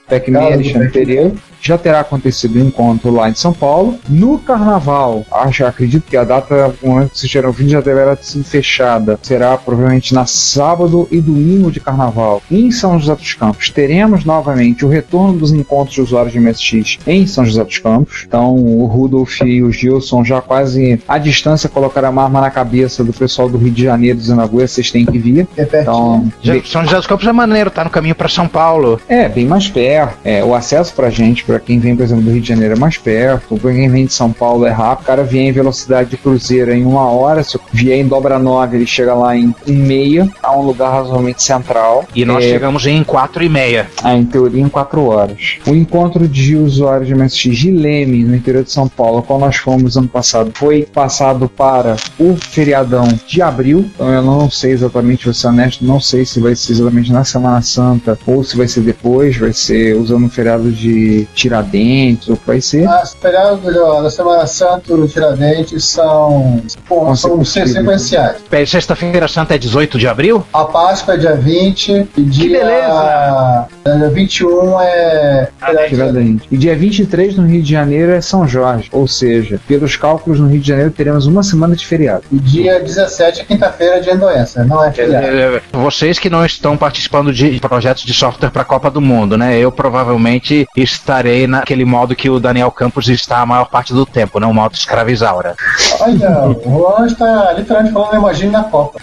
Pac-Man 0.09 0.41
Alexandre. 0.41 0.91
Pereira. 0.91 1.33
Já 1.63 1.79
terá 1.79 2.01
acontecido 2.01 2.59
um 2.59 2.67
encontro 2.67 3.11
lá 3.13 3.31
em 3.31 3.35
São 3.35 3.53
Paulo. 3.53 3.99
No 4.09 4.39
carnaval, 4.39 5.25
acho, 5.31 5.65
acredito 5.65 6.05
que 6.11 6.17
a 6.17 6.25
data, 6.25 6.75
no 6.83 6.91
momento 6.91 7.11
que 7.13 7.19
vocês 7.21 7.31
tiveram 7.31 7.53
vídeo, 7.53 7.71
já 7.73 7.81
deverá 7.81 8.17
ter 8.17 8.25
sido 8.25 8.45
fechada. 8.45 9.19
Será 9.23 9.57
provavelmente 9.57 10.13
na 10.13 10.27
sábado 10.27 11.07
e 11.11 11.21
domingo 11.21 11.71
de 11.71 11.79
carnaval. 11.81 12.43
Em 12.51 12.71
São 12.71 12.99
José 12.99 13.15
dos 13.15 13.35
Campos, 13.35 13.71
teremos 13.71 14.25
novamente 14.25 14.85
o 14.85 14.89
retorno 14.89 15.39
dos 15.39 15.53
encontros 15.53 15.95
de 15.95 16.01
usuários 16.03 16.33
de 16.33 16.41
MSX 16.41 16.99
em 17.07 17.27
São 17.27 17.45
José 17.45 17.63
dos 17.65 17.79
Campos. 17.79 18.25
Então, 18.27 18.55
o 18.57 18.85
Rudolf 18.87 19.41
e 19.43 19.63
o 19.63 19.71
Gilson 19.71 20.25
já 20.25 20.41
quase 20.41 21.01
à 21.07 21.17
distância 21.19 21.69
colocaram 21.69 22.09
a 22.19 22.25
arma 22.25 22.41
na 22.41 22.51
cabeça 22.51 23.05
do 23.05 23.13
pessoal 23.13 23.49
do 23.49 23.57
Rio 23.57 23.71
de 23.71 23.85
Janeiro, 23.85 24.19
dizendo: 24.19 24.41
agora 24.43 24.67
vocês 24.67 24.91
têm 24.91 25.07
que 25.07 25.19
vir. 25.19 25.47
Então, 25.57 26.29
Já- 26.43 26.55
São 26.65 26.83
José 26.85 26.97
dos 26.97 27.07
Campos 27.07 27.27
é 27.27 27.33
maneiro, 27.33 27.71
tá 27.71 27.85
no 27.85 27.91
caminho 27.91 28.15
pra 28.15 28.29
São 28.29 28.49
Paulo. 28.49 29.01
é, 29.09 29.29
bem 29.29 29.47
mais 29.47 29.69
perto. 29.69 30.17
É, 30.25 30.43
o 30.45 30.55
acesso 30.55 30.93
pra 30.95 31.09
gente, 31.11 31.45
pra 31.53 31.61
quem 31.61 31.79
vem, 31.79 31.95
por 31.95 32.03
exemplo, 32.03 32.25
do 32.25 32.31
Rio 32.31 32.41
de 32.41 32.49
Janeiro 32.49 32.75
é 32.75 32.79
mais 32.79 32.97
perto. 32.97 33.57
Pra 33.59 33.73
quem 33.73 33.89
vem 33.91 34.07
de 34.07 34.13
São 34.15 34.33
Paulo 34.33 34.65
é 34.65 34.71
rápido. 34.71 35.03
O 35.05 35.07
cara 35.07 35.23
vier 35.23 35.45
em 35.45 35.53
velocidade 35.53 36.11
de 36.11 36.17
cruzeiro 36.17 36.73
em 36.73 36.85
uma 36.85 37.11
hora. 37.11 37.43
Se 37.45 37.57
eu 37.57 37.61
vier 37.73 37.99
em 37.99 38.07
dobra 38.07 38.39
9, 38.39 38.77
ele 38.77 38.87
chega 38.87 39.15
lá 39.15 39.37
em 39.37 39.55
meia. 39.67 40.29
A 40.43 40.57
um 40.57 40.63
lugar 40.63 40.91
razoavelmente 40.91 41.43
central. 41.43 42.07
E 42.15 42.25
nós 42.25 42.43
É, 42.45 42.49
chegamos 42.49 42.87
em 42.87 43.05
4 43.05 43.43
e 43.45 43.49
meia. 43.49 43.87
ah, 44.03 44.15
em 44.15 44.25
teoria, 44.25 44.63
em 44.63 44.69
4 44.69 45.05
horas. 45.05 45.57
O 45.67 45.75
encontro 45.75 46.27
de 46.27 46.57
usuários 46.57 47.09
de 47.09 47.15
MSX 47.15 47.57
de 47.59 47.71
Leme, 47.71 48.25
no 48.25 48.35
interior 48.35 48.65
de 48.65 48.71
São 48.73 48.89
Paulo, 48.89 49.23
qual 49.23 49.39
nós 49.39 49.57
fomos 49.57 49.97
ano 49.97 50.09
passado, 50.09 50.51
foi 50.55 50.83
passado 50.93 51.49
para 51.49 51.97
o 52.19 52.35
feriadão 52.37 53.07
de 53.27 53.43
abril. 53.43 53.85
Então 53.95 54.09
eu 54.11 54.23
não 54.23 54.49
sei 54.51 54.73
exatamente, 54.73 55.25
vou 55.27 55.35
ser 55.35 55.49
honesto, 55.49 55.85
não 55.85 56.01
sei 56.01 56.25
se 56.25 56.41
vai 56.41 56.55
ser 56.55 56.73
exatamente 56.73 57.13
na 57.13 57.25
Semana 57.25 57.61
Santa 57.61 58.19
ou 58.27 58.43
se 58.43 58.57
vai 58.57 58.67
ser 58.69 58.81
depois, 58.81 59.37
vai 59.37 59.53
ser 59.53 59.97
usando 59.97 60.27
o 60.27 60.31
feriado 60.31 60.71
de 60.71 61.27
Tiradentes, 61.43 62.28
ou 62.28 62.36
que 62.36 62.47
vai 62.47 62.61
ser. 62.61 62.88
As 62.88 63.14
feriados 63.14 63.61
da 64.03 64.11
Semana 64.11 64.47
Santa 64.47 64.97
do 64.97 65.07
Tiradentes 65.09 65.84
são, 65.84 66.62
bom, 66.88 67.14
são 67.16 67.45
se- 67.45 67.66
sequenciais. 67.66 68.36
Peraí, 68.49 68.66
Sexta-feira 68.66 69.26
Santa 69.28 69.55
é 69.55 69.59
18 69.59 69.99
de 69.99 70.07
abril? 70.07 70.45
A 70.53 70.64
Páscoa 70.64 71.14
é 71.14 71.16
dia 71.18 71.34
20 71.34 72.07
e 72.16 72.22
dia, 72.22 72.61
beleza! 72.61 73.66
dia 73.84 74.09
21 74.11 74.80
é 74.80 75.49
de 75.72 75.88
Tiradentes. 75.88 76.47
E 76.51 76.57
dia 76.57 76.76
23 76.76 77.36
no 77.36 77.47
Rio 77.47 77.62
de 77.62 77.70
Janeiro 77.70 78.12
é 78.12 78.20
São 78.20 78.47
Jorge, 78.47 78.88
ou 78.93 79.07
seja, 79.09 79.61
pelos 79.66 79.97
cálculos 79.97 80.38
no 80.38 80.47
Rio 80.49 80.61
de 80.61 80.68
Janeiro 80.68 80.90
teremos 80.90 81.26
uma 81.26 81.43
semana 81.43 81.74
de 81.74 81.84
feriado. 81.86 82.22
E 82.30 82.38
dia 82.38 82.80
17 82.80 83.40
é 83.40 83.45
quinta-feira 83.45 84.01
de 84.01 84.16
doença, 84.16 84.64
não 84.64 84.84
é 84.84 84.93
feriado. 84.93 85.26
É, 85.26 85.61
Vocês 85.72 86.18
que 86.18 86.30
não 86.30 86.45
estão 86.45 86.76
participando 86.76 87.32
de 87.32 87.59
projetos 87.61 88.05
de 88.05 88.14
software 88.14 88.51
para 88.51 88.62
a 88.62 88.64
Copa 88.64 88.90
do 88.90 89.01
Mundo, 89.01 89.36
né? 89.36 89.59
Eu 89.59 89.72
provavelmente 89.72 90.66
estarei 90.76 91.32
naquele 91.47 91.85
modo 91.85 92.14
que 92.14 92.28
o 92.30 92.39
Daniel 92.39 92.70
Campos 92.70 93.09
está 93.09 93.39
a 93.39 93.47
maior 93.47 93.66
parte 93.66 93.93
do 93.93 94.07
tempo, 94.07 94.39
não 94.39 94.51
o 94.51 94.55
modo 94.55 94.74
escravizaura. 94.74 95.57
Olha, 96.01 96.47
o 96.47 96.62
Juan 96.62 97.07
está 97.07 97.53
literalmente 97.53 97.93
falando 97.93 98.16
imagine 98.16 98.51
na 98.51 98.64
Copa. 98.64 99.01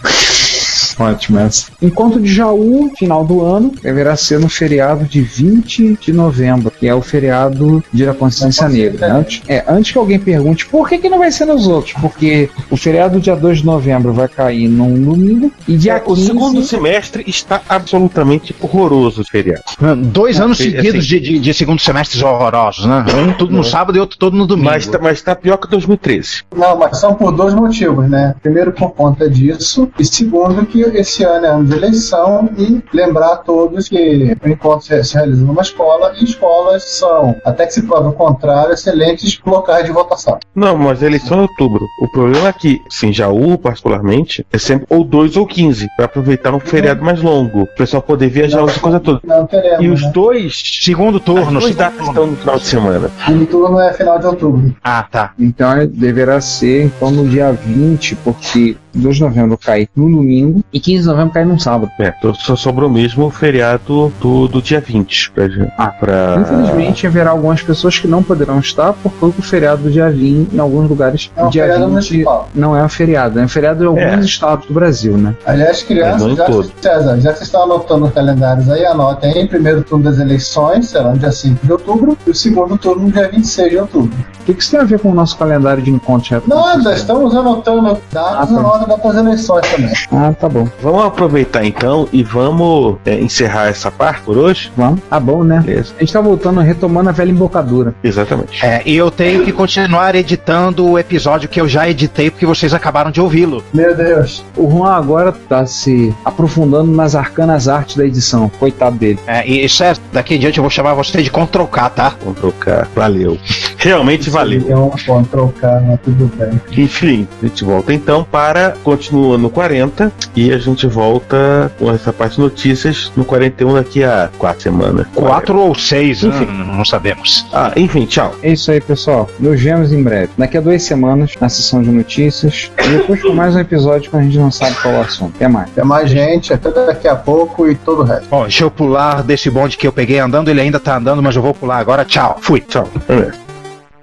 Ótimo 0.99 1.39
essa. 1.39 1.71
Encontro 1.81 2.21
de 2.21 2.31
Jaú, 2.31 2.91
final 2.97 3.23
do 3.23 3.41
ano, 3.41 3.71
deverá 3.81 4.15
ser 4.15 4.39
no 4.39 4.49
feriado 4.49 5.05
de 5.05 5.21
20 5.21 5.97
de 6.01 6.11
novembro, 6.11 6.69
que 6.71 6.87
é 6.87 6.93
o 6.93 7.01
feriado 7.01 7.83
Dia 7.93 8.07
da 8.07 8.13
Consciência 8.13 8.67
Negra. 8.67 9.13
Antes, 9.13 9.41
é, 9.47 9.63
antes 9.67 9.91
que 9.91 9.97
alguém 9.97 10.19
pergunte 10.19 10.65
por 10.65 10.89
que, 10.89 10.97
que 10.97 11.09
não 11.09 11.19
vai 11.19 11.31
ser 11.31 11.45
nos 11.45 11.67
outros, 11.67 11.93
porque 12.01 12.49
o 12.69 12.75
feriado 12.75 13.19
dia 13.19 13.35
2 13.35 13.59
de 13.59 13.65
novembro 13.65 14.11
vai 14.11 14.27
cair 14.27 14.67
num 14.67 15.01
domingo 15.01 15.51
e 15.67 15.77
dia 15.77 15.93
É, 15.93 16.01
o 16.05 16.15
15 16.15 16.25
segundo 16.25 16.63
semestre 16.63 17.23
está 17.27 17.61
absolutamente 17.69 18.55
horroroso 18.59 19.23
de 19.23 19.29
feriado. 19.29 19.63
Dois 20.11 20.39
anos 20.39 20.59
Assim, 20.59 20.71
seguidos 20.71 21.05
de, 21.05 21.19
de, 21.19 21.39
de 21.39 21.53
segundo 21.53 21.79
semestres 21.79 22.21
horrorosos, 22.21 22.85
né? 22.85 23.05
Um 23.17 23.33
tudo 23.33 23.55
no 23.55 23.63
sábado 23.63 23.97
e 23.97 24.01
outro 24.01 24.17
todo 24.17 24.35
no 24.35 24.45
domingo. 24.45 24.69
Mas 24.69 24.87
tá, 24.87 24.99
mas 25.01 25.21
tá 25.21 25.35
pior 25.35 25.57
que 25.57 25.69
2013. 25.69 26.43
Não, 26.55 26.77
mas 26.77 26.97
são 26.97 27.13
por 27.13 27.31
dois 27.31 27.53
motivos, 27.53 28.09
né? 28.09 28.35
Primeiro, 28.41 28.71
por 28.71 28.91
conta 28.91 29.29
disso, 29.29 29.89
e 29.97 30.05
segundo, 30.05 30.65
que 30.65 30.88
esse 30.97 31.23
ano 31.23 31.45
é 31.45 31.49
ano 31.49 31.65
de 31.65 31.75
eleição 31.75 32.49
e 32.57 32.81
lembrar 32.93 33.33
a 33.33 33.37
todos 33.37 33.87
que 33.89 34.35
o 34.43 34.49
encontro 34.49 34.85
se 35.03 35.13
realiza 35.13 35.45
numa 35.45 35.61
escola 35.61 36.13
e 36.19 36.23
escolas 36.23 36.83
são, 36.83 37.35
até 37.45 37.65
que 37.65 37.73
se 37.73 37.83
prove 37.83 38.09
o 38.09 38.13
contrário, 38.13 38.73
excelentes 38.73 39.39
locais 39.45 39.85
de 39.85 39.91
votação. 39.91 40.37
Não, 40.55 40.77
mas 40.77 41.01
a 41.01 41.05
eleição 41.05 41.37
é 41.37 41.39
em 41.39 41.43
outubro. 41.43 41.85
O 42.01 42.07
problema 42.11 42.47
é 42.49 42.53
que, 42.53 42.81
assim, 42.87 43.11
Jaú, 43.13 43.57
particularmente, 43.57 44.45
é 44.51 44.57
sempre 44.57 44.85
ou 44.89 45.03
2 45.03 45.37
ou 45.37 45.45
15, 45.45 45.87
pra 45.95 46.05
aproveitar 46.05 46.53
um 46.53 46.59
feriado 46.59 47.03
mais 47.03 47.21
longo. 47.21 47.61
O 47.63 47.67
pessoal 47.67 48.01
poder 48.01 48.29
viajar 48.29 48.63
essa 48.63 48.79
coisa 48.79 48.99
toda. 48.99 49.19
Não 49.23 49.45
teremos, 49.45 49.83
E 49.83 49.89
os 49.89 50.01
né? 50.03 50.11
dois. 50.11 50.61
Segundo 50.81 51.19
turno, 51.19 51.57
As 51.57 51.63
segundo 51.65 51.77
datas 51.77 52.07
estão 52.07 52.27
no 52.27 52.35
final 52.35 52.57
de 52.57 52.65
semana. 52.65 53.11
O 53.29 53.45
turno 53.45 53.79
é 53.79 53.93
final 53.93 54.19
de 54.19 54.25
outubro. 54.25 54.75
Ah, 54.83 55.03
tá. 55.09 55.33
Então 55.39 55.71
é- 55.73 55.87
deverá 55.87 56.39
ser 56.41 56.85
então 56.85 57.11
no 57.11 57.27
dia 57.27 57.51
20, 57.51 58.15
porque 58.17 58.75
2 58.93 59.15
de 59.17 59.21
novembro 59.21 59.57
cai 59.57 59.87
no 59.95 60.09
domingo 60.09 60.63
e 60.73 60.79
15 60.79 61.01
de 61.03 61.07
novembro 61.07 61.33
cai 61.33 61.45
num 61.45 61.59
sábado. 61.59 61.91
É, 61.99 62.13
então 62.17 62.33
só 62.33 62.55
sobrou 62.55 62.89
mesmo 62.89 63.25
o 63.25 63.29
feriado 63.29 64.11
do, 64.19 64.47
do 64.47 64.61
dia 64.61 64.79
20. 64.81 65.31
Pra, 65.31 65.45
ah, 65.77 65.87
pra... 65.87 66.35
Infelizmente 66.41 67.07
haverá 67.07 67.31
algumas 67.31 67.61
pessoas 67.61 67.99
que 67.99 68.07
não 68.07 68.23
poderão 68.23 68.59
estar 68.59 68.93
por 68.93 69.11
conta 69.13 69.35
do 69.37 69.41
feriado 69.43 69.83
do 69.83 69.91
dia 69.91 70.09
20 70.09 70.53
em 70.53 70.59
alguns 70.59 70.89
lugares. 70.89 71.31
É 71.35 71.43
um 71.43 71.49
dia 71.49 71.63
feriado 71.63 71.83
20 71.85 71.91
municipal. 71.91 72.49
não 72.55 72.75
é 72.75 72.83
um 72.83 72.89
feriado, 72.89 73.39
é 73.39 73.43
um 73.43 73.47
feriado 73.47 73.83
em 73.83 73.87
alguns 73.87 74.01
É. 74.03 74.19
estados 74.19 74.65
do 74.67 74.73
Brasil, 74.73 75.17
né? 75.17 75.35
Aliás, 75.45 75.81
É, 75.81 75.85
crianças, 75.85 76.21
em 76.31 76.35
já, 76.35 76.45
todo. 76.45 76.71
César, 76.81 77.19
já 77.19 77.31
que 77.31 77.37
vocês 77.37 77.41
estão 77.47 77.63
anotando 77.63 78.05
os 78.05 78.13
calendários 78.13 78.69
aí, 78.69 78.85
anotem 78.85 79.33
aí, 79.33 79.47
primeiro 79.47 79.83
turno 79.83 80.03
das 80.03 80.19
eleições 80.19 80.87
será 80.89 81.11
no 81.11 81.17
dia 81.17 81.31
5 81.31 81.65
de 81.65 81.71
outubro 81.71 82.17
e 82.25 82.31
o 82.31 82.35
segundo 82.35 82.77
turno 82.77 83.03
no 83.03 83.11
dia 83.11 83.29
26 83.29 83.69
de 83.71 83.77
outubro. 83.77 84.17
O 84.41 84.43
que, 84.45 84.53
que 84.53 84.61
isso 84.63 84.71
tem 84.71 84.79
a 84.79 84.83
ver 84.83 84.99
com 84.99 85.11
o 85.11 85.13
nosso 85.13 85.37
calendário 85.37 85.81
de 85.83 85.91
encontros? 85.91 86.41
Nada, 86.47 86.93
estamos 86.93 87.35
anotando 87.35 87.97
dados 88.11 88.49
Ah, 88.49 88.53
na 88.53 88.61
tá. 88.97 89.07
hora 89.07 89.13
das 89.13 89.25
eleições 89.25 89.67
também. 89.67 89.93
Ah, 90.11 90.33
tá 90.33 90.49
bom. 90.49 90.67
Vamos 90.81 91.05
aproveitar 91.05 91.65
então 91.65 92.07
e 92.11 92.23
vamos 92.23 92.97
é, 93.05 93.19
encerrar 93.19 93.67
essa 93.67 93.91
parte 93.91 94.21
por 94.21 94.37
hoje? 94.37 94.71
Vamos. 94.75 95.01
Tá 95.09 95.19
bom, 95.19 95.43
né? 95.43 95.61
Beleza. 95.65 95.93
A 95.97 95.99
gente 95.99 96.13
tá 96.13 96.21
voltando, 96.21 96.59
retomando 96.61 97.09
a 97.09 97.11
velha 97.11 97.31
embocadura. 97.31 97.93
Exatamente. 98.03 98.65
É, 98.65 98.81
e 98.85 98.95
eu 98.95 99.09
tenho 99.11 99.43
que 99.43 99.51
continuar 99.51 100.15
editando 100.15 100.87
o 100.87 100.99
episódio 100.99 101.49
que 101.49 101.59
eu 101.59 101.67
já 101.67 101.89
editei 101.89 102.29
porque 102.29 102.45
vocês 102.45 102.73
acabaram 102.73 103.11
de 103.11 103.21
ouvi-lo. 103.21 103.63
Meu 103.73 103.95
Deus. 103.95 104.43
O 104.55 104.69
Juan 104.69 104.93
agora 104.93 105.31
tá 105.31 105.65
se 105.65 106.13
aprofundando 106.23 106.91
nas 106.91 107.15
arcanas 107.15 107.67
artes 107.67 107.95
da 107.95 108.05
edição. 108.05 108.49
Coitado 108.59 108.97
dele. 108.97 109.19
É, 109.27 109.47
e 109.47 109.67
César, 109.69 110.01
daqui 110.11 110.35
em 110.35 110.39
diante 110.39 110.57
eu 110.57 110.63
vou 110.63 110.71
chamar 110.71 110.93
você 110.93 111.21
de 111.21 111.29
Ctrl 111.29 111.65
K, 111.65 111.89
tá? 111.89 112.11
Ctrl 112.11 112.49
K, 112.59 112.87
valeu. 112.95 113.37
Realmente 113.77 114.29
valeu. 114.29 114.59
Então, 114.59 114.91
bom, 115.07 115.23
trocar, 115.23 115.81
mas 115.81 115.99
tudo 116.01 116.29
bem. 116.35 116.61
Enfim, 116.83 117.27
a 117.41 117.45
gente 117.45 117.63
volta 117.63 117.93
então 117.93 118.23
para 118.23 118.68
continua 118.83 119.37
no 119.37 119.49
40 119.49 120.11
e 120.35 120.51
a 120.51 120.57
gente 120.57 120.87
volta 120.87 121.71
com 121.77 121.91
essa 121.91 122.11
parte 122.11 122.35
de 122.35 122.41
notícias 122.41 123.11
no 123.15 123.23
41 123.25 123.73
daqui 123.73 124.03
a 124.03 124.29
quatro 124.37 124.63
semanas. 124.63 125.07
Quatro 125.13 125.57
ou 125.59 125.75
seis, 125.75 126.23
Enfim. 126.23 126.45
hum, 126.45 126.75
não 126.77 126.85
sabemos. 126.85 127.45
Ah, 127.53 127.71
enfim, 127.75 128.05
tchau. 128.05 128.33
É 128.41 128.51
isso 128.51 128.71
aí, 128.71 128.81
pessoal. 128.81 129.29
Nos 129.39 129.61
vemos 129.61 129.91
em 129.91 130.01
breve. 130.01 130.29
Daqui 130.37 130.57
a 130.57 130.61
duas 130.61 130.83
semanas, 130.83 131.33
na 131.39 131.49
sessão 131.49 131.81
de 131.81 131.89
notícias. 131.89 132.71
E 132.83 132.89
depois 132.89 133.21
com 133.21 133.33
mais 133.33 133.55
um 133.55 133.59
episódio 133.59 134.09
que 134.09 134.17
a 134.17 134.21
gente 134.21 134.37
não 134.37 134.51
sabe 134.51 134.75
qual 134.81 134.93
é 134.93 134.97
o 134.97 135.01
assunto. 135.01 135.33
Até 135.35 135.47
mais. 135.47 135.69
Até 135.69 135.83
mais 135.83 136.09
gente, 136.09 136.53
até 136.53 136.71
daqui 136.71 137.07
a 137.07 137.15
pouco 137.15 137.67
e 137.67 137.75
todo 137.75 138.01
o 138.01 138.03
resto. 138.03 138.27
Bom, 138.29 138.43
deixa 138.43 138.63
eu 138.63 138.71
pular 138.71 139.23
desse 139.23 139.49
bonde 139.49 139.77
que 139.77 139.87
eu 139.87 139.91
peguei 139.91 140.19
andando, 140.19 140.49
ele 140.49 140.61
ainda 140.61 140.79
tá 140.79 140.97
andando, 140.97 141.21
mas 141.21 141.35
eu 141.35 141.41
vou 141.41 141.53
pular 141.53 141.77
agora. 141.77 142.05
Tchau, 142.05 142.37
fui. 142.41 142.61
Tchau. 142.61 142.87
É. 143.07 143.48